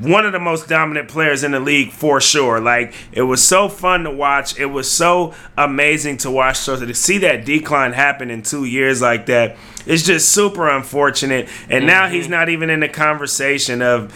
One 0.01 0.25
of 0.25 0.33
the 0.33 0.41
most 0.41 0.69
dominant 0.69 1.09
players 1.09 1.45
in 1.45 1.53
the 1.53 1.61
league 1.61 1.93
for 1.93 2.21
sure. 2.21 2.61
Like 2.61 2.95
it 3.13 3.23
was 3.23 3.47
so 3.47 3.69
fun 3.69 4.05
to 4.05 4.11
watch. 4.11 4.59
It 4.59 4.67
was 4.67 4.91
so 4.91 5.35
amazing 5.57 6.17
to 6.19 6.31
watch. 6.31 6.57
So 6.57 6.79
to 6.85 6.95
see 6.95 7.19
that 7.19 7.45
decline 7.45 7.93
happen 7.93 8.31
in 8.31 8.43
two 8.43 8.65
years 8.65 9.03
like 9.03 9.27
that, 9.27 9.57
it's 9.87 10.03
just 10.03 10.31
super 10.31 10.69
unfortunate. 10.69 11.49
And 11.69 11.87
now 11.87 12.09
he's 12.09 12.25
mm-hmm. 12.25 12.33
not 12.33 12.49
even 12.49 12.71
in 12.71 12.81
the 12.81 12.89
conversation 12.89 13.83
of 13.83 14.13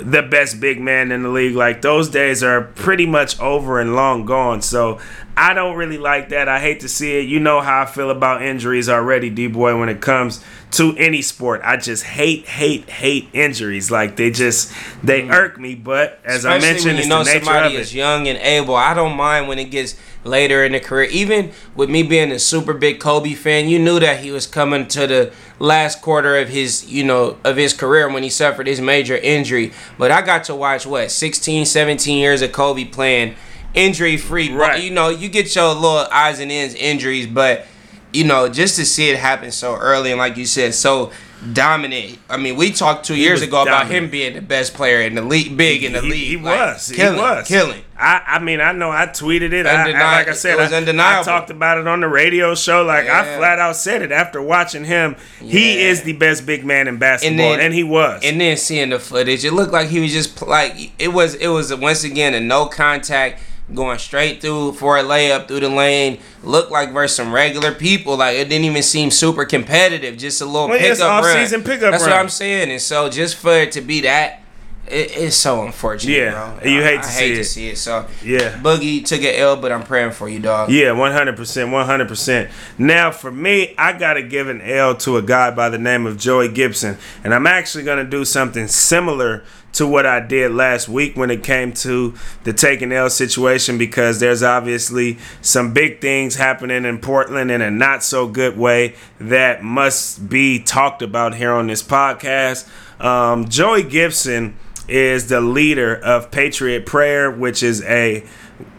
the 0.00 0.22
best 0.22 0.60
big 0.60 0.80
man 0.80 1.12
in 1.12 1.22
the 1.22 1.28
league. 1.28 1.54
Like 1.54 1.82
those 1.82 2.08
days 2.08 2.42
are 2.42 2.62
pretty 2.62 3.06
much 3.06 3.38
over 3.40 3.80
and 3.80 3.94
long 3.94 4.24
gone. 4.24 4.62
So 4.62 4.98
I 5.38 5.52
don't 5.52 5.76
really 5.76 5.98
like 5.98 6.30
that. 6.30 6.48
I 6.48 6.60
hate 6.60 6.80
to 6.80 6.88
see 6.88 7.18
it. 7.18 7.28
You 7.28 7.40
know 7.40 7.60
how 7.60 7.82
I 7.82 7.86
feel 7.86 8.10
about 8.10 8.42
injuries 8.42 8.88
already, 8.88 9.28
D 9.28 9.48
boy, 9.48 9.78
when 9.78 9.90
it 9.90 10.00
comes 10.00 10.42
to 10.72 10.96
any 10.96 11.20
sport. 11.20 11.60
I 11.62 11.76
just 11.76 12.04
hate, 12.04 12.46
hate, 12.48 12.88
hate 12.88 13.28
injuries. 13.34 13.90
Like 13.90 14.16
they 14.16 14.30
just 14.30 14.72
they 15.04 15.28
irk 15.28 15.60
me. 15.60 15.74
But 15.74 16.20
as 16.24 16.46
I 16.46 16.56
Mm. 16.56 16.62
Mentioned, 16.62 16.84
when 16.86 16.96
it's 16.96 17.04
you 17.04 17.10
know 17.10 17.22
somebody 17.22 17.74
is 17.74 17.94
young 17.94 18.26
and 18.28 18.38
able. 18.38 18.74
I 18.74 18.94
don't 18.94 19.14
mind 19.14 19.46
when 19.46 19.58
it 19.58 19.70
gets 19.70 19.94
later 20.24 20.64
in 20.64 20.72
the 20.72 20.80
career. 20.80 21.08
Even 21.10 21.52
with 21.74 21.90
me 21.90 22.02
being 22.02 22.32
a 22.32 22.38
super 22.38 22.72
big 22.72 22.98
Kobe 22.98 23.34
fan, 23.34 23.68
you 23.68 23.78
knew 23.78 24.00
that 24.00 24.20
he 24.20 24.30
was 24.30 24.46
coming 24.46 24.86
to 24.88 25.06
the 25.06 25.32
last 25.58 26.00
quarter 26.00 26.38
of 26.38 26.48
his, 26.48 26.90
you 26.90 27.04
know, 27.04 27.36
of 27.44 27.56
his 27.56 27.74
career 27.74 28.08
when 28.10 28.22
he 28.22 28.30
suffered 28.30 28.66
his 28.66 28.80
major 28.80 29.16
injury. 29.18 29.72
But 29.98 30.10
I 30.10 30.22
got 30.22 30.44
to 30.44 30.54
watch 30.54 30.86
what 30.86 31.10
16, 31.10 31.66
17 31.66 32.18
years 32.18 32.40
of 32.40 32.52
Kobe 32.52 32.84
playing 32.84 33.36
injury 33.76 34.16
free. 34.16 34.52
Right. 34.52 34.82
You 34.82 34.90
know, 34.90 35.10
you 35.10 35.28
get 35.28 35.54
your 35.54 35.72
little 35.74 36.08
eyes 36.10 36.40
and 36.40 36.50
ends 36.50 36.74
injuries, 36.74 37.28
but 37.28 37.66
you 38.12 38.24
know, 38.24 38.48
just 38.48 38.76
to 38.76 38.84
see 38.84 39.10
it 39.10 39.18
happen 39.18 39.52
so 39.52 39.76
early 39.76 40.10
and 40.10 40.18
like 40.18 40.36
you 40.36 40.46
said, 40.46 40.74
so 40.74 41.12
dominant. 41.52 42.18
I 42.30 42.38
mean, 42.38 42.56
we 42.56 42.72
talked 42.72 43.04
two 43.04 43.14
years 43.14 43.40
was 43.40 43.48
ago 43.48 43.62
about 43.62 43.88
him 43.88 44.10
being 44.10 44.34
the 44.34 44.40
best 44.40 44.74
player 44.74 45.02
in 45.02 45.14
the 45.14 45.22
league, 45.22 45.56
big 45.56 45.84
in 45.84 45.92
the 45.92 46.00
he, 46.00 46.08
league. 46.10 46.28
He 46.28 46.36
Like, 46.36 46.72
was. 46.74 46.90
killing, 46.92 47.14
he 47.16 47.20
was 47.20 47.46
killing. 47.46 47.82
I, 47.98 48.22
I 48.26 48.38
mean, 48.38 48.60
I 48.60 48.72
know 48.72 48.90
I 48.90 49.06
tweeted 49.06 49.52
it. 49.52 49.66
I, 49.66 49.90
I, 49.90 50.16
like 50.18 50.28
I 50.28 50.32
said, 50.32 50.54
it 50.54 50.58
was 50.62 50.72
I, 50.72 50.78
undeniable. 50.78 51.20
I 51.20 51.24
talked 51.24 51.50
about 51.50 51.78
it 51.78 51.86
on 51.86 52.00
the 52.00 52.08
radio 52.08 52.54
show. 52.54 52.84
Like 52.84 53.06
I 53.06 53.36
flat 53.36 53.58
out 53.58 53.76
said 53.76 54.02
it 54.02 54.12
after 54.12 54.40
watching 54.40 54.84
him. 54.84 55.16
He 55.40 55.80
is 55.80 56.02
the 56.02 56.12
best 56.14 56.46
big 56.46 56.64
man 56.64 56.88
in 56.88 56.98
basketball, 56.98 57.52
and, 57.52 57.60
then- 57.60 57.72
he 57.72 57.84
was. 57.84 58.22
And 58.24 58.40
then 58.40 58.56
seeing 58.56 58.90
the 58.90 58.98
footage, 58.98 59.44
it 59.44 59.52
looked 59.52 59.72
like 59.72 59.88
he 59.88 60.00
was 60.00 60.12
just 60.12 60.40
like 60.42 60.90
it 60.98 61.08
was. 61.08 61.34
It 61.34 61.48
was 61.48 61.74
once 61.74 62.04
again 62.04 62.34
a 62.34 62.40
no 62.40 62.66
contact 62.66 63.40
going 63.74 63.98
straight 63.98 64.40
through 64.40 64.72
for 64.74 64.96
a 64.96 65.02
layup 65.02 65.48
through 65.48 65.60
the 65.60 65.68
lane. 65.68 66.18
Looked 66.44 66.70
like 66.70 66.92
versus 66.92 67.16
some 67.16 67.32
regular 67.32 67.72
people. 67.72 68.16
Like 68.16 68.36
it 68.36 68.48
didn't 68.48 68.64
even 68.64 68.82
seem 68.82 69.10
super 69.10 69.44
competitive. 69.44 70.16
Just 70.16 70.40
a 70.40 70.44
little 70.46 70.68
Well, 70.68 70.78
yeah, 70.80 70.92
pickup 70.92 71.08
run. 71.24 71.24
off-season 71.36 71.62
pickup 71.64 71.90
That's 71.92 72.02
run. 72.04 72.10
what 72.12 72.20
I'm 72.20 72.28
saying. 72.28 72.70
And 72.70 72.80
so 72.80 73.08
just 73.10 73.36
for 73.36 73.52
it 73.52 73.72
to 73.72 73.80
be 73.80 74.02
that. 74.02 74.42
It, 74.88 75.16
it's 75.16 75.36
so 75.36 75.64
unfortunate, 75.66 76.12
Yeah, 76.16 76.30
bro. 76.30 76.58
and 76.62 76.70
you 76.70 76.82
hate 76.82 76.98
I, 76.98 77.02
to 77.02 77.08
I 77.08 77.10
see 77.10 77.20
hate 77.20 77.32
it. 77.32 77.36
to 77.38 77.44
see 77.44 77.68
it. 77.70 77.78
So 77.78 78.06
Yeah. 78.22 78.58
Boogie 78.60 79.04
took 79.04 79.20
an 79.20 79.34
L, 79.34 79.56
but 79.56 79.72
I'm 79.72 79.82
praying 79.82 80.12
for 80.12 80.28
you, 80.28 80.38
dog. 80.38 80.70
Yeah, 80.70 80.92
one 80.92 81.12
hundred 81.12 81.36
percent, 81.36 81.70
one 81.70 81.86
hundred 81.86 82.08
percent. 82.08 82.50
Now, 82.78 83.10
for 83.10 83.30
me, 83.32 83.74
I 83.76 83.92
gotta 83.98 84.22
give 84.22 84.48
an 84.48 84.60
L 84.62 84.94
to 84.98 85.16
a 85.16 85.22
guy 85.22 85.50
by 85.50 85.68
the 85.68 85.78
name 85.78 86.06
of 86.06 86.16
Joey 86.18 86.48
Gibson, 86.48 86.98
and 87.24 87.34
I'm 87.34 87.46
actually 87.46 87.84
gonna 87.84 88.04
do 88.04 88.24
something 88.24 88.68
similar 88.68 89.44
to 89.72 89.86
what 89.86 90.06
I 90.06 90.20
did 90.20 90.52
last 90.52 90.88
week 90.88 91.18
when 91.18 91.30
it 91.30 91.42
came 91.42 91.70
to 91.74 92.14
the 92.44 92.54
taking 92.54 92.92
L 92.92 93.10
situation 93.10 93.76
because 93.76 94.20
there's 94.20 94.42
obviously 94.42 95.18
some 95.42 95.74
big 95.74 96.00
things 96.00 96.36
happening 96.36 96.86
in 96.86 96.98
Portland 96.98 97.50
in 97.50 97.60
a 97.60 97.70
not 97.70 98.02
so 98.02 98.26
good 98.26 98.56
way 98.56 98.94
that 99.20 99.62
must 99.62 100.30
be 100.30 100.58
talked 100.62 101.02
about 101.02 101.34
here 101.34 101.52
on 101.52 101.66
this 101.66 101.82
podcast. 101.82 102.66
Um, 103.00 103.48
Joey 103.48 103.82
Gibson 103.82 104.56
is 104.88 105.28
the 105.28 105.40
leader 105.40 105.94
of 105.96 106.30
Patriot 106.30 106.86
Prayer, 106.86 107.30
which 107.30 107.62
is 107.62 107.82
a 107.82 108.24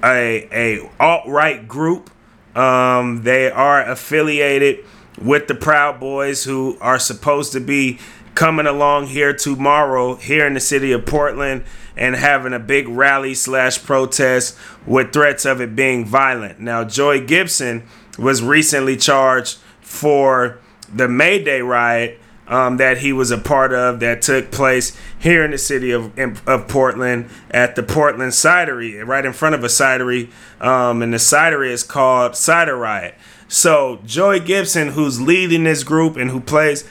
a 0.04 0.48
a 0.52 0.90
alt 1.00 1.28
right 1.28 1.68
group. 1.68 2.10
Um, 2.56 3.24
they 3.24 3.52
are 3.52 3.84
affiliated 3.84 4.84
with 5.22 5.48
the 5.48 5.56
Proud 5.56 6.00
Boys, 6.00 6.44
who 6.44 6.78
are 6.82 7.00
supposed 7.00 7.52
to 7.54 7.60
be 7.60 8.00
coming 8.34 8.68
along 8.68 9.08
here 9.08 9.34
tomorrow 9.34 10.16
here 10.16 10.46
in 10.46 10.54
the 10.54 10.60
city 10.60 10.92
of 10.92 11.06
Portland 11.06 11.64
and 11.96 12.16
having 12.16 12.54
a 12.54 12.60
big 12.60 12.88
rally 12.88 13.34
slash 13.34 13.84
protest 13.84 14.56
with 14.86 15.12
threats 15.12 15.44
of 15.44 15.60
it 15.60 15.76
being 15.76 16.06
violent. 16.06 16.60
Now, 16.60 16.84
Joey 16.84 17.20
Gibson 17.20 17.84
was 18.20 18.44
recently 18.44 18.96
charged 18.96 19.58
for 19.82 20.60
the 20.94 21.08
May 21.08 21.44
Day 21.44 21.62
riot 21.62 22.20
um, 22.48 22.78
that 22.78 23.00
he 23.00 23.12
was 23.12 23.32
a 23.32 23.38
part 23.38 23.74
of 23.74 24.00
that 24.00 24.22
took 24.22 24.52
place 24.52 24.98
here 25.20 25.44
in 25.44 25.52
the 25.52 25.58
city 25.58 25.92
of, 25.92 26.18
of 26.48 26.68
Portland 26.68 27.30
at 27.52 27.76
the 27.76 27.84
Portland 27.84 28.32
Cidery, 28.32 29.06
right 29.06 29.26
in 29.26 29.34
front 29.34 29.56
of 29.56 29.64
a 29.64 29.68
cidery. 29.68 30.32
Um, 30.62 31.02
and 31.02 31.14
the 31.14 31.18
cidery 31.18 31.70
is 31.70 31.84
called 31.84 32.36
Cider 32.36 32.78
Riot. 32.78 33.16
So, 33.48 34.00
Joey 34.06 34.40
Gibson, 34.40 34.90
who's 34.90 35.22
leading 35.22 35.64
this 35.64 35.84
group 35.84 36.18
and 36.18 36.32
who 36.32 36.42
plays 36.42 36.84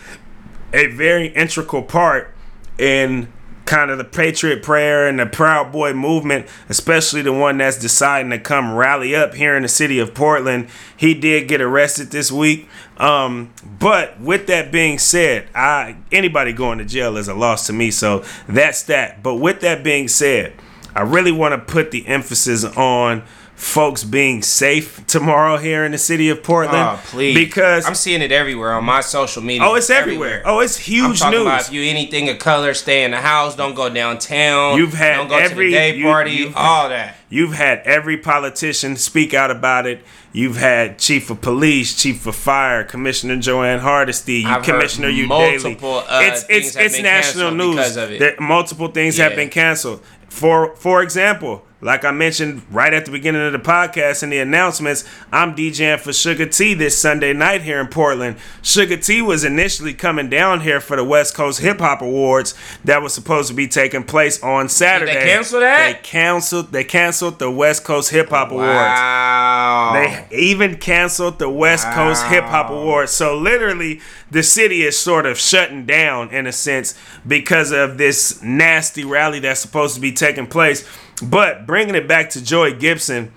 a 0.73 0.87
very 0.87 1.29
integral 1.29 1.83
part 1.83 2.35
in 2.79 3.33
kind 3.67 3.91
of 3.91 3.99
the 3.99 4.05
Patriot 4.05 4.63
Prayer 4.63 5.09
and 5.09 5.19
the 5.19 5.27
Proud 5.27 5.73
Boy 5.73 5.93
movement, 5.93 6.47
especially 6.69 7.21
the 7.21 7.33
one 7.33 7.59
that's 7.59 7.79
deciding 7.79 8.31
to 8.31 8.39
come 8.39 8.75
rally 8.75 9.15
up 9.15 9.35
here 9.35 9.57
in 9.57 9.63
the 9.63 9.69
city 9.69 9.99
of 9.99 10.15
Portland. 10.15 10.69
He 10.97 11.13
did 11.15 11.49
get 11.49 11.61
arrested 11.61 12.11
this 12.11 12.31
week. 12.33 12.69
Um, 12.99 13.53
but 13.79 14.21
with 14.21 14.47
that 14.47 14.73
being 14.73 14.99
said, 14.99 15.49
I 15.55 15.97
anybody 16.11 16.53
going 16.53 16.79
to 16.79 16.85
jail 16.85 17.17
is 17.17 17.29
a 17.29 17.35
loss 17.35 17.67
to 17.67 17.73
me. 17.73 17.91
So 17.91 18.25
that's 18.49 18.83
that. 18.85 19.23
But 19.23 19.35
with 19.35 19.61
that 19.61 19.85
being 19.85 20.09
said, 20.09 20.55
I 20.95 21.03
really 21.03 21.33
want 21.33 21.53
to 21.53 21.73
put 21.73 21.91
the 21.91 22.07
emphasis 22.07 22.65
on 22.65 23.23
folks 23.57 24.05
being 24.05 24.43
safe 24.43 25.05
tomorrow 25.07 25.57
here 25.57 25.85
in 25.85 25.93
the 25.93 25.99
city 25.99 26.29
of 26.29 26.43
Portland. 26.43 26.77
Oh, 26.77 27.01
please. 27.07 27.35
Because 27.35 27.87
I'm 27.87 27.95
seeing 27.95 28.21
it 28.21 28.31
everywhere 28.31 28.73
on 28.75 28.85
my 28.85 29.01
social 29.01 29.43
media. 29.43 29.67
Oh, 29.67 29.75
it's 29.75 29.89
everywhere. 29.91 30.43
Oh, 30.45 30.61
it's 30.61 30.77
huge 30.77 31.05
I'm 31.05 31.15
talking 31.15 31.39
news. 31.39 31.47
about 31.47 31.61
if 31.63 31.73
you 31.73 31.83
anything 31.85 32.29
of 32.29 32.39
color, 32.39 32.75
stay 32.75 33.03
in 33.05 33.13
the 33.13 33.21
house, 33.21 33.57
don't 33.57 33.75
go 33.75 33.89
downtown. 33.89 34.77
You've 34.77 34.93
had 34.95 35.17
don't 35.17 35.29
go 35.29 35.37
every- 35.39 35.67
to 35.67 35.71
the 35.71 35.77
day 35.77 35.97
you- 35.97 36.05
party, 36.05 36.31
you've- 36.33 36.53
all 36.55 36.89
that. 36.91 37.17
You've 37.29 37.55
had 37.55 37.81
every 37.85 38.19
politician 38.19 38.95
speak 38.97 39.35
out 39.35 39.51
about 39.51 39.87
it. 39.87 40.05
You've 40.33 40.59
had 40.59 40.99
chief 40.99 41.31
of 41.31 41.41
police, 41.41 41.95
chief 41.95 42.27
of 42.27 42.37
fire, 42.37 42.85
Commissioner 42.85 43.37
Jo 43.37 43.63
Ann 43.63 43.81
Hardesty, 43.81 44.41
you 44.41 44.49
I've 44.49 44.63
Commissioner 44.63 45.09
you 45.09 45.27
daily. 45.27 45.59
multiple, 45.63 46.05
uh, 46.09 46.21
it's 46.23 46.45
it's 46.49 46.77
it's 46.77 47.01
national 47.01 47.51
news. 47.53 47.97
of 47.97 48.13
it. 48.13 48.19
There- 48.21 48.37
multiple 48.39 48.89
things 48.89 49.17
have 49.17 49.35
been 49.35 49.49
canceled. 49.49 50.03
For 50.29 50.77
for 50.77 51.03
example, 51.03 51.66
like 51.83 52.07
I 52.07 52.11
mentioned 52.11 52.63
right 52.71 52.93
at 52.93 53.05
the 53.05 53.11
beginning 53.11 53.47
of 53.47 53.53
the 53.53 53.59
podcast 53.59 54.23
and 54.23 54.33
the 54.33 54.39
announcements, 54.39 55.05
I'm 55.31 55.55
DJing 55.55 56.01
for 56.01 56.13
Sugar 56.13 56.47
T 56.47 56.73
this 56.73 56.97
Sunday 56.99 57.35
night 57.35 57.63
here 57.63 57.79
in 57.81 57.89
Portland. 57.89 58.39
Sugar 58.63 58.97
T 58.97 59.21
was 59.21 59.45
initially 59.45 59.93
coming 59.93 60.31
down 60.31 60.63
here 60.63 60.81
for 60.81 60.97
the 60.97 61.05
West 61.05 61.35
Coast 61.35 61.61
Hip 61.61 61.79
Hop 61.81 62.01
Awards 62.01 62.55
that 62.85 63.03
was 63.03 63.13
supposed 63.13 63.49
to 63.49 63.55
be 63.55 63.69
taking 63.69 64.05
place 64.05 64.43
on 64.43 64.71
Saturday. 64.71 65.15
They 65.15 65.25
cancel 65.25 65.61
that? 65.61 65.87
They 65.87 66.01
canceled. 66.03 66.73
They 66.73 66.85
canceled 66.85 67.39
the 67.39 67.51
West 67.51 67.85
Coast 67.85 68.11
Hip 68.11 68.31
Hop 68.31 68.53
Awards. 68.53 68.67
Wow. 68.67 69.93
They 70.31 70.37
even 70.37 70.77
canceled 70.77 71.39
the 71.39 71.51
West 71.51 71.87
Coast 71.91 72.25
Hip 72.27 72.45
Hop 72.45 72.71
Awards. 72.71 73.13
So 73.13 73.37
literally, 73.37 74.01
the 74.31 74.43
city 74.43 74.83
is 74.83 74.99
sort 74.99 75.27
of 75.27 75.39
shutting 75.39 75.85
down 75.85 76.31
in 76.31 76.47
a 76.47 76.53
sense 76.53 76.99
because 77.27 77.71
of 77.71 77.99
this 77.99 78.43
nasty 78.43 79.05
rally 79.05 79.41
that's 79.41 79.61
supposed 79.61 79.95
to 79.95 80.01
be 80.01 80.13
taking 80.13 80.47
place. 80.47 80.89
But 81.23 81.67
bringing 81.67 81.95
it 81.95 82.07
back 82.07 82.31
to 82.31 82.43
Joey 82.45 82.75
Gibson, 82.75 83.33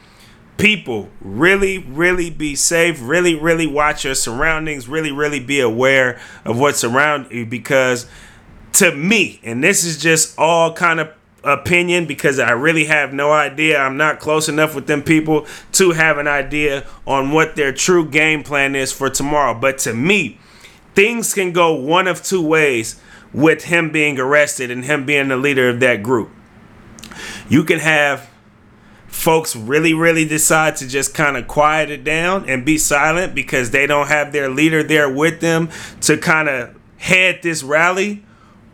people 0.58 1.10
really, 1.22 1.78
really 1.80 2.30
be 2.30 2.56
safe. 2.56 3.00
Really, 3.02 3.36
really 3.36 3.68
watch 3.68 4.04
your 4.04 4.16
surroundings. 4.16 4.88
Really, 4.88 5.12
really 5.12 5.40
be 5.40 5.60
aware 5.60 6.20
of 6.46 6.60
what's 6.60 6.84
around 6.84 7.32
you 7.32 7.46
because 7.46 8.06
to 8.74 8.94
me, 8.94 9.40
and 9.44 9.64
this 9.64 9.84
is 9.84 9.98
just 9.98 10.38
all 10.38 10.74
kind 10.74 11.00
of 11.00 11.12
opinion 11.44 12.06
because 12.06 12.38
I 12.38 12.52
really 12.52 12.86
have 12.86 13.14
no 13.14 13.32
idea. 13.32 13.80
I'm 13.80 13.98
not 13.98 14.20
close 14.20 14.50
enough 14.50 14.76
with 14.76 14.88
them 14.88 15.02
people 15.02 15.48
to 15.74 15.92
have 15.92 16.18
an 16.18 16.28
idea 16.28 16.86
on 17.08 17.32
what 17.32 17.56
their 17.56 17.72
true 17.72 18.06
game 18.06 18.44
plan 18.44 18.76
is 18.76 18.92
for 18.92 19.10
tomorrow. 19.10 19.54
But 19.54 19.78
to 19.80 19.94
me, 19.94 20.38
things 20.96 21.34
can 21.34 21.54
go 21.54 21.74
one 21.74 22.08
of 22.08 22.22
two 22.22 22.46
ways 22.46 23.00
with 23.34 23.66
him 23.66 23.92
being 23.92 24.20
arrested 24.20 24.70
and 24.70 24.84
him 24.84 25.06
being 25.06 25.30
the 25.30 25.38
leader 25.38 25.70
of 25.70 25.80
that 25.80 26.04
group. 26.04 26.30
You 27.50 27.64
can 27.64 27.80
have 27.80 28.30
folks 29.08 29.56
really, 29.56 29.94
really 29.94 30.26
decide 30.26 30.76
to 30.78 30.88
just 30.88 31.14
kind 31.14 31.36
of 31.36 31.48
quiet 31.48 31.90
it 31.90 32.04
down 32.04 32.48
and 32.48 32.64
be 32.64 32.78
silent 32.78 33.34
because 33.34 33.72
they 33.72 33.88
don't 33.88 34.08
have 34.08 34.32
their 34.32 34.50
leader 34.50 34.84
there 34.84 35.10
with 35.12 35.42
them 35.42 35.70
to 36.02 36.16
kind 36.18 36.48
of 36.48 36.76
head 36.98 37.40
this 37.42 37.64
rally. 37.64 38.24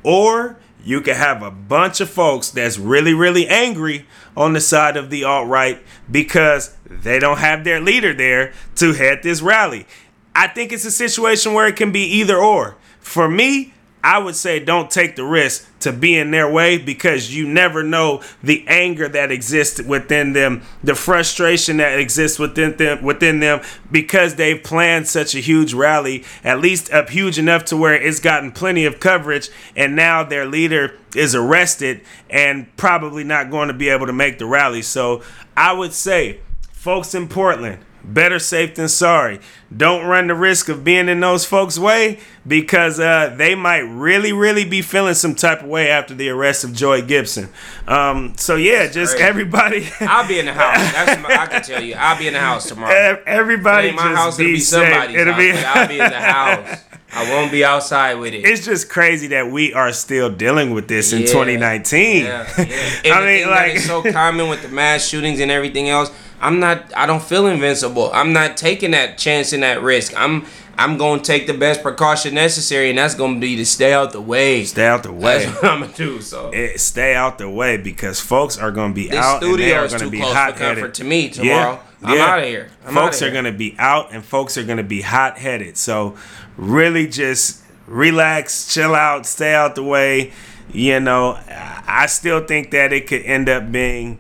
Or 0.04 0.58
you 0.84 1.02
can 1.02 1.16
have 1.16 1.42
a 1.42 1.50
bunch 1.50 2.02
of 2.02 2.10
folks 2.10 2.52
that's 2.52 2.78
really, 2.78 3.14
really 3.14 3.48
angry 3.48 4.06
on 4.36 4.54
the 4.54 4.60
side 4.62 4.98
of 4.98 5.10
the 5.10 5.24
alt 5.24 5.48
right 5.48 5.82
because 6.12 6.76
they 6.86 7.18
don't 7.18 7.38
have 7.38 7.64
their 7.64 7.80
leader 7.80 8.14
there 8.14 8.54
to 8.76 8.94
head 8.94 9.24
this 9.24 9.42
rally. 9.42 9.88
I 10.36 10.48
think 10.48 10.74
it's 10.74 10.86
a 10.86 10.92
situation 10.92 11.54
where 11.54 11.68
it 11.68 11.78
can 11.78 11.92
be 11.92 12.04
either 12.04 12.38
or. 12.38 12.76
For 13.00 13.30
me, 13.30 13.74
I 14.06 14.20
would 14.20 14.36
say 14.36 14.60
don't 14.60 14.92
take 14.92 15.16
the 15.16 15.24
risk 15.24 15.68
to 15.80 15.92
be 15.92 16.16
in 16.16 16.30
their 16.30 16.48
way 16.48 16.78
because 16.78 17.36
you 17.36 17.48
never 17.48 17.82
know 17.82 18.22
the 18.44 18.64
anger 18.68 19.08
that 19.08 19.32
exists 19.32 19.82
within 19.82 20.34
them, 20.34 20.62
the 20.84 20.94
frustration 20.94 21.78
that 21.78 22.00
exists 22.00 22.38
within 22.38 22.78
them 22.78 23.04
within 23.04 23.40
them 23.40 23.62
because 23.92 24.36
they've 24.36 24.64
planned 24.64 25.08
such 25.08 25.34
a 25.34 25.40
huge 25.40 25.74
rally, 25.74 26.24
at 26.44 26.60
least 26.60 26.94
up 26.94 27.10
huge 27.10 27.40
enough 27.40 27.66
to 27.66 27.78
where 27.78 28.00
it's 28.00 28.20
gotten 28.20 28.52
plenty 28.52 28.86
of 28.86 29.00
coverage 29.00 29.50
and 29.76 29.96
now 29.96 30.24
their 30.24 30.46
leader 30.46 31.00
is 31.16 31.34
arrested 31.34 32.02
and 32.30 32.68
probably 32.78 33.24
not 33.24 33.50
going 33.50 33.70
to 33.70 33.74
be 33.74 33.90
able 33.90 34.06
to 34.06 34.14
make 34.14 34.38
the 34.38 34.46
rally. 34.46 34.84
So, 34.84 35.24
I 35.58 35.74
would 35.74 35.94
say 35.94 36.42
folks 36.72 37.16
in 37.16 37.28
Portland, 37.28 37.80
better 38.14 38.40
safe 38.40 38.76
than 38.76 38.88
sorry. 38.88 39.40
Don't 39.76 40.06
run 40.06 40.28
the 40.28 40.36
risk 40.36 40.70
of 40.70 40.84
being 40.84 41.10
in 41.10 41.20
those 41.20 41.46
folks' 41.46 41.78
way 41.78 42.20
because 42.48 43.00
uh, 43.00 43.34
they 43.36 43.56
might 43.56 43.80
really, 43.80 44.32
really 44.32 44.64
be 44.64 44.82
feeling 44.82 45.16
some 45.16 45.36
type 45.36 45.62
of 45.62 45.68
way 45.68 45.90
after 45.90 46.14
the 46.14 46.30
arrest 46.30 46.64
of 46.64 46.74
Joey 46.74 47.02
Gibson. 47.02 47.50
Um, 47.88 48.34
so 48.38 48.56
yeah, 48.56 48.88
just 48.88 49.14
crazy. 49.16 49.28
everybody, 49.28 49.88
I'll 50.02 50.28
be 50.28 50.40
in 50.40 50.46
the 50.46 50.54
house. 50.54 50.78
That's 50.94 51.22
my, 51.22 51.36
I 51.36 51.46
can 51.48 51.62
tell 51.64 51.84
you. 51.84 51.96
I'll 51.96 52.18
be 52.18 52.28
in 52.28 52.34
the 52.34 52.40
house 52.40 52.68
tomorrow. 52.68 53.22
everybody 53.26 53.92
my 53.92 54.04
just 54.04 54.16
house. 54.16 54.38
Be, 54.38 54.54
be 54.54 54.60
somebody's 54.60 55.16
It'll 55.18 55.34
house. 55.34 55.42
be. 55.42 55.52
I'll 55.52 55.88
be 55.88 56.00
in 56.00 56.10
the 56.10 56.20
house. 56.20 56.82
I 57.16 57.32
won't 57.32 57.50
be 57.50 57.64
outside 57.64 58.16
with 58.16 58.34
it. 58.34 58.44
It's 58.46 58.66
just 58.66 58.90
crazy 58.90 59.28
that 59.28 59.50
we 59.50 59.74
are 59.74 59.94
still 59.94 60.30
dealing 60.30 60.72
with 60.72 60.90
this 60.90 61.14
in 61.14 61.22
2019. 61.22 62.26
Yeah, 62.26 62.46
yeah. 62.58 63.14
I 63.16 63.26
mean, 63.26 63.50
like, 63.50 63.76
is 63.76 63.86
so 63.86 64.04
common 64.04 64.50
with 64.50 64.62
the 64.62 64.68
mass 64.68 65.08
shootings 65.08 65.40
and 65.40 65.50
everything 65.50 65.88
else. 65.88 66.12
I'm 66.40 66.60
not. 66.60 66.96
I 66.96 67.06
don't 67.06 67.24
feel 67.24 67.48
invincible. 67.48 68.12
I'm 68.14 68.34
not 68.34 68.58
taking 68.58 68.92
that 68.92 69.18
chance 69.18 69.54
and 69.54 69.64
that 69.64 69.82
risk. 69.82 70.14
I'm. 70.20 70.46
I'm 70.78 70.98
gonna 70.98 71.22
take 71.22 71.48
the 71.48 71.54
best 71.54 71.82
precaution 71.82 72.34
necessary, 72.34 72.90
and 72.90 73.00
that's 73.00 73.16
gonna 73.16 73.40
be 73.40 73.56
to 73.56 73.66
stay 73.66 73.94
out 73.94 74.12
the 74.12 74.20
way. 74.20 74.66
stay 74.66 74.86
out 74.86 75.04
the 75.04 75.14
way. 75.14 75.46
That's 75.46 75.62
what 75.62 75.72
I'm 75.72 75.80
gonna 75.82 75.94
do. 75.94 76.20
So 76.20 76.52
It, 76.54 76.80
stay 76.82 77.16
out 77.16 77.38
the 77.38 77.50
way 77.50 77.78
because 77.78 78.20
folks 78.20 78.58
are 78.58 78.72
going 78.72 78.92
to 78.92 78.96
be 78.96 79.08
this 79.08 79.18
out 79.18 79.42
and 79.42 79.54
they 79.54 79.58
studio 79.58 79.76
are 79.78 79.86
is 79.86 79.92
going 79.92 80.00
to 80.00 80.06
too 80.08 80.12
be 80.12 80.20
close 80.20 80.34
hot 80.34 80.54
for 80.54 80.60
comfort 80.60 80.94
to 80.96 81.04
me 81.06 81.30
tomorrow. 81.30 81.80
I'm 82.04 82.20
out 82.20 82.40
of 82.40 82.46
here. 82.46 82.70
I'm 82.86 82.94
folks 82.94 83.18
outta 83.18 83.28
are 83.28 83.32
going 83.32 83.46
to 83.46 83.52
be 83.52 83.76
out 83.80 84.12
and 84.12 84.24
folks 84.24 84.58
are 84.58 84.64
going 84.64 84.78
to 84.78 84.84
be 84.84 85.02
hot 85.02 85.38
headed. 85.38 85.78
So 85.78 86.16
really 86.58 87.08
just 87.08 87.64
relax, 87.88 88.74
chill 88.74 88.96
out, 88.96 89.26
stay 89.26 89.54
out 89.54 89.76
the 89.76 89.84
way. 89.84 90.34
You 90.72 91.00
know, 91.00 91.40
I 91.48 92.08
still 92.08 92.46
think 92.46 92.72
that 92.72 92.92
it 92.92 93.08
could 93.08 93.22
end 93.24 93.48
up 93.50 93.72
being 93.72 94.20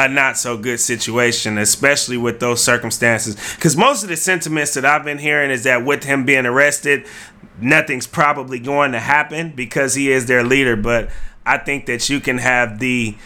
a 0.00 0.08
not 0.08 0.38
so 0.38 0.56
good 0.56 0.80
situation, 0.80 1.58
especially 1.58 2.16
with 2.16 2.40
those 2.40 2.62
circumstances. 2.62 3.36
Because 3.54 3.76
most 3.76 4.02
of 4.02 4.08
the 4.08 4.16
sentiments 4.16 4.74
that 4.74 4.84
I've 4.84 5.04
been 5.04 5.18
hearing 5.18 5.50
is 5.50 5.64
that 5.64 5.84
with 5.84 6.04
him 6.04 6.24
being 6.24 6.46
arrested, 6.46 7.06
nothing's 7.60 8.06
probably 8.06 8.58
going 8.58 8.92
to 8.92 9.00
happen 9.00 9.50
because 9.50 9.94
he 9.94 10.10
is 10.10 10.26
their 10.26 10.42
leader. 10.42 10.74
But 10.74 11.10
I 11.44 11.58
think 11.58 11.84
that 11.86 12.08
you 12.08 12.18
can 12.18 12.38
have 12.38 12.78
the 12.78 13.16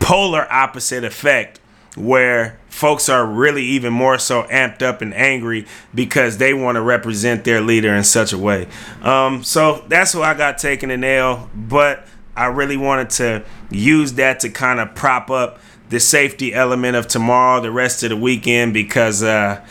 polar 0.00 0.50
opposite 0.50 1.04
effect 1.04 1.60
where 1.94 2.58
folks 2.68 3.08
are 3.08 3.26
really 3.26 3.64
even 3.64 3.92
more 3.92 4.18
so 4.18 4.44
amped 4.44 4.82
up 4.82 5.02
and 5.02 5.12
angry 5.12 5.66
because 5.94 6.38
they 6.38 6.54
want 6.54 6.76
to 6.76 6.80
represent 6.80 7.44
their 7.44 7.60
leader 7.60 7.92
in 7.92 8.04
such 8.04 8.32
a 8.32 8.38
way. 8.38 8.68
Um, 9.02 9.42
so 9.42 9.84
that's 9.88 10.14
what 10.14 10.24
I 10.24 10.34
got 10.34 10.58
taken 10.58 10.90
an 10.90 11.04
L, 11.04 11.50
but 11.54 12.06
I 12.36 12.46
really 12.46 12.76
wanted 12.76 13.10
to 13.10 13.44
use 13.70 14.12
that 14.14 14.40
to 14.40 14.48
kind 14.48 14.78
of 14.78 14.94
prop 14.94 15.28
up 15.28 15.58
the 15.88 16.00
safety 16.00 16.52
element 16.52 16.96
of 16.96 17.08
tomorrow, 17.08 17.60
the 17.60 17.70
rest 17.70 18.02
of 18.02 18.10
the 18.10 18.16
weekend, 18.16 18.74
because 18.74 19.22
uh, 19.22 19.64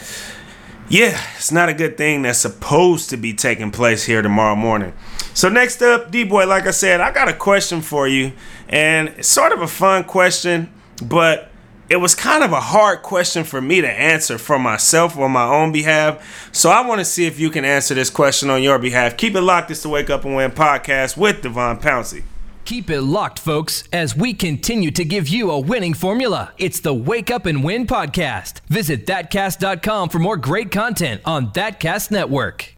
yeah, 0.89 1.19
it's 1.35 1.51
not 1.51 1.69
a 1.69 1.73
good 1.73 1.97
thing 1.97 2.21
that's 2.21 2.39
supposed 2.39 3.09
to 3.09 3.17
be 3.17 3.33
taking 3.33 3.71
place 3.71 4.05
here 4.05 4.21
tomorrow 4.21 4.55
morning. 4.55 4.93
So 5.33 5.49
next 5.49 5.81
up, 5.81 6.11
D 6.11 6.23
boy, 6.23 6.47
like 6.47 6.65
I 6.65 6.71
said, 6.71 7.01
I 7.01 7.11
got 7.11 7.27
a 7.27 7.33
question 7.33 7.81
for 7.81 8.07
you, 8.07 8.31
and 8.69 9.09
it's 9.09 9.27
sort 9.27 9.51
of 9.51 9.61
a 9.61 9.67
fun 9.67 10.05
question, 10.05 10.71
but 11.03 11.51
it 11.89 11.97
was 11.97 12.15
kind 12.15 12.43
of 12.43 12.51
a 12.51 12.59
hard 12.59 13.01
question 13.01 13.43
for 13.43 13.61
me 13.61 13.81
to 13.81 13.89
answer 13.89 14.37
for 14.37 14.59
myself 14.59 15.17
on 15.17 15.31
my 15.31 15.45
own 15.45 15.71
behalf. 15.71 16.49
So 16.51 16.69
I 16.69 16.85
want 16.85 16.99
to 16.99 17.05
see 17.05 17.25
if 17.25 17.39
you 17.39 17.49
can 17.49 17.63
answer 17.63 17.93
this 17.93 18.09
question 18.09 18.49
on 18.49 18.61
your 18.61 18.79
behalf. 18.79 19.15
Keep 19.15 19.35
it 19.35 19.41
locked. 19.41 19.71
It's 19.71 19.83
the 19.83 19.89
Wake 19.89 20.09
Up 20.09 20.25
and 20.25 20.35
Win 20.35 20.51
podcast 20.51 21.15
with 21.15 21.41
Devon 21.41 21.77
Pouncey. 21.77 22.23
Keep 22.67 22.89
it 22.89 22.99
locked, 22.99 23.39
folks, 23.39 23.85
as 23.93 24.13
we 24.13 24.33
continue 24.33 24.91
to 24.91 25.05
give 25.05 25.29
you 25.29 25.51
a 25.51 25.57
winning 25.57 25.93
formula. 25.93 26.51
It's 26.57 26.81
the 26.81 26.93
Wake 26.93 27.31
Up 27.31 27.45
and 27.45 27.63
Win 27.63 27.87
podcast. 27.87 28.59
Visit 28.67 29.05
thatcast.com 29.05 30.09
for 30.09 30.19
more 30.19 30.35
great 30.35 30.69
content 30.69 31.21
on 31.23 31.53
Thatcast 31.53 32.11
Network. 32.11 32.75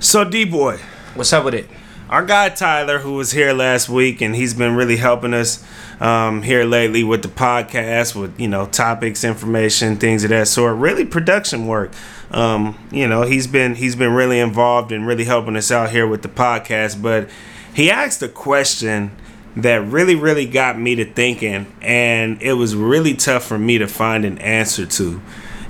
So 0.00 0.24
D 0.24 0.46
boy, 0.46 0.78
What's 1.12 1.30
up 1.34 1.44
with 1.44 1.52
it? 1.52 1.68
our 2.08 2.24
guy 2.24 2.48
Tyler, 2.48 3.00
who 3.00 3.12
was 3.12 3.32
here 3.32 3.52
last 3.52 3.90
week, 3.90 4.22
and 4.22 4.34
he's 4.34 4.54
been 4.54 4.74
really 4.74 4.96
helping 4.96 5.34
us 5.34 5.62
um, 6.00 6.42
here 6.42 6.64
lately 6.64 7.04
with 7.04 7.20
the 7.20 7.28
podcast, 7.28 8.18
with 8.18 8.40
you 8.40 8.48
know 8.48 8.64
topics, 8.64 9.24
information, 9.24 9.96
things 9.98 10.24
of 10.24 10.30
that 10.30 10.48
sort. 10.48 10.78
Really 10.78 11.04
production 11.04 11.66
work. 11.66 11.92
Um, 12.30 12.78
you 12.90 13.06
know, 13.06 13.24
he's 13.24 13.46
been 13.46 13.74
he's 13.74 13.94
been 13.94 14.12
really 14.14 14.40
involved 14.40 14.90
and 14.90 15.06
really 15.06 15.24
helping 15.24 15.54
us 15.54 15.70
out 15.70 15.90
here 15.90 16.06
with 16.06 16.22
the 16.22 16.30
podcast. 16.30 17.02
But 17.02 17.28
he 17.74 17.90
asked 17.90 18.22
a 18.22 18.28
question 18.28 19.16
that 19.56 19.84
really 19.84 20.14
really 20.14 20.46
got 20.46 20.78
me 20.78 20.94
to 20.96 21.04
thinking, 21.04 21.72
and 21.80 22.40
it 22.42 22.54
was 22.54 22.74
really 22.74 23.14
tough 23.14 23.44
for 23.44 23.58
me 23.58 23.78
to 23.78 23.86
find 23.86 24.24
an 24.24 24.38
answer 24.38 24.86
to. 24.86 25.20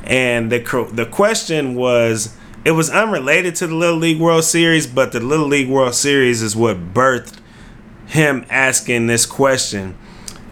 And 0.05 0.53
the 0.53 0.89
the 0.93 1.07
question 1.07 1.75
was 1.75 2.37
it 2.65 2.73
was 2.73 2.91
unrelated 2.91 3.55
to 3.57 3.67
the 3.67 3.75
Little 3.75 3.99
League 3.99 4.21
World 4.21 4.45
Series, 4.45 4.87
but 4.87 5.13
the 5.13 5.21
Little 5.21 5.49
League 5.49 5.69
World 5.69 5.95
Series 5.95 6.41
is 6.43 6.57
what 6.57 6.95
birthed 6.95 7.39
him 8.07 8.47
asking 8.49 9.07
this 9.07 9.27
question. 9.27 9.97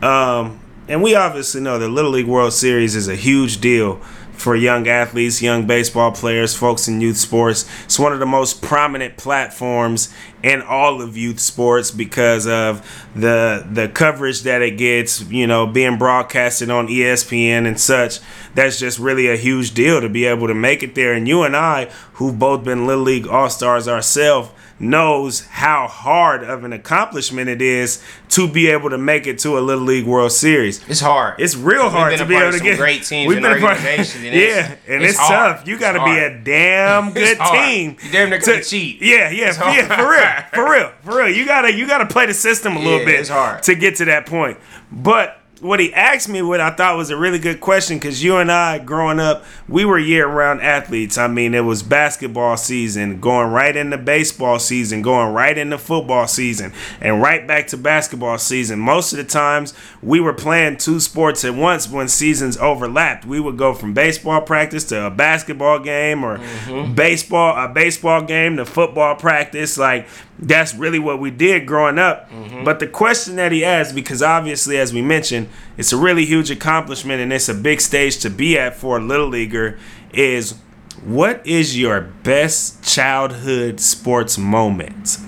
Um, 0.03 0.61
and 0.88 1.03
we 1.03 1.14
obviously 1.14 1.61
know 1.61 1.78
the 1.78 1.88
Little 1.88 2.11
League 2.11 2.26
World 2.26 2.53
Series 2.53 2.94
is 2.94 3.09
a 3.09 3.14
huge 3.14 3.61
deal 3.61 4.00
for 4.43 4.57
young 4.57 4.88
athletes, 4.88 5.40
young 5.40 5.66
baseball 5.66 6.11
players, 6.11 6.55
folks 6.55 6.88
in 6.88 7.01
youth 7.01 7.16
sports. 7.16 7.68
It's 7.84 7.99
one 7.99 8.12
of 8.12 8.18
the 8.18 8.26
most 8.26 8.61
prominent 8.61 9.16
platforms 9.16 10.12
in 10.43 10.61
all 10.61 11.01
of 11.01 11.16
youth 11.16 11.38
sports 11.38 11.93
because 11.93 12.47
of 12.49 12.84
the 13.14 13.64
the 13.70 13.88
coverage 13.88 14.43
that 14.43 14.61
it 14.61 14.72
gets, 14.72 15.22
you 15.30 15.47
know, 15.47 15.66
being 15.66 15.97
broadcasted 15.97 16.70
on 16.70 16.88
ESPN 16.88 17.66
and 17.66 17.78
such. 17.78 18.18
That's 18.55 18.80
just 18.80 18.99
really 18.99 19.28
a 19.30 19.36
huge 19.36 19.74
deal 19.74 20.01
to 20.01 20.09
be 20.09 20.24
able 20.24 20.49
to 20.49 20.55
make 20.55 20.82
it 20.82 20.97
there. 20.97 21.12
And 21.12 21.28
you 21.28 21.45
and 21.45 21.57
I, 21.57 21.84
who've 22.14 22.36
both 22.36 22.64
been 22.64 22.86
Little 22.86 23.05
League 23.05 23.28
All 23.28 23.49
Stars 23.49 23.86
ourselves, 23.86 24.51
knows 24.83 25.47
how 25.47 25.87
hard 25.87 26.43
of 26.43 26.64
an 26.64 26.72
accomplishment 26.72 27.49
it 27.49 27.62
is 27.62 28.03
to 28.30 28.47
be 28.47 28.66
able 28.68 28.91
to 28.91 28.99
make 28.99 29.26
it 29.26 29.39
to 29.39 29.57
a 29.59 29.61
Little 29.61 29.85
League 29.85 30.05
World 30.07 30.33
Series. 30.33 30.87
It's 30.89 31.01
hard. 31.01 31.41
It's 31.41 31.57
real 31.57 31.89
hard 31.89 32.18
to 32.18 32.26
be 32.26 32.35
able 32.35 32.53
to 32.53 32.61
get 32.62 32.78
great 32.78 33.05
teams 33.05 33.28
we've 33.28 33.41
been 33.41 33.53
organizations, 33.53 34.24
and 34.24 34.35
yeah, 34.35 34.74
and 34.89 35.03
it's 35.03 35.14
it's, 35.14 35.18
tough. 35.28 35.66
You 35.66 35.78
got 35.78 35.93
to 35.93 36.05
be 36.05 36.18
a 36.18 36.39
damn 36.43 37.12
good 37.14 37.39
team. 37.53 37.97
You 38.03 38.11
damn 38.12 38.28
near 38.30 38.41
to- 38.41 38.62
cheat. 38.62 39.01
Yeah, 39.01 39.30
yeah, 39.30 39.53
yeah, 39.72 39.97
for 39.97 40.11
real, 40.11 40.64
for 40.66 40.70
real, 40.72 40.93
for 41.03 41.16
real. 41.24 41.35
You 41.37 41.47
gotta 41.47 41.72
you 41.72 41.87
gotta 41.87 42.07
play 42.07 42.26
the 42.26 42.35
system 42.35 42.76
a 42.76 42.78
little 42.80 42.99
Yeah, 43.01 43.05
bit 43.05 43.20
it's 43.20 43.28
hard. 43.28 43.62
to 43.64 43.74
get 43.74 43.97
to 43.97 44.05
that 44.07 44.26
point. 44.26 44.59
But 44.91 45.39
what 45.62 45.78
he 45.78 45.94
asked 45.94 46.28
me, 46.28 46.42
what 46.42 46.60
I 46.60 46.70
thought 46.70 46.96
was 46.96 47.10
a 47.10 47.16
really 47.16 47.38
good 47.38 47.60
question, 47.60 47.96
because 47.96 48.22
you 48.22 48.36
and 48.36 48.50
I, 48.50 48.80
growing 48.80 49.20
up, 49.20 49.44
we 49.68 49.84
were 49.84 49.96
year-round 49.96 50.60
athletes. 50.60 51.16
I 51.16 51.28
mean, 51.28 51.54
it 51.54 51.60
was 51.60 51.84
basketball 51.84 52.56
season, 52.56 53.20
going 53.20 53.52
right 53.52 53.76
into 53.76 53.96
baseball 53.96 54.58
season, 54.58 55.02
going 55.02 55.32
right 55.32 55.56
into 55.56 55.78
football 55.78 56.26
season, 56.26 56.72
and 57.00 57.22
right 57.22 57.46
back 57.46 57.68
to 57.68 57.76
basketball 57.76 58.38
season. 58.38 58.80
Most 58.80 59.12
of 59.12 59.18
the 59.18 59.24
times, 59.24 59.72
we 60.02 60.18
were 60.18 60.32
playing 60.32 60.78
two 60.78 60.98
sports 60.98 61.44
at 61.44 61.54
once 61.54 61.88
when 61.88 62.08
seasons 62.08 62.56
overlapped. 62.56 63.24
We 63.24 63.38
would 63.38 63.56
go 63.56 63.72
from 63.72 63.94
baseball 63.94 64.40
practice 64.40 64.82
to 64.86 65.06
a 65.06 65.10
basketball 65.10 65.78
game, 65.78 66.24
or 66.24 66.38
mm-hmm. 66.38 66.94
baseball 66.94 67.56
a 67.56 67.68
baseball 67.68 68.22
game 68.22 68.56
to 68.56 68.64
football 68.64 69.14
practice. 69.14 69.78
Like 69.78 70.08
that's 70.43 70.74
really 70.74 70.99
what 70.99 71.20
we 71.20 71.30
did 71.30 71.66
growing 71.66 71.99
up. 71.99 72.28
Mm-hmm. 72.30 72.64
But 72.64 72.80
the 72.80 72.88
question 72.88 73.36
that 73.36 73.53
he 73.53 73.64
asked, 73.64 73.95
because 73.95 74.22
obviously, 74.22 74.76
as 74.76 74.93
we 74.93 75.01
mentioned, 75.01 75.49
it's 75.76 75.93
a 75.93 75.97
really 75.97 76.24
huge 76.24 76.51
accomplishment 76.51 77.20
and 77.20 77.32
it's 77.32 77.49
a 77.49 77.55
big 77.55 77.80
stage 77.80 78.18
to 78.18 78.30
be 78.30 78.59
at 78.59 78.76
for 78.76 78.99
a 78.99 79.01
little 79.01 79.28
leaguer, 79.28 79.78
is 80.12 80.59
what 81.05 81.47
is 81.47 81.78
your 81.78 82.01
best 82.01 82.82
childhood 82.84 83.80
sports 83.80 84.36
moment? 84.36 85.18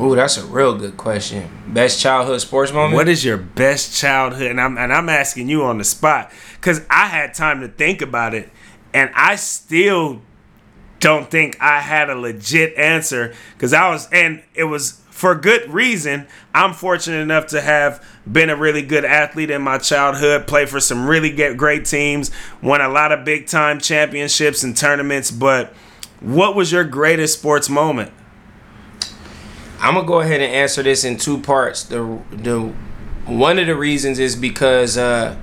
Ooh, 0.00 0.14
that's 0.14 0.36
a 0.36 0.44
real 0.44 0.76
good 0.76 0.96
question. 0.96 1.48
Best 1.68 2.00
childhood 2.00 2.40
sports 2.40 2.72
moment? 2.72 2.94
What 2.94 3.08
is 3.08 3.24
your 3.24 3.38
best 3.38 3.98
childhood? 3.98 4.50
And 4.50 4.60
I'm 4.60 4.76
and 4.76 4.92
I'm 4.92 5.08
asking 5.08 5.48
you 5.48 5.62
on 5.64 5.78
the 5.78 5.84
spot 5.84 6.30
because 6.56 6.82
I 6.90 7.06
had 7.06 7.34
time 7.34 7.60
to 7.60 7.68
think 7.68 8.02
about 8.02 8.34
it, 8.34 8.50
and 8.92 9.10
I 9.14 9.36
still 9.36 10.20
don't 11.06 11.30
think 11.30 11.56
I 11.60 11.78
had 11.82 12.10
a 12.10 12.16
legit 12.16 12.76
answer 12.76 13.32
because 13.54 13.72
I 13.72 13.90
was, 13.90 14.08
and 14.10 14.42
it 14.56 14.64
was 14.64 15.00
for 15.10 15.36
good 15.36 15.70
reason. 15.72 16.26
I'm 16.52 16.72
fortunate 16.72 17.18
enough 17.18 17.46
to 17.48 17.60
have 17.60 18.04
been 18.30 18.50
a 18.50 18.56
really 18.56 18.82
good 18.82 19.04
athlete 19.04 19.50
in 19.50 19.62
my 19.62 19.78
childhood, 19.78 20.48
play 20.48 20.66
for 20.66 20.80
some 20.80 21.06
really 21.06 21.30
great 21.54 21.84
teams, 21.84 22.32
won 22.60 22.80
a 22.80 22.88
lot 22.88 23.12
of 23.12 23.24
big 23.24 23.46
time 23.46 23.78
championships 23.78 24.64
and 24.64 24.76
tournaments. 24.76 25.30
But 25.30 25.72
what 26.18 26.56
was 26.56 26.72
your 26.72 26.82
greatest 26.82 27.38
sports 27.38 27.68
moment? 27.68 28.10
I'm 29.78 29.94
gonna 29.94 30.08
go 30.08 30.18
ahead 30.22 30.40
and 30.40 30.52
answer 30.52 30.82
this 30.82 31.04
in 31.04 31.18
two 31.18 31.38
parts. 31.38 31.84
The 31.84 32.18
the 32.32 32.72
one 33.26 33.60
of 33.60 33.68
the 33.68 33.76
reasons 33.76 34.18
is 34.18 34.34
because 34.34 34.98
uh, 34.98 35.36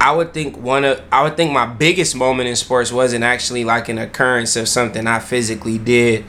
I 0.00 0.12
would 0.12 0.32
think 0.34 0.56
one 0.56 0.84
of 0.84 1.00
I 1.10 1.22
would 1.22 1.36
think 1.36 1.52
my 1.52 1.66
biggest 1.66 2.14
moment 2.14 2.48
in 2.48 2.56
sports 2.56 2.92
wasn't 2.92 3.24
actually 3.24 3.64
like 3.64 3.88
an 3.88 3.98
occurrence 3.98 4.56
of 4.56 4.68
something 4.68 5.06
I 5.06 5.18
physically 5.18 5.78
did 5.78 6.24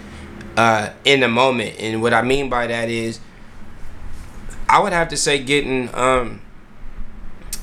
uh, 0.57 0.91
in 1.03 1.19
the 1.19 1.27
moment, 1.27 1.75
and 1.79 2.01
what 2.01 2.13
I 2.13 2.21
mean 2.21 2.49
by 2.49 2.67
that 2.67 2.89
is 2.89 3.19
I 4.69 4.79
would 4.79 4.93
have 4.93 5.09
to 5.09 5.17
say 5.17 5.39
getting 5.43 5.93
um, 5.93 6.41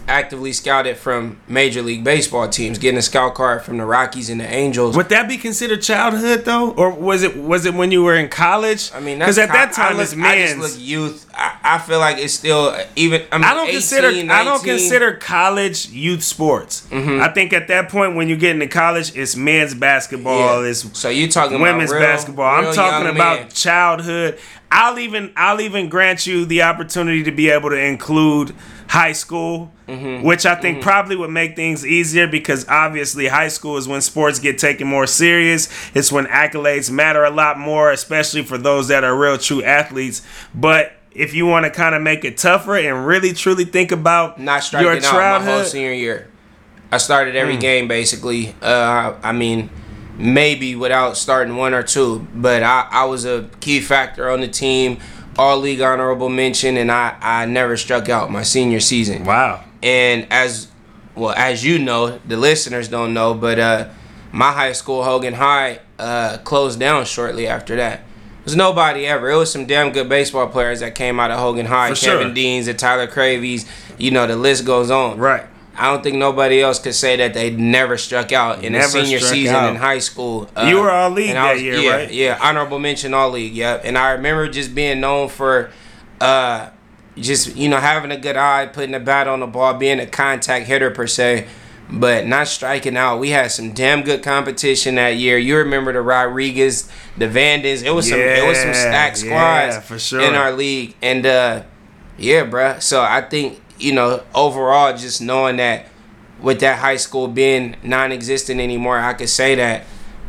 actively 0.08 0.52
scouted 0.52 0.96
from 0.96 1.38
Major 1.48 1.82
League 1.82 2.04
Baseball 2.04 2.48
teams, 2.48 2.78
getting 2.78 2.98
a 2.98 3.02
scout 3.02 3.34
card 3.34 3.62
from 3.62 3.78
the 3.78 3.84
Rockies 3.84 4.28
and 4.28 4.40
the 4.40 4.46
Angels. 4.46 4.96
Would 4.96 5.08
that 5.08 5.28
be 5.28 5.36
considered 5.36 5.82
childhood 5.82 6.44
though, 6.44 6.70
or 6.72 6.90
was 6.90 7.22
it 7.22 7.36
was 7.36 7.66
it 7.66 7.74
when 7.74 7.90
you 7.90 8.02
were 8.02 8.16
in 8.16 8.28
college? 8.28 8.90
I 8.94 9.00
mean, 9.00 9.18
because 9.18 9.36
that's 9.36 9.50
at 9.50 9.54
that 9.54 9.72
time 9.72 9.96
I 9.96 10.02
look, 10.02 10.18
I 10.18 10.46
just 10.46 10.58
look 10.58 10.72
youth. 10.78 11.30
I, 11.34 11.51
I 11.64 11.78
feel 11.78 11.98
like 11.98 12.18
it's 12.18 12.34
still 12.34 12.76
even. 12.96 13.22
I, 13.30 13.38
mean, 13.38 13.44
I 13.44 13.54
don't 13.54 13.66
18, 13.68 13.72
consider 13.74 14.32
I 14.32 14.44
don't 14.44 14.62
consider 14.64 15.14
college 15.14 15.88
youth 15.90 16.22
sports. 16.22 16.86
Mm-hmm. 16.90 17.20
I 17.22 17.28
think 17.28 17.52
at 17.52 17.68
that 17.68 17.88
point 17.88 18.16
when 18.16 18.28
you 18.28 18.36
get 18.36 18.50
into 18.54 18.66
college, 18.68 19.16
it's 19.16 19.36
men's 19.36 19.74
basketball, 19.74 20.62
Yeah. 20.62 20.70
it's 20.70 20.98
So 20.98 21.08
you 21.08 21.28
talking 21.28 21.60
women's 21.60 21.90
about 21.90 22.00
real, 22.00 22.08
basketball. 22.08 22.54
I'm 22.54 22.74
talking 22.74 23.08
about 23.14 23.40
men. 23.40 23.48
childhood. 23.50 24.38
I'll 24.74 24.98
even 24.98 25.32
I'll 25.36 25.60
even 25.60 25.88
grant 25.88 26.26
you 26.26 26.44
the 26.46 26.62
opportunity 26.62 27.22
to 27.24 27.30
be 27.30 27.50
able 27.50 27.70
to 27.70 27.78
include 27.78 28.54
high 28.88 29.12
school, 29.12 29.70
Mm-hmm. 29.88 30.24
which 30.24 30.46
I 30.46 30.54
think 30.54 30.80
probably 30.82 31.16
would 31.16 31.28
make 31.30 31.54
things 31.54 31.84
easier 31.84 32.26
because 32.26 32.66
obviously 32.68 33.26
high 33.26 33.48
school 33.48 33.76
is 33.76 33.86
when 33.86 34.00
sports 34.00 34.38
get 34.38 34.56
taken 34.56 34.86
more 34.86 35.06
serious. 35.06 35.68
It's 35.94 36.10
when 36.10 36.24
accolades 36.26 36.90
matter 36.90 37.24
a 37.24 37.30
lot 37.30 37.58
more, 37.58 37.90
especially 37.90 38.42
for 38.42 38.56
those 38.56 38.88
that 38.88 39.04
are 39.04 39.14
real 39.14 39.36
true 39.36 39.62
athletes. 39.62 40.22
But 40.54 40.92
if 41.14 41.34
you 41.34 41.46
want 41.46 41.64
to 41.64 41.70
kind 41.70 41.94
of 41.94 42.02
make 42.02 42.24
it 42.24 42.38
tougher 42.38 42.76
and 42.76 43.06
really 43.06 43.32
truly 43.32 43.64
think 43.64 43.92
about 43.92 44.40
not 44.40 44.62
striking 44.62 45.02
your 45.02 45.12
out 45.12 45.42
my 45.42 45.50
whole 45.50 45.64
senior 45.64 45.92
year. 45.92 46.28
I 46.90 46.98
started 46.98 47.36
every 47.36 47.56
game 47.56 47.88
basically. 47.88 48.54
Uh, 48.60 49.14
I 49.22 49.32
mean, 49.32 49.70
maybe 50.18 50.76
without 50.76 51.16
starting 51.16 51.56
one 51.56 51.74
or 51.74 51.82
two, 51.82 52.26
but 52.34 52.62
I, 52.62 52.86
I 52.90 53.04
was 53.06 53.24
a 53.24 53.48
key 53.60 53.80
factor 53.80 54.30
on 54.30 54.40
the 54.40 54.48
team. 54.48 54.98
All 55.38 55.58
league 55.58 55.80
honorable 55.80 56.28
mention, 56.28 56.76
and 56.76 56.92
I, 56.92 57.16
I 57.20 57.46
never 57.46 57.78
struck 57.78 58.10
out 58.10 58.30
my 58.30 58.42
senior 58.42 58.80
season. 58.80 59.24
wow. 59.24 59.64
And 59.82 60.26
as 60.30 60.68
well 61.14 61.34
as 61.34 61.64
you 61.64 61.78
know, 61.78 62.18
the 62.18 62.36
listeners 62.36 62.88
don't 62.88 63.14
know, 63.14 63.32
but 63.32 63.58
uh, 63.58 63.88
my 64.30 64.52
high 64.52 64.72
school, 64.72 65.02
Hogan 65.02 65.34
High, 65.34 65.80
uh, 65.98 66.38
closed 66.44 66.78
down 66.78 67.04
shortly 67.06 67.46
after 67.46 67.76
that. 67.76 68.02
There's 68.44 68.56
nobody 68.56 69.06
ever. 69.06 69.30
It 69.30 69.36
was 69.36 69.52
some 69.52 69.66
damn 69.66 69.92
good 69.92 70.08
baseball 70.08 70.48
players 70.48 70.80
that 70.80 70.94
came 70.94 71.20
out 71.20 71.30
of 71.30 71.38
Hogan 71.38 71.66
High, 71.66 71.94
For 71.94 72.00
Kevin 72.04 72.26
sure. 72.28 72.34
Deans 72.34 72.66
and 72.68 72.78
Tyler 72.78 73.06
Cravies. 73.06 73.66
You 73.98 74.10
know, 74.10 74.26
the 74.26 74.36
list 74.36 74.64
goes 74.64 74.90
on. 74.90 75.18
Right. 75.18 75.44
I 75.76 75.90
don't 75.90 76.02
think 76.02 76.16
nobody 76.16 76.60
else 76.60 76.78
could 76.80 76.94
say 76.94 77.16
that 77.16 77.32
they 77.34 77.50
never 77.50 77.96
struck 77.96 78.30
out 78.32 78.62
in 78.62 78.72
Never 78.72 78.84
the 78.98 79.04
senior 79.04 79.20
season 79.20 79.54
out. 79.54 79.70
in 79.70 79.76
high 79.76 80.00
school. 80.00 80.50
Uh, 80.54 80.66
You 80.68 80.78
were 80.80 80.90
all 80.90 81.08
league 81.10 81.32
that 81.32 81.52
was- 81.54 81.62
year, 81.62 81.74
yeah, 81.76 81.90
right? 81.96 82.10
Yeah, 82.12 82.38
honorable 82.42 82.78
mention 82.78 83.14
all 83.14 83.30
league. 83.30 83.54
Yep. 83.54 83.82
And 83.84 83.96
I 83.96 84.10
remember 84.12 84.48
just 84.48 84.74
being 84.74 85.00
known 85.00 85.28
for, 85.28 85.70
uh, 86.20 86.66
just 87.16 87.56
you 87.56 87.68
know 87.68 87.78
having 87.78 88.10
a 88.10 88.16
good 88.16 88.36
eye, 88.36 88.66
putting 88.66 88.90
the 88.92 89.00
bat 89.00 89.28
on 89.28 89.40
the 89.40 89.46
ball, 89.46 89.74
being 89.74 90.00
a 90.00 90.06
contact 90.06 90.66
hitter 90.66 90.90
per 90.90 91.06
se, 91.06 91.46
but 91.92 92.26
not 92.26 92.48
striking 92.48 92.96
out. 92.96 93.18
We 93.18 93.30
had 93.30 93.50
some 93.50 93.72
damn 93.72 94.02
good 94.02 94.22
competition 94.22 94.94
that 94.94 95.16
year. 95.16 95.36
You 95.36 95.58
remember 95.58 95.92
the 95.92 96.00
Rodriguez, 96.00 96.90
the 97.18 97.26
Vandens. 97.26 97.84
It 97.84 97.90
was 97.90 98.08
some. 98.08 98.18
It 98.18 98.46
was 98.46 98.58
some 98.58 98.72
stacked 98.72 99.18
squads 99.18 99.76
yeah, 99.76 99.80
for 99.80 99.98
sure. 99.98 100.20
in 100.20 100.34
our 100.34 100.52
league, 100.52 100.94
and 101.02 101.26
uh, 101.26 101.62
yeah, 102.16 102.46
bruh. 102.46 102.80
So 102.80 103.02
I 103.02 103.20
think 103.20 103.60
you 103.78 103.92
know 103.92 104.22
overall, 104.34 104.96
just 104.96 105.20
knowing 105.20 105.56
that 105.56 105.86
with 106.40 106.60
that 106.60 106.78
high 106.78 106.96
school 106.96 107.28
being 107.28 107.76
non-existent 107.82 108.58
anymore, 108.58 108.98
I 108.98 109.12
could 109.12 109.28
say 109.28 109.54
that 109.56 109.84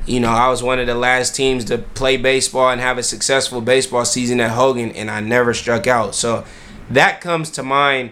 you 0.06 0.20
know 0.20 0.32
I 0.32 0.50
was 0.50 0.62
one 0.62 0.80
of 0.80 0.88
the 0.88 0.96
last 0.96 1.34
teams 1.34 1.64
to 1.66 1.78
play 1.78 2.18
baseball 2.18 2.72
and 2.72 2.82
have 2.82 2.98
a 2.98 3.04
successful 3.04 3.62
baseball 3.62 4.04
season 4.04 4.42
at 4.42 4.52
Hogan, 4.52 4.92
and 4.92 5.10
I 5.10 5.22
never 5.22 5.54
struck 5.54 5.88
out. 5.88 6.14
So 6.14 6.44
that 6.90 7.22
comes 7.22 7.50
to 7.52 7.64
mind 7.64 8.12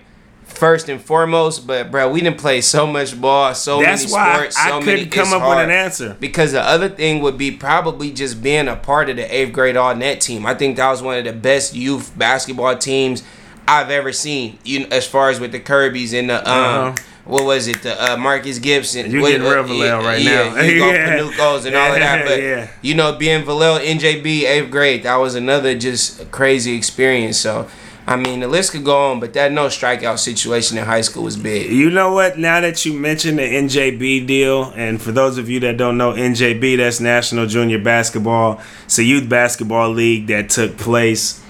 first 0.61 0.89
and 0.89 1.01
foremost. 1.01 1.65
But 1.65 1.89
bro, 1.89 2.11
we 2.11 2.21
didn't 2.21 2.37
play 2.37 2.61
so 2.61 2.85
much 2.85 3.19
ball, 3.19 3.55
so 3.55 3.81
That's 3.81 4.03
many 4.03 4.13
why 4.13 4.33
sports, 4.35 4.57
I 4.59 4.69
so 4.69 4.79
couldn't 4.79 4.95
many. 4.95 5.05
come 5.07 5.33
up 5.33 5.49
with 5.49 5.57
an 5.65 5.71
answer. 5.71 6.15
Because 6.19 6.51
the 6.51 6.61
other 6.61 6.87
thing 6.87 7.21
would 7.23 7.35
be 7.37 7.49
probably 7.49 8.11
just 8.11 8.43
being 8.43 8.67
a 8.67 8.75
part 8.75 9.09
of 9.09 9.15
the 9.15 9.35
eighth 9.35 9.53
grade 9.53 9.75
all 9.75 9.95
net 9.95 10.21
team. 10.21 10.45
I 10.45 10.53
think 10.53 10.77
that 10.77 10.89
was 10.91 11.01
one 11.01 11.17
of 11.17 11.25
the 11.25 11.33
best 11.33 11.73
youth 11.75 12.13
basketball 12.15 12.77
teams 12.77 13.23
I've 13.67 13.89
ever 13.89 14.13
seen. 14.13 14.59
You 14.63 14.81
know, 14.81 14.87
as 14.91 15.07
far 15.07 15.31
as 15.31 15.39
with 15.39 15.51
the 15.51 15.59
Kirby's 15.59 16.13
and 16.13 16.29
the 16.29 16.37
um. 16.49 16.93
Uh-huh. 16.93 16.95
What 17.23 17.45
was 17.45 17.67
it? 17.67 17.83
The 17.83 18.13
uh, 18.13 18.17
Marcus 18.17 18.57
Gibson. 18.57 19.11
You 19.11 19.21
getting 19.21 19.43
real 19.43 19.61
Vallejo 19.63 19.99
right 20.03 20.19
yeah, 20.19 20.31
now. 20.55 20.61
Hugo 20.63 20.85
Yeah. 20.91 21.19
Panucos 21.19 21.65
and 21.67 21.75
all 21.75 21.93
of 21.93 21.99
that. 21.99 22.25
But 22.27 22.41
Yeah. 22.41 22.67
you 22.81 22.95
know, 22.95 23.13
being 23.13 23.45
Vallejo 23.45 23.83
NJB 23.85 24.25
eighth 24.43 24.71
grade, 24.71 25.03
that 25.03 25.17
was 25.17 25.35
another 25.35 25.77
just 25.77 26.31
crazy 26.31 26.75
experience. 26.75 27.37
So, 27.37 27.67
I 28.11 28.17
mean, 28.17 28.41
the 28.41 28.47
list 28.49 28.73
could 28.73 28.83
go 28.83 29.11
on, 29.11 29.21
but 29.21 29.31
that 29.35 29.53
no 29.53 29.67
strikeout 29.67 30.19
situation 30.19 30.77
in 30.77 30.83
high 30.83 30.99
school 30.99 31.23
was 31.23 31.37
big. 31.37 31.71
You 31.71 31.89
know 31.89 32.11
what? 32.11 32.37
Now 32.37 32.59
that 32.59 32.83
you 32.85 32.91
mentioned 32.91 33.39
the 33.39 33.43
NJB 33.43 34.27
deal, 34.27 34.73
and 34.75 35.01
for 35.01 35.13
those 35.13 35.37
of 35.37 35.49
you 35.49 35.61
that 35.61 35.77
don't 35.77 35.97
know 35.97 36.11
NJB, 36.11 36.75
that's 36.75 36.99
National 36.99 37.47
Junior 37.47 37.79
Basketball. 37.79 38.59
It's 38.83 38.99
a 38.99 39.03
youth 39.05 39.29
basketball 39.29 39.91
league 39.91 40.27
that 40.27 40.49
took 40.49 40.77
place 40.77 41.41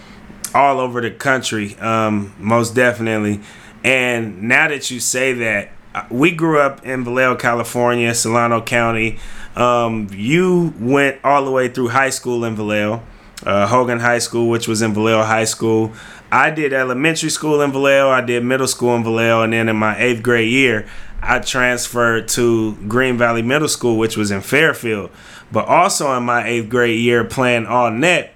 all 0.54 0.80
over 0.80 1.02
the 1.02 1.10
country, 1.10 1.76
um, 1.80 2.36
most 2.38 2.76
definitely. 2.76 3.42
And 3.84 4.44
now 4.44 4.68
that 4.68 4.92
you 4.92 5.00
say 5.00 5.34
that, 5.34 5.72
uh, 5.96 6.06
we 6.12 6.30
grew 6.30 6.60
up 6.60 6.86
in 6.86 7.04
Vallejo, 7.04 7.38
California, 7.38 8.14
Solano 8.14 8.62
County. 8.62 9.18
Um, 9.56 10.10
you 10.12 10.76
went 10.80 11.18
all 11.24 11.44
the 11.44 11.52
way 11.52 11.70
through 11.70 11.88
high 11.88 12.12
school 12.12 12.46
in 12.46 12.56
Vallejo, 12.56 13.02
uh, 13.46 13.68
Hogan 13.68 14.00
High 14.00 14.20
School, 14.20 14.50
which 14.50 14.68
was 14.68 14.82
in 14.82 14.94
Vallejo 14.94 15.24
High 15.24 15.46
School. 15.46 15.94
I 16.32 16.50
did 16.50 16.72
elementary 16.74 17.30
school 17.30 17.62
in 17.62 17.72
Vallejo. 17.72 18.10
I 18.10 18.22
did 18.22 18.44
middle 18.44 18.68
school 18.68 18.96
in 18.96 19.04
Vallejo, 19.04 19.42
and 19.42 19.54
then 19.54 19.68
in 19.68 19.76
my 19.76 20.00
eighth 20.00 20.24
grade 20.24 20.50
year, 20.50 20.88
I 21.22 21.40
transferred 21.40 22.28
to 22.30 22.76
Green 22.88 23.18
Valley 23.18 23.42
Middle 23.42 23.68
School, 23.68 23.98
which 23.98 24.18
was 24.18 24.32
in 24.32 24.42
Fairfield. 24.42 25.12
But 25.52 25.66
also 25.68 26.16
in 26.16 26.24
my 26.24 26.48
eighth 26.48 26.70
grade 26.70 27.00
year, 27.00 27.24
playing 27.24 27.66
all 27.66 27.92
net, 27.92 28.34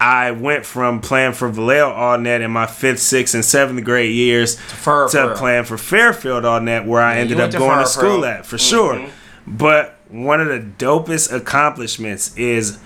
I 0.00 0.32
went 0.32 0.66
from 0.66 1.00
playing 1.00 1.32
for 1.32 1.48
Vallejo 1.48 1.90
all 1.90 2.18
net 2.18 2.40
in 2.40 2.50
my 2.50 2.66
fifth, 2.66 3.00
sixth, 3.00 3.34
and 3.34 3.44
seventh 3.44 3.84
grade 3.84 4.14
years 4.14 4.60
Fur 4.60 5.08
to 5.08 5.34
playing 5.34 5.64
for 5.64 5.78
Fairfield 5.78 6.44
all 6.44 6.60
net, 6.60 6.84
where 6.84 7.02
I 7.02 7.16
you 7.16 7.20
ended 7.22 7.40
up 7.40 7.50
to 7.50 7.58
going 7.58 7.78
to 7.78 7.86
school 7.86 8.24
at 8.24 8.46
for 8.46 8.58
sure. 8.58 9.08
But 9.46 9.98
one 10.08 10.40
of 10.40 10.48
the 10.48 10.60
dopest 10.60 11.32
accomplishments 11.32 12.36
is 12.36 12.78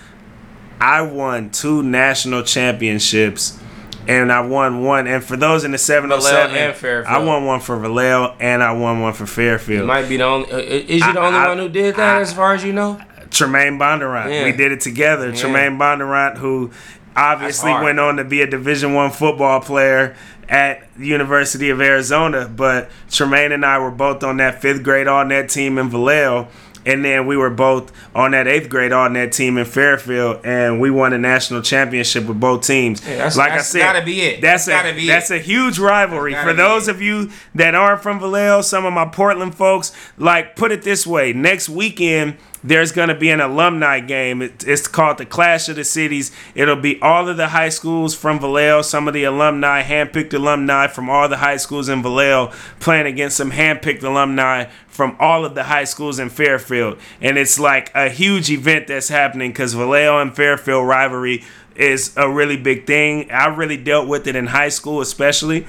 I 0.79 1.01
won 1.01 1.49
two 1.49 1.83
national 1.83 2.43
championships. 2.43 3.59
And 4.07 4.31
I 4.31 4.39
won 4.41 4.81
one, 4.83 5.05
and 5.05 5.23
for 5.23 5.37
those 5.37 5.63
in 5.63 5.69
the 5.71 5.77
707, 5.77 6.55
and 6.55 6.75
Fairfield. 6.75 7.05
I 7.05 7.19
won 7.23 7.45
one 7.45 7.59
for 7.59 7.77
Vallejo, 7.77 8.35
and 8.39 8.63
I 8.63 8.71
won 8.71 9.01
one 9.01 9.13
for 9.13 9.23
You 9.23 9.27
Fairfield. 9.27 9.85
might 9.85 10.09
be 10.09 10.17
the 10.17 10.23
only. 10.23 10.51
Uh, 10.51 10.57
is 10.57 11.05
you 11.05 11.13
the 11.13 11.19
I- 11.19 11.27
only 11.27 11.37
I- 11.39 11.47
one 11.47 11.57
who 11.59 11.69
did 11.69 11.95
that, 11.97 12.17
I- 12.17 12.21
as 12.21 12.33
far 12.33 12.55
as 12.55 12.63
you 12.63 12.73
know? 12.73 12.99
Tremaine 13.29 13.77
Bondurant. 13.77 14.31
Yeah. 14.33 14.45
We 14.45 14.51
did 14.53 14.71
it 14.71 14.81
together. 14.81 15.31
Tremaine 15.31 15.77
Bondurant, 15.77 16.37
who 16.39 16.71
obviously 17.15 17.71
went 17.71 17.99
on 17.99 18.17
to 18.17 18.23
be 18.23 18.41
a 18.41 18.47
Division 18.47 18.95
One 18.95 19.11
football 19.11 19.59
player 19.59 20.15
at 20.47 20.87
the 20.97 21.05
University 21.05 21.69
of 21.69 21.79
Arizona. 21.79 22.49
But 22.53 22.89
Tremaine 23.11 23.51
and 23.51 23.63
I 23.63 23.77
were 23.77 23.91
both 23.91 24.23
on 24.23 24.37
that 24.37 24.59
fifth 24.59 24.81
grade 24.81 25.07
all 25.07 25.23
net 25.23 25.49
team 25.49 25.77
in 25.77 25.89
Vallejo. 25.91 26.47
And 26.85 27.03
then 27.03 27.27
we 27.27 27.35
were 27.37 27.49
both 27.49 27.91
on 28.15 28.31
that 28.31 28.47
eighth 28.47 28.69
grade 28.69 28.91
on 28.93 29.13
that 29.13 29.31
team 29.33 29.57
in 29.57 29.65
Fairfield, 29.65 30.39
and 30.45 30.79
we 30.79 30.89
won 30.89 31.13
a 31.13 31.17
national 31.17 31.61
championship 31.61 32.25
with 32.25 32.39
both 32.39 32.65
teams. 32.65 33.01
Yeah, 33.05 33.15
that's- 33.17 33.37
like 33.37 33.51
that's 33.51 33.75
I 33.75 33.79
said, 33.79 33.93
gotta 33.93 34.05
be 34.05 34.21
it. 34.21 34.41
That's 34.41 34.65
That's 34.65 34.79
a 34.81 34.83
gotta 34.87 34.95
be 34.95 35.07
that's 35.07 35.29
it. 35.31 35.35
a 35.35 35.39
huge 35.39 35.77
rivalry 35.77 36.33
for 36.35 36.53
those 36.53 36.87
it. 36.87 36.91
of 36.95 37.01
you 37.01 37.31
that 37.55 37.75
aren't 37.75 38.01
from 38.01 38.19
Vallejo. 38.19 38.61
Some 38.61 38.85
of 38.85 38.93
my 38.93 39.05
Portland 39.05 39.55
folks, 39.55 39.91
like 40.17 40.55
put 40.55 40.71
it 40.71 40.83
this 40.83 41.05
way: 41.05 41.33
next 41.33 41.67
weekend 41.69 42.37
there's 42.63 42.91
going 42.91 43.09
to 43.09 43.15
be 43.15 43.29
an 43.29 43.39
alumni 43.39 43.99
game. 43.99 44.41
It, 44.41 44.65
it's 44.67 44.87
called 44.87 45.17
the 45.17 45.25
Clash 45.25 45.69
of 45.69 45.75
the 45.75 45.83
Cities. 45.83 46.31
It'll 46.55 46.75
be 46.75 47.01
all 47.01 47.27
of 47.27 47.37
the 47.37 47.49
high 47.49 47.69
schools 47.69 48.15
from 48.15 48.39
Vallejo, 48.39 48.81
some 48.81 49.07
of 49.07 49.13
the 49.13 49.23
alumni, 49.23 49.83
handpicked 49.83 50.33
alumni 50.33 50.87
from 50.87 51.09
all 51.09 51.29
the 51.29 51.37
high 51.37 51.57
schools 51.57 51.89
in 51.89 52.01
Vallejo, 52.01 52.51
playing 52.79 53.07
against 53.07 53.37
some 53.37 53.51
handpicked 53.51 54.03
alumni 54.03 54.65
from 54.87 55.15
all 55.19 55.45
of 55.45 55.55
the 55.55 55.63
high 55.63 55.85
schools 55.85 56.19
in 56.19 56.29
Fairfield. 56.29 56.97
And 57.21 57.37
it's 57.37 57.59
like 57.59 57.91
a 57.95 58.09
huge 58.09 58.49
event 58.49 58.87
that's 58.87 59.09
happening 59.09 59.51
because 59.51 59.73
Vallejo 59.73 60.19
and 60.19 60.35
Fairfield 60.35 60.85
rivalry 60.85 61.43
is 61.75 62.11
a 62.17 62.29
really 62.29 62.57
big 62.57 62.85
thing. 62.85 63.31
I 63.31 63.47
really 63.47 63.77
dealt 63.77 64.07
with 64.07 64.27
it 64.27 64.35
in 64.35 64.47
high 64.47 64.67
school, 64.69 64.99
especially 64.99 65.65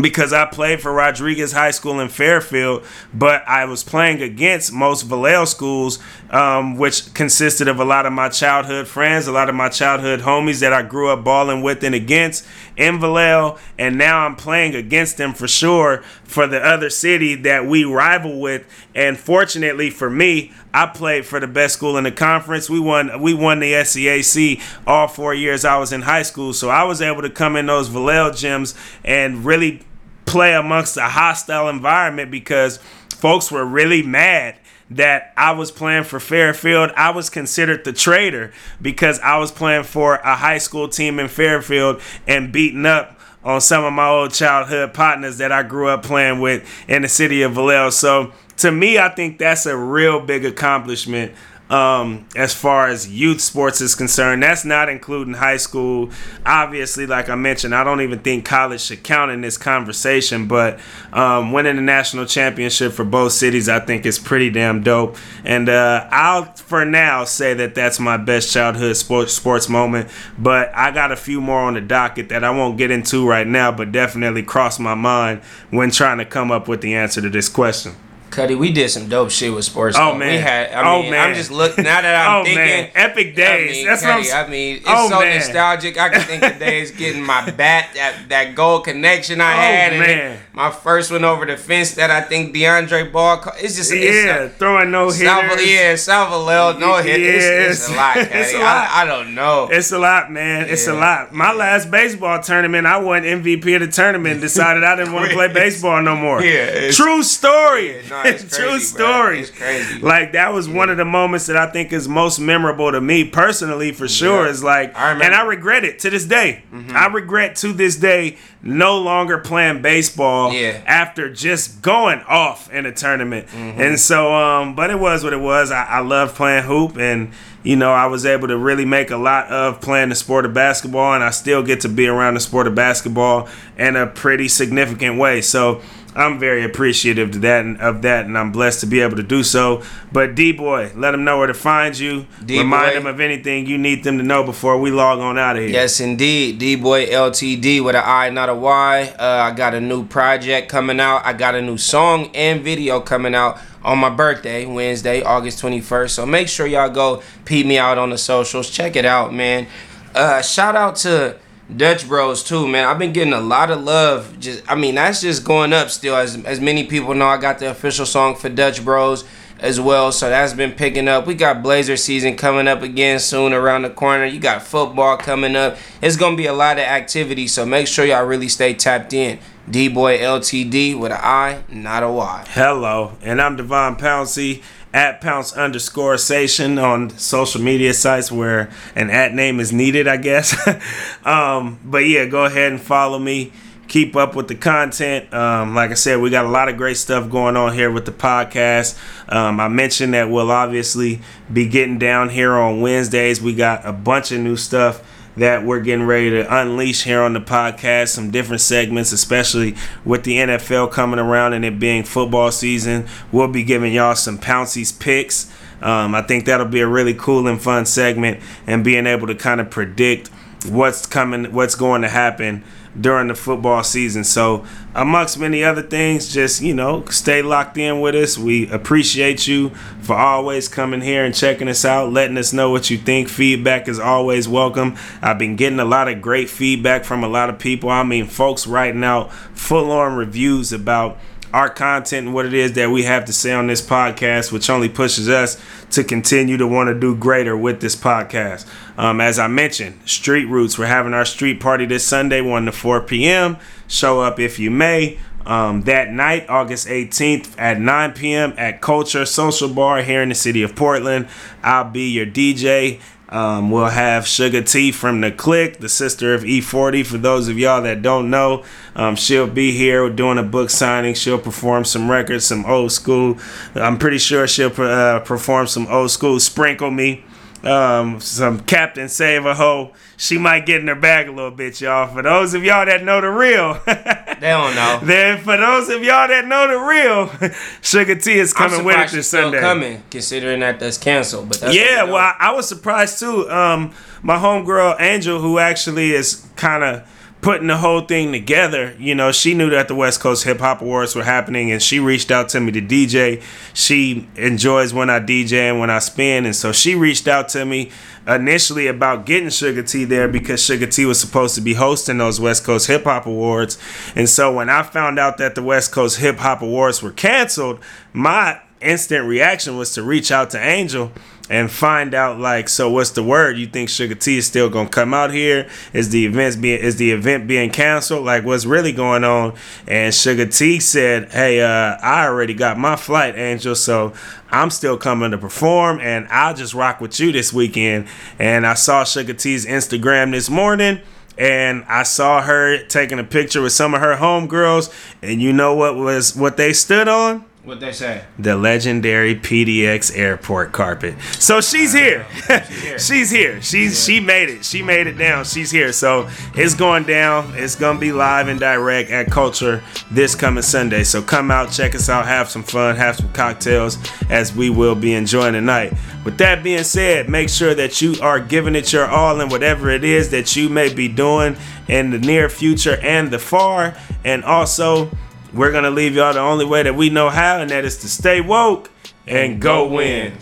because 0.00 0.32
I 0.32 0.44
played 0.44 0.82
for 0.82 0.92
Rodriguez 0.92 1.52
High 1.52 1.70
School 1.70 2.00
in 2.00 2.08
Fairfield, 2.08 2.84
but 3.14 3.42
I 3.48 3.64
was 3.64 3.82
playing 3.82 4.20
against 4.20 4.72
most 4.72 5.02
Vallejo 5.02 5.46
schools, 5.46 5.98
um, 6.30 6.76
which 6.76 7.14
consisted 7.14 7.66
of 7.66 7.80
a 7.80 7.84
lot 7.84 8.04
of 8.04 8.12
my 8.12 8.28
childhood 8.28 8.88
friends, 8.88 9.26
a 9.26 9.32
lot 9.32 9.48
of 9.48 9.54
my 9.54 9.70
childhood 9.70 10.20
homies 10.20 10.60
that 10.60 10.72
I 10.72 10.82
grew 10.82 11.08
up 11.08 11.24
balling 11.24 11.62
with 11.62 11.82
and 11.82 11.94
against 11.94 12.46
in 12.76 13.00
Vallejo, 13.00 13.58
and 13.78 13.96
now 13.96 14.26
I'm 14.26 14.36
playing 14.36 14.74
against 14.74 15.16
them 15.16 15.32
for 15.32 15.48
sure 15.48 16.02
for 16.24 16.46
the 16.46 16.62
other 16.62 16.90
city 16.90 17.34
that 17.34 17.64
we 17.64 17.84
rival 17.84 18.38
with. 18.38 18.66
And 18.94 19.18
fortunately 19.18 19.88
for 19.88 20.10
me, 20.10 20.52
I 20.74 20.86
played 20.86 21.24
for 21.24 21.40
the 21.40 21.46
best 21.46 21.74
school 21.74 21.96
in 21.96 22.04
the 22.04 22.12
conference. 22.12 22.68
We 22.68 22.80
won 22.80 23.22
we 23.22 23.32
won 23.32 23.60
the 23.60 23.72
SCAC 23.72 24.60
all 24.86 25.08
four 25.08 25.32
years 25.32 25.64
I 25.64 25.78
was 25.78 25.90
in 25.90 26.02
high 26.02 26.22
school. 26.22 26.52
So 26.52 26.68
I 26.68 26.82
was 26.82 27.00
able 27.00 27.22
to 27.22 27.30
come 27.30 27.56
in 27.56 27.64
those 27.64 27.88
Vallejo 27.88 28.32
gyms 28.32 28.76
and 29.02 29.42
really 29.44 29.85
play 30.26 30.54
amongst 30.54 30.96
a 30.96 31.08
hostile 31.08 31.68
environment 31.68 32.30
because 32.30 32.78
folks 33.16 33.50
were 33.50 33.64
really 33.64 34.02
mad 34.02 34.56
that 34.90 35.32
I 35.36 35.52
was 35.52 35.70
playing 35.70 36.04
for 36.04 36.20
Fairfield. 36.20 36.90
I 36.96 37.10
was 37.10 37.30
considered 37.30 37.84
the 37.84 37.92
traitor 37.92 38.52
because 38.80 39.18
I 39.20 39.38
was 39.38 39.50
playing 39.50 39.84
for 39.84 40.16
a 40.16 40.36
high 40.36 40.58
school 40.58 40.88
team 40.88 41.18
in 41.18 41.28
Fairfield 41.28 42.00
and 42.26 42.52
beating 42.52 42.86
up 42.86 43.18
on 43.42 43.60
some 43.60 43.84
of 43.84 43.92
my 43.92 44.08
old 44.08 44.32
childhood 44.32 44.92
partners 44.92 45.38
that 45.38 45.52
I 45.52 45.62
grew 45.62 45.88
up 45.88 46.02
playing 46.02 46.40
with 46.40 46.68
in 46.88 47.02
the 47.02 47.08
city 47.08 47.42
of 47.42 47.52
Vallejo. 47.52 47.90
So 47.90 48.32
to 48.58 48.72
me, 48.72 48.98
I 48.98 49.08
think 49.08 49.38
that's 49.38 49.66
a 49.66 49.76
real 49.76 50.20
big 50.20 50.44
accomplishment 50.44 51.32
um, 51.68 52.26
as 52.36 52.54
far 52.54 52.88
as 52.88 53.10
youth 53.10 53.40
sports 53.40 53.80
is 53.80 53.94
concerned. 53.94 54.42
That's 54.42 54.64
not 54.64 54.88
including 54.88 55.34
high 55.34 55.56
school. 55.56 56.10
Obviously, 56.44 57.06
like 57.06 57.28
I 57.28 57.34
mentioned, 57.34 57.74
I 57.74 57.82
don't 57.82 58.00
even 58.00 58.20
think 58.20 58.44
college 58.44 58.82
should 58.82 59.02
count 59.02 59.32
in 59.32 59.40
this 59.40 59.58
conversation. 59.58 60.46
But 60.46 60.78
um, 61.12 61.52
winning 61.52 61.76
the 61.76 61.82
national 61.82 62.26
championship 62.26 62.92
for 62.92 63.04
both 63.04 63.32
cities, 63.32 63.68
I 63.68 63.80
think, 63.80 64.06
is 64.06 64.18
pretty 64.18 64.50
damn 64.50 64.82
dope. 64.82 65.16
And 65.44 65.68
uh, 65.68 66.06
I'll, 66.10 66.44
for 66.44 66.84
now, 66.84 67.24
say 67.24 67.54
that 67.54 67.74
that's 67.74 67.98
my 67.98 68.16
best 68.16 68.52
childhood 68.52 68.96
sports 68.96 69.32
sports 69.32 69.68
moment. 69.68 70.08
But 70.38 70.70
I 70.74 70.92
got 70.92 71.10
a 71.10 71.16
few 71.16 71.40
more 71.40 71.60
on 71.60 71.74
the 71.74 71.80
docket 71.80 72.28
that 72.28 72.44
I 72.44 72.50
won't 72.50 72.78
get 72.78 72.90
into 72.90 73.28
right 73.28 73.46
now, 73.46 73.72
but 73.72 73.90
definitely 73.90 74.42
crossed 74.42 74.78
my 74.78 74.94
mind 74.94 75.40
when 75.70 75.90
trying 75.90 76.18
to 76.18 76.24
come 76.24 76.52
up 76.52 76.68
with 76.68 76.80
the 76.80 76.94
answer 76.94 77.20
to 77.20 77.28
this 77.28 77.48
question. 77.48 77.94
Cuddy, 78.36 78.54
we 78.54 78.70
did 78.70 78.90
some 78.90 79.08
dope 79.08 79.30
shit 79.30 79.52
with 79.54 79.64
sports. 79.64 79.96
Oh, 79.98 80.12
though. 80.12 80.18
man. 80.18 80.32
we 80.32 80.36
had. 80.38 80.70
I 80.72 80.94
Oh, 80.94 81.00
mean, 81.02 81.10
man. 81.12 81.28
I'm 81.30 81.34
just 81.34 81.50
looking 81.50 81.84
now 81.84 82.02
that 82.02 82.28
I'm 82.28 82.34
Oh, 82.40 82.44
thinking. 82.44 82.64
man. 82.64 82.90
Epic 82.94 83.34
days. 83.34 83.70
I 83.70 83.72
mean, 83.72 83.86
That's 83.86 84.02
what 84.02 84.10
I'm 84.12 84.18
Cuddy, 84.22 84.32
I 84.32 84.48
mean, 84.48 84.76
it's 84.76 84.84
Oh, 84.86 85.08
so 85.08 85.20
man. 85.20 85.36
nostalgic. 85.36 85.98
I 85.98 86.08
can 86.10 86.20
think 86.20 86.42
of 86.42 86.58
days 86.58 86.90
getting 86.90 87.24
my 87.24 87.50
bat, 87.50 87.88
that 87.94 88.28
that 88.28 88.54
goal 88.54 88.80
connection 88.80 89.40
I 89.40 89.52
Oh, 89.54 89.56
had, 89.56 89.92
and 89.94 90.00
man. 90.00 90.38
my 90.52 90.70
first 90.70 91.10
one 91.10 91.24
over 91.24 91.46
the 91.46 91.56
fence 91.56 91.92
that 91.94 92.10
I 92.10 92.20
think 92.20 92.54
DeAndre 92.54 93.10
Ball. 93.10 93.38
ca- 93.38 93.54
It's 93.58 93.74
just 93.76 93.90
it's 93.90 94.04
Yeah, 94.26 94.36
a, 94.44 94.48
throwing 94.50 94.90
no 94.90 95.06
hitters. 95.10 95.66
yeah, 95.66 95.94
Salvalel, 95.94 96.78
no 96.78 96.96
hit. 96.96 97.20
It's, 97.20 97.80
it's 97.80 97.88
a 97.88 97.94
lot, 97.94 98.14
Cuddy. 98.16 98.28
It's 98.32 98.52
a 98.54 98.58
lot. 98.58 98.88
I, 98.90 99.02
I 99.02 99.04
don't 99.06 99.34
know. 99.34 99.68
It's 99.70 99.92
a 99.92 99.98
lot, 99.98 100.30
man. 100.30 100.66
It's 100.68 100.86
a 100.86 100.92
lot. 100.94 101.32
My 101.32 101.52
last 101.54 101.90
baseball 101.90 102.42
tournament, 102.42 102.86
I 102.86 102.98
won 102.98 103.22
MVP 103.22 103.74
of 103.76 103.80
the 103.80 103.88
tournament. 103.88 104.40
Decided 104.42 104.84
I 104.84 104.94
didn't 104.96 105.14
want 105.14 105.28
to 105.30 105.34
play 105.34 105.48
baseball 105.52 106.02
no 106.02 106.14
more. 106.16 106.42
Yeah, 106.42 106.90
true 106.90 107.22
story. 107.22 107.96
Yeah, 107.96 108.08
no, 108.10 108.22
true 108.48 108.68
crazy, 108.68 108.84
story. 108.84 109.40
It's 109.40 109.50
crazy. 109.50 110.00
Like 110.00 110.32
that 110.32 110.52
was 110.52 110.68
one 110.68 110.90
of 110.90 110.96
the 110.96 111.04
moments 111.04 111.46
that 111.46 111.56
I 111.56 111.70
think 111.70 111.92
is 111.92 112.08
most 112.08 112.38
memorable 112.38 112.90
to 112.92 113.00
me 113.00 113.24
personally, 113.24 113.92
for 113.92 114.08
sure. 114.08 114.44
Yeah. 114.44 114.50
Is 114.50 114.62
like, 114.64 114.96
I. 114.96 115.12
Mm-hmm. 115.12 115.22
and 115.22 115.34
I 115.34 115.44
regret 115.44 115.84
it 115.84 115.98
to 116.00 116.10
this 116.10 116.24
day. 116.24 116.62
I 116.90 117.06
regret 117.06 117.56
to 117.56 117.72
this 117.72 117.96
day 117.96 118.36
no 118.62 118.98
longer 118.98 119.38
playing 119.38 119.80
baseball 119.82 120.52
Yeah. 120.52 120.82
after 120.86 121.30
just 121.32 121.82
going 121.82 122.20
off 122.22 122.70
in 122.72 122.84
a 122.86 122.92
tournament. 122.92 123.46
Mm-hmm. 123.48 123.80
And 123.80 124.00
so, 124.00 124.34
um, 124.34 124.74
but 124.74 124.90
it 124.90 124.98
was 124.98 125.22
what 125.24 125.32
it 125.32 125.40
was. 125.40 125.70
I, 125.70 125.84
I 125.84 126.00
love 126.00 126.34
playing 126.34 126.64
hoop, 126.64 126.96
and 126.98 127.30
you 127.62 127.76
know, 127.76 127.92
I 127.92 128.06
was 128.06 128.24
able 128.26 128.48
to 128.48 128.56
really 128.56 128.84
make 128.84 129.10
a 129.10 129.16
lot 129.16 129.48
of 129.48 129.80
playing 129.80 130.08
the 130.10 130.14
sport 130.14 130.44
of 130.44 130.54
basketball, 130.54 131.14
and 131.14 131.22
I 131.24 131.30
still 131.30 131.62
get 131.62 131.80
to 131.82 131.88
be 131.88 132.06
around 132.06 132.34
the 132.34 132.40
sport 132.40 132.66
of 132.66 132.74
basketball 132.74 133.48
in 133.76 133.96
a 133.96 134.06
pretty 134.06 134.48
significant 134.48 135.18
way. 135.18 135.40
So. 135.40 135.80
I'm 136.16 136.38
very 136.38 136.64
appreciative 136.64 137.32
to 137.32 137.38
that 137.40 137.64
and 137.64 137.78
of 137.80 138.02
that, 138.02 138.24
and 138.24 138.36
I'm 138.38 138.50
blessed 138.50 138.80
to 138.80 138.86
be 138.86 139.00
able 139.00 139.16
to 139.16 139.22
do 139.22 139.42
so. 139.42 139.82
But 140.10 140.34
D 140.34 140.52
boy, 140.52 140.92
let 140.96 141.10
them 141.10 141.24
know 141.24 141.38
where 141.38 141.46
to 141.46 141.54
find 141.54 141.96
you. 141.98 142.26
D-Boy. 142.44 142.62
Remind 142.62 142.96
them 142.96 143.06
of 143.06 143.20
anything 143.20 143.66
you 143.66 143.76
need 143.76 144.02
them 144.02 144.18
to 144.18 144.24
know 144.24 144.42
before 144.42 144.80
we 144.80 144.90
log 144.90 145.18
on 145.18 145.38
out 145.38 145.56
of 145.56 145.62
here. 145.62 145.72
Yes, 145.72 146.00
indeed. 146.00 146.58
D 146.58 146.76
Boy 146.76 147.06
LTD 147.06 147.84
with 147.84 147.94
an 147.94 148.02
I, 148.04 148.30
not 148.30 148.48
a 148.48 148.54
Y. 148.54 149.14
Uh, 149.18 149.22
I 149.22 149.54
got 149.54 149.74
a 149.74 149.80
new 149.80 150.06
project 150.06 150.68
coming 150.68 151.00
out. 151.00 151.24
I 151.24 151.32
got 151.34 151.54
a 151.54 151.60
new 151.60 151.76
song 151.76 152.30
and 152.34 152.62
video 152.62 153.00
coming 153.00 153.34
out 153.34 153.58
on 153.84 153.98
my 153.98 154.10
birthday, 154.10 154.66
Wednesday, 154.66 155.22
August 155.22 155.62
21st. 155.62 156.10
So 156.10 156.26
make 156.26 156.48
sure 156.48 156.66
y'all 156.66 156.90
go 156.90 157.22
peep 157.44 157.66
me 157.66 157.78
out 157.78 157.98
on 157.98 158.10
the 158.10 158.18
socials. 158.18 158.70
Check 158.70 158.96
it 158.96 159.04
out, 159.04 159.32
man. 159.34 159.66
Uh, 160.14 160.40
shout 160.40 160.74
out 160.74 160.96
to 160.96 161.36
Dutch 161.74 162.08
Bros 162.08 162.44
too, 162.44 162.68
man. 162.68 162.86
I've 162.86 162.98
been 162.98 163.12
getting 163.12 163.32
a 163.32 163.40
lot 163.40 163.70
of 163.70 163.82
love. 163.82 164.38
Just, 164.38 164.62
I 164.70 164.76
mean, 164.76 164.94
that's 164.94 165.20
just 165.20 165.44
going 165.44 165.72
up 165.72 165.90
still. 165.90 166.16
As 166.16 166.42
as 166.44 166.60
many 166.60 166.86
people 166.86 167.14
know, 167.14 167.26
I 167.26 167.38
got 167.38 167.58
the 167.58 167.70
official 167.70 168.06
song 168.06 168.36
for 168.36 168.48
Dutch 168.48 168.84
Bros 168.84 169.24
as 169.58 169.80
well, 169.80 170.12
so 170.12 170.28
that's 170.28 170.52
been 170.52 170.72
picking 170.72 171.08
up. 171.08 171.26
We 171.26 171.34
got 171.34 171.62
Blazer 171.62 171.96
season 171.96 172.36
coming 172.36 172.68
up 172.68 172.82
again 172.82 173.18
soon 173.18 173.52
around 173.52 173.82
the 173.82 173.90
corner. 173.90 174.26
You 174.26 174.38
got 174.38 174.62
football 174.62 175.16
coming 175.16 175.56
up. 175.56 175.76
It's 176.00 176.16
gonna 176.16 176.36
be 176.36 176.46
a 176.46 176.52
lot 176.52 176.78
of 176.78 176.84
activity, 176.84 177.48
so 177.48 177.66
make 177.66 177.86
sure 177.88 178.04
y'all 178.04 178.26
really 178.26 178.48
stay 178.48 178.74
tapped 178.74 179.12
in. 179.12 179.38
D 179.68 179.88
Boy 179.88 180.18
LTD 180.18 180.96
with 180.96 181.10
an 181.10 181.18
I, 181.20 181.64
not 181.68 182.04
a 182.04 182.10
Y. 182.10 182.44
Hello, 182.50 183.16
and 183.22 183.40
I'm 183.40 183.56
Devon 183.56 183.96
Pouncey 183.96 184.62
at 184.92 185.20
Pounce 185.20 185.52
underscore 185.52 186.16
Station 186.18 186.78
on 186.78 187.10
social 187.10 187.60
media 187.60 187.92
sites 187.92 188.32
where 188.32 188.70
an 188.94 189.10
at 189.10 189.34
name 189.34 189.60
is 189.60 189.72
needed, 189.72 190.08
I 190.08 190.16
guess. 190.16 190.56
um, 191.24 191.78
but 191.84 192.06
yeah, 192.06 192.26
go 192.26 192.44
ahead 192.44 192.72
and 192.72 192.80
follow 192.80 193.18
me. 193.18 193.52
Keep 193.88 194.16
up 194.16 194.34
with 194.34 194.48
the 194.48 194.56
content. 194.56 195.32
Um, 195.32 195.74
like 195.76 195.92
I 195.92 195.94
said, 195.94 196.20
we 196.20 196.28
got 196.30 196.44
a 196.44 196.48
lot 196.48 196.68
of 196.68 196.76
great 196.76 196.96
stuff 196.96 197.30
going 197.30 197.56
on 197.56 197.72
here 197.72 197.90
with 197.90 198.04
the 198.04 198.12
podcast. 198.12 198.98
Um, 199.32 199.60
I 199.60 199.68
mentioned 199.68 200.14
that 200.14 200.28
we'll 200.28 200.50
obviously 200.50 201.20
be 201.52 201.68
getting 201.68 201.98
down 201.98 202.30
here 202.30 202.52
on 202.54 202.80
Wednesdays. 202.80 203.40
We 203.40 203.54
got 203.54 203.86
a 203.86 203.92
bunch 203.92 204.32
of 204.32 204.40
new 204.40 204.56
stuff 204.56 205.04
that 205.36 205.64
we're 205.64 205.80
getting 205.80 206.06
ready 206.06 206.30
to 206.30 206.60
unleash 206.60 207.04
here 207.04 207.20
on 207.20 207.32
the 207.32 207.40
podcast. 207.40 208.08
Some 208.08 208.30
different 208.30 208.60
segments, 208.60 209.12
especially 209.12 209.76
with 210.04 210.24
the 210.24 210.38
NFL 210.38 210.92
coming 210.92 211.18
around 211.18 211.52
and 211.52 211.64
it 211.64 211.78
being 211.78 212.02
football 212.02 212.50
season. 212.50 213.06
We'll 213.32 213.48
be 213.48 213.62
giving 213.62 213.92
y'all 213.92 214.14
some 214.14 214.38
Pouncey's 214.38 214.92
picks. 214.92 215.52
Um, 215.82 216.14
I 216.14 216.22
think 216.22 216.46
that'll 216.46 216.66
be 216.66 216.80
a 216.80 216.86
really 216.86 217.14
cool 217.14 217.46
and 217.46 217.60
fun 217.60 217.84
segment, 217.84 218.40
and 218.66 218.82
being 218.82 219.06
able 219.06 219.26
to 219.26 219.34
kind 219.34 219.60
of 219.60 219.70
predict 219.70 220.28
what's 220.68 221.06
coming, 221.06 221.52
what's 221.52 221.74
going 221.74 222.02
to 222.02 222.08
happen 222.08 222.64
during 223.00 223.28
the 223.28 223.34
football 223.34 223.82
season. 223.82 224.24
So, 224.24 224.64
amongst 224.94 225.38
many 225.38 225.62
other 225.62 225.82
things, 225.82 226.32
just 226.32 226.62
you 226.62 226.74
know, 226.74 227.04
stay 227.06 227.42
locked 227.42 227.76
in 227.76 228.00
with 228.00 228.14
us. 228.14 228.38
We 228.38 228.70
appreciate 228.70 229.46
you 229.46 229.70
for 230.00 230.16
always 230.16 230.68
coming 230.68 231.00
here 231.00 231.24
and 231.24 231.34
checking 231.34 231.68
us 231.68 231.84
out, 231.84 232.12
letting 232.12 232.38
us 232.38 232.52
know 232.52 232.70
what 232.70 232.90
you 232.90 232.98
think. 232.98 233.28
Feedback 233.28 233.88
is 233.88 233.98
always 233.98 234.48
welcome. 234.48 234.96
I've 235.22 235.38
been 235.38 235.56
getting 235.56 235.80
a 235.80 235.84
lot 235.84 236.08
of 236.08 236.22
great 236.22 236.48
feedback 236.48 237.04
from 237.04 237.22
a 237.22 237.28
lot 237.28 237.50
of 237.50 237.58
people. 237.58 237.90
I 237.90 238.02
mean, 238.02 238.26
folks 238.26 238.66
writing 238.66 239.04
out 239.04 239.32
full 239.32 239.90
on 239.90 240.16
reviews 240.16 240.72
about 240.72 241.18
our 241.56 241.70
content 241.70 242.26
and 242.26 242.34
what 242.34 242.44
it 242.44 242.52
is 242.52 242.74
that 242.74 242.90
we 242.90 243.04
have 243.04 243.24
to 243.24 243.32
say 243.32 243.50
on 243.50 243.66
this 243.66 243.80
podcast, 243.80 244.52
which 244.52 244.68
only 244.68 244.90
pushes 244.90 245.26
us 245.26 245.58
to 245.90 246.04
continue 246.04 246.58
to 246.58 246.66
want 246.66 246.88
to 246.88 247.00
do 247.00 247.16
greater 247.16 247.56
with 247.56 247.80
this 247.80 247.96
podcast. 247.96 248.66
Um, 248.98 249.22
as 249.22 249.38
I 249.38 249.46
mentioned, 249.46 249.98
Street 250.04 250.44
Roots, 250.44 250.78
we're 250.78 250.84
having 250.84 251.14
our 251.14 251.24
street 251.24 251.58
party 251.58 251.86
this 251.86 252.04
Sunday, 252.04 252.42
1 252.42 252.66
to 252.66 252.72
4 252.72 253.00
p.m. 253.00 253.56
Show 253.88 254.20
up 254.20 254.38
if 254.38 254.58
you 254.58 254.70
may. 254.70 255.18
Um, 255.46 255.82
that 255.82 256.10
night, 256.10 256.44
August 256.50 256.88
18th 256.88 257.54
at 257.56 257.80
9 257.80 258.12
p.m. 258.12 258.52
at 258.58 258.82
Culture 258.82 259.24
Social 259.24 259.72
Bar 259.72 260.02
here 260.02 260.20
in 260.20 260.28
the 260.28 260.34
city 260.34 260.62
of 260.62 260.76
Portland. 260.76 261.26
I'll 261.62 261.88
be 261.88 262.10
your 262.10 262.26
DJ. 262.26 263.00
Um, 263.28 263.70
we'll 263.70 263.86
have 263.86 264.26
Sugar 264.26 264.62
T 264.62 264.92
from 264.92 265.20
the 265.20 265.32
Click, 265.32 265.78
the 265.78 265.88
sister 265.88 266.32
of 266.34 266.42
E40. 266.42 267.04
For 267.04 267.18
those 267.18 267.48
of 267.48 267.58
y'all 267.58 267.82
that 267.82 268.02
don't 268.02 268.30
know, 268.30 268.64
um, 268.94 269.16
she'll 269.16 269.48
be 269.48 269.72
here 269.72 270.08
doing 270.08 270.38
a 270.38 270.42
book 270.42 270.70
signing. 270.70 271.14
She'll 271.14 271.38
perform 271.38 271.84
some 271.84 272.10
records, 272.10 272.44
some 272.44 272.64
old 272.66 272.92
school. 272.92 273.38
I'm 273.74 273.98
pretty 273.98 274.18
sure 274.18 274.46
she'll 274.46 274.72
uh, 274.80 275.20
perform 275.20 275.66
some 275.66 275.86
old 275.88 276.10
school 276.10 276.38
Sprinkle 276.38 276.90
Me 276.90 277.24
um, 277.66 278.20
some 278.20 278.60
Captain 278.60 279.08
Save 279.08 279.44
a 279.46 279.54
Ho. 279.54 279.92
She 280.16 280.38
might 280.38 280.64
get 280.64 280.80
in 280.80 280.88
her 280.88 280.94
bag 280.94 281.28
a 281.28 281.32
little 281.32 281.50
bit, 281.50 281.80
y'all. 281.80 282.12
For 282.12 282.22
those 282.22 282.54
of 282.54 282.64
y'all 282.64 282.86
that 282.86 283.04
know 283.04 283.20
the 283.20 283.28
real, 283.28 283.74
they 283.86 284.38
don't 284.40 284.74
know. 284.74 285.00
Then 285.02 285.38
for 285.42 285.56
those 285.56 285.88
of 285.88 286.02
y'all 286.02 286.28
that 286.28 286.46
know 286.46 286.68
the 286.68 286.78
real, 286.78 287.52
Sugar 287.82 288.14
T 288.14 288.38
is 288.38 288.52
coming 288.52 288.84
with 288.84 288.96
it 288.96 289.10
this 289.10 289.28
Sunday. 289.28 289.60
Coming, 289.60 290.02
considering 290.10 290.60
that 290.60 290.80
that's 290.80 290.96
canceled. 290.96 291.48
But 291.48 291.60
that's 291.60 291.74
yeah, 291.74 292.04
well, 292.04 292.16
I, 292.16 292.36
I 292.38 292.52
was 292.52 292.68
surprised 292.68 293.18
too. 293.18 293.50
Um, 293.50 293.92
my 294.22 294.36
homegirl 294.38 295.00
Angel, 295.00 295.40
who 295.40 295.58
actually 295.58 296.12
is 296.12 296.46
kind 296.56 296.82
of 296.82 297.08
putting 297.46 297.68
the 297.68 297.76
whole 297.76 298.00
thing 298.00 298.32
together, 298.32 298.92
you 298.98 299.14
know, 299.14 299.30
she 299.30 299.54
knew 299.54 299.70
that 299.70 299.86
the 299.86 299.94
West 299.94 300.18
Coast 300.18 300.42
Hip 300.42 300.58
Hop 300.58 300.80
Awards 300.80 301.14
were 301.14 301.22
happening 301.22 301.70
and 301.70 301.80
she 301.80 302.00
reached 302.00 302.32
out 302.32 302.48
to 302.48 302.58
me 302.58 302.72
to 302.72 302.82
DJ. 302.82 303.40
She 303.72 304.26
enjoys 304.34 304.92
when 304.92 305.08
I 305.08 305.20
DJ 305.20 305.70
and 305.70 305.78
when 305.78 305.88
I 305.88 306.00
spin. 306.00 306.44
And 306.44 306.56
so 306.56 306.72
she 306.72 306.96
reached 306.96 307.28
out 307.28 307.48
to 307.50 307.64
me 307.64 307.92
initially 308.26 308.88
about 308.88 309.26
getting 309.26 309.50
Sugar 309.50 309.84
T 309.84 310.04
there 310.04 310.26
because 310.26 310.60
Sugar 310.60 310.88
T 310.88 311.04
was 311.04 311.20
supposed 311.20 311.54
to 311.54 311.60
be 311.60 311.74
hosting 311.74 312.18
those 312.18 312.40
West 312.40 312.64
Coast 312.64 312.88
Hip 312.88 313.04
Hop 313.04 313.26
Awards. 313.26 313.78
And 314.16 314.28
so 314.28 314.52
when 314.52 314.68
I 314.68 314.82
found 314.82 315.20
out 315.20 315.38
that 315.38 315.54
the 315.54 315.62
West 315.62 315.92
Coast 315.92 316.18
Hip 316.18 316.38
Hop 316.38 316.62
Awards 316.62 317.00
were 317.00 317.12
canceled, 317.12 317.78
my 318.12 318.60
instant 318.80 319.24
reaction 319.24 319.76
was 319.76 319.94
to 319.94 320.02
reach 320.02 320.32
out 320.32 320.50
to 320.50 320.58
Angel 320.58 321.12
and 321.48 321.70
find 321.70 322.14
out 322.14 322.38
like 322.38 322.68
so 322.68 322.90
what's 322.90 323.10
the 323.10 323.22
word? 323.22 323.56
You 323.56 323.66
think 323.66 323.88
sugar 323.88 324.14
t 324.14 324.38
is 324.38 324.46
still 324.46 324.68
gonna 324.68 324.88
come 324.88 325.14
out 325.14 325.32
here? 325.32 325.68
Is 325.92 326.10
the 326.10 326.26
events 326.26 326.56
being 326.56 326.80
is 326.80 326.96
the 326.96 327.12
event 327.12 327.46
being 327.46 327.70
canceled? 327.70 328.24
Like 328.24 328.44
what's 328.44 328.66
really 328.66 328.92
going 328.92 329.24
on? 329.24 329.54
And 329.86 330.14
sugar 330.14 330.46
t 330.46 330.80
said 330.80 331.32
hey 331.32 331.60
uh 331.60 331.96
i 332.02 332.26
already 332.26 332.54
got 332.54 332.78
my 332.78 332.96
flight 332.96 333.36
angel 333.36 333.74
so 333.74 334.12
i'm 334.50 334.70
still 334.70 334.96
coming 334.96 335.30
to 335.30 335.38
perform 335.38 336.00
and 336.00 336.26
i'll 336.30 336.54
just 336.54 336.74
rock 336.74 337.00
with 337.00 337.18
you 337.20 337.32
this 337.32 337.52
weekend. 337.52 338.08
And 338.38 338.66
i 338.66 338.74
saw 338.74 339.04
sugar 339.04 339.34
t's 339.34 339.66
instagram 339.66 340.32
this 340.32 340.50
morning 340.50 341.00
and 341.38 341.84
I 341.86 342.02
saw 342.02 342.40
her 342.42 342.82
taking 342.86 343.18
a 343.18 343.24
picture 343.24 343.60
with 343.60 343.72
some 343.72 343.94
of 343.94 344.00
her 344.00 344.16
homegirls, 344.16 344.90
and 345.20 345.42
you 345.42 345.52
know 345.52 345.74
what 345.74 345.94
was 345.94 346.34
what 346.34 346.56
they 346.56 346.72
stood 346.72 347.08
on? 347.08 347.44
What 347.66 347.80
they 347.80 347.90
say? 347.90 348.24
The 348.38 348.54
legendary 348.54 349.34
PDX 349.34 350.16
airport 350.16 350.70
carpet. 350.70 351.20
So 351.40 351.60
she's 351.60 351.92
here. 351.92 352.24
she's 352.96 353.28
here. 353.28 353.60
She's 353.60 354.04
she 354.04 354.20
made 354.20 354.50
it. 354.50 354.64
She 354.64 354.82
made 354.82 355.08
it 355.08 355.18
down. 355.18 355.44
She's 355.44 355.72
here. 355.72 355.92
So 355.92 356.28
it's 356.54 356.74
going 356.74 357.02
down. 357.02 357.54
It's 357.56 357.74
gonna 357.74 357.98
be 357.98 358.12
live 358.12 358.46
and 358.46 358.60
direct 358.60 359.10
at 359.10 359.32
Culture 359.32 359.82
this 360.12 360.36
coming 360.36 360.62
Sunday. 360.62 361.02
So 361.02 361.20
come 361.20 361.50
out, 361.50 361.72
check 361.72 361.96
us 361.96 362.08
out, 362.08 362.26
have 362.26 362.48
some 362.48 362.62
fun, 362.62 362.94
have 362.94 363.16
some 363.16 363.32
cocktails 363.32 363.98
as 364.30 364.54
we 364.54 364.70
will 364.70 364.94
be 364.94 365.14
enjoying 365.14 365.54
the 365.54 365.60
night. 365.60 365.92
With 366.24 366.38
that 366.38 366.62
being 366.62 366.84
said, 366.84 367.28
make 367.28 367.48
sure 367.48 367.74
that 367.74 368.00
you 368.00 368.14
are 368.22 368.38
giving 368.38 368.76
it 368.76 368.92
your 368.92 369.08
all 369.08 369.40
in 369.40 369.48
whatever 369.48 369.90
it 369.90 370.04
is 370.04 370.30
that 370.30 370.54
you 370.54 370.68
may 370.68 370.94
be 370.94 371.08
doing 371.08 371.56
in 371.88 372.10
the 372.10 372.18
near 372.18 372.48
future 372.48 372.96
and 373.02 373.28
the 373.28 373.40
far. 373.40 373.96
And 374.24 374.44
also 374.44 375.10
we're 375.56 375.72
going 375.72 375.84
to 375.84 375.90
leave 375.90 376.14
y'all 376.14 376.32
the 376.32 376.40
only 376.40 376.64
way 376.64 376.82
that 376.82 376.94
we 376.94 377.10
know 377.10 377.30
how, 377.30 377.60
and 377.60 377.70
that 377.70 377.84
is 377.84 377.98
to 377.98 378.08
stay 378.08 378.40
woke 378.40 378.90
and 379.26 379.60
go 379.60 379.88
win. 379.88 380.34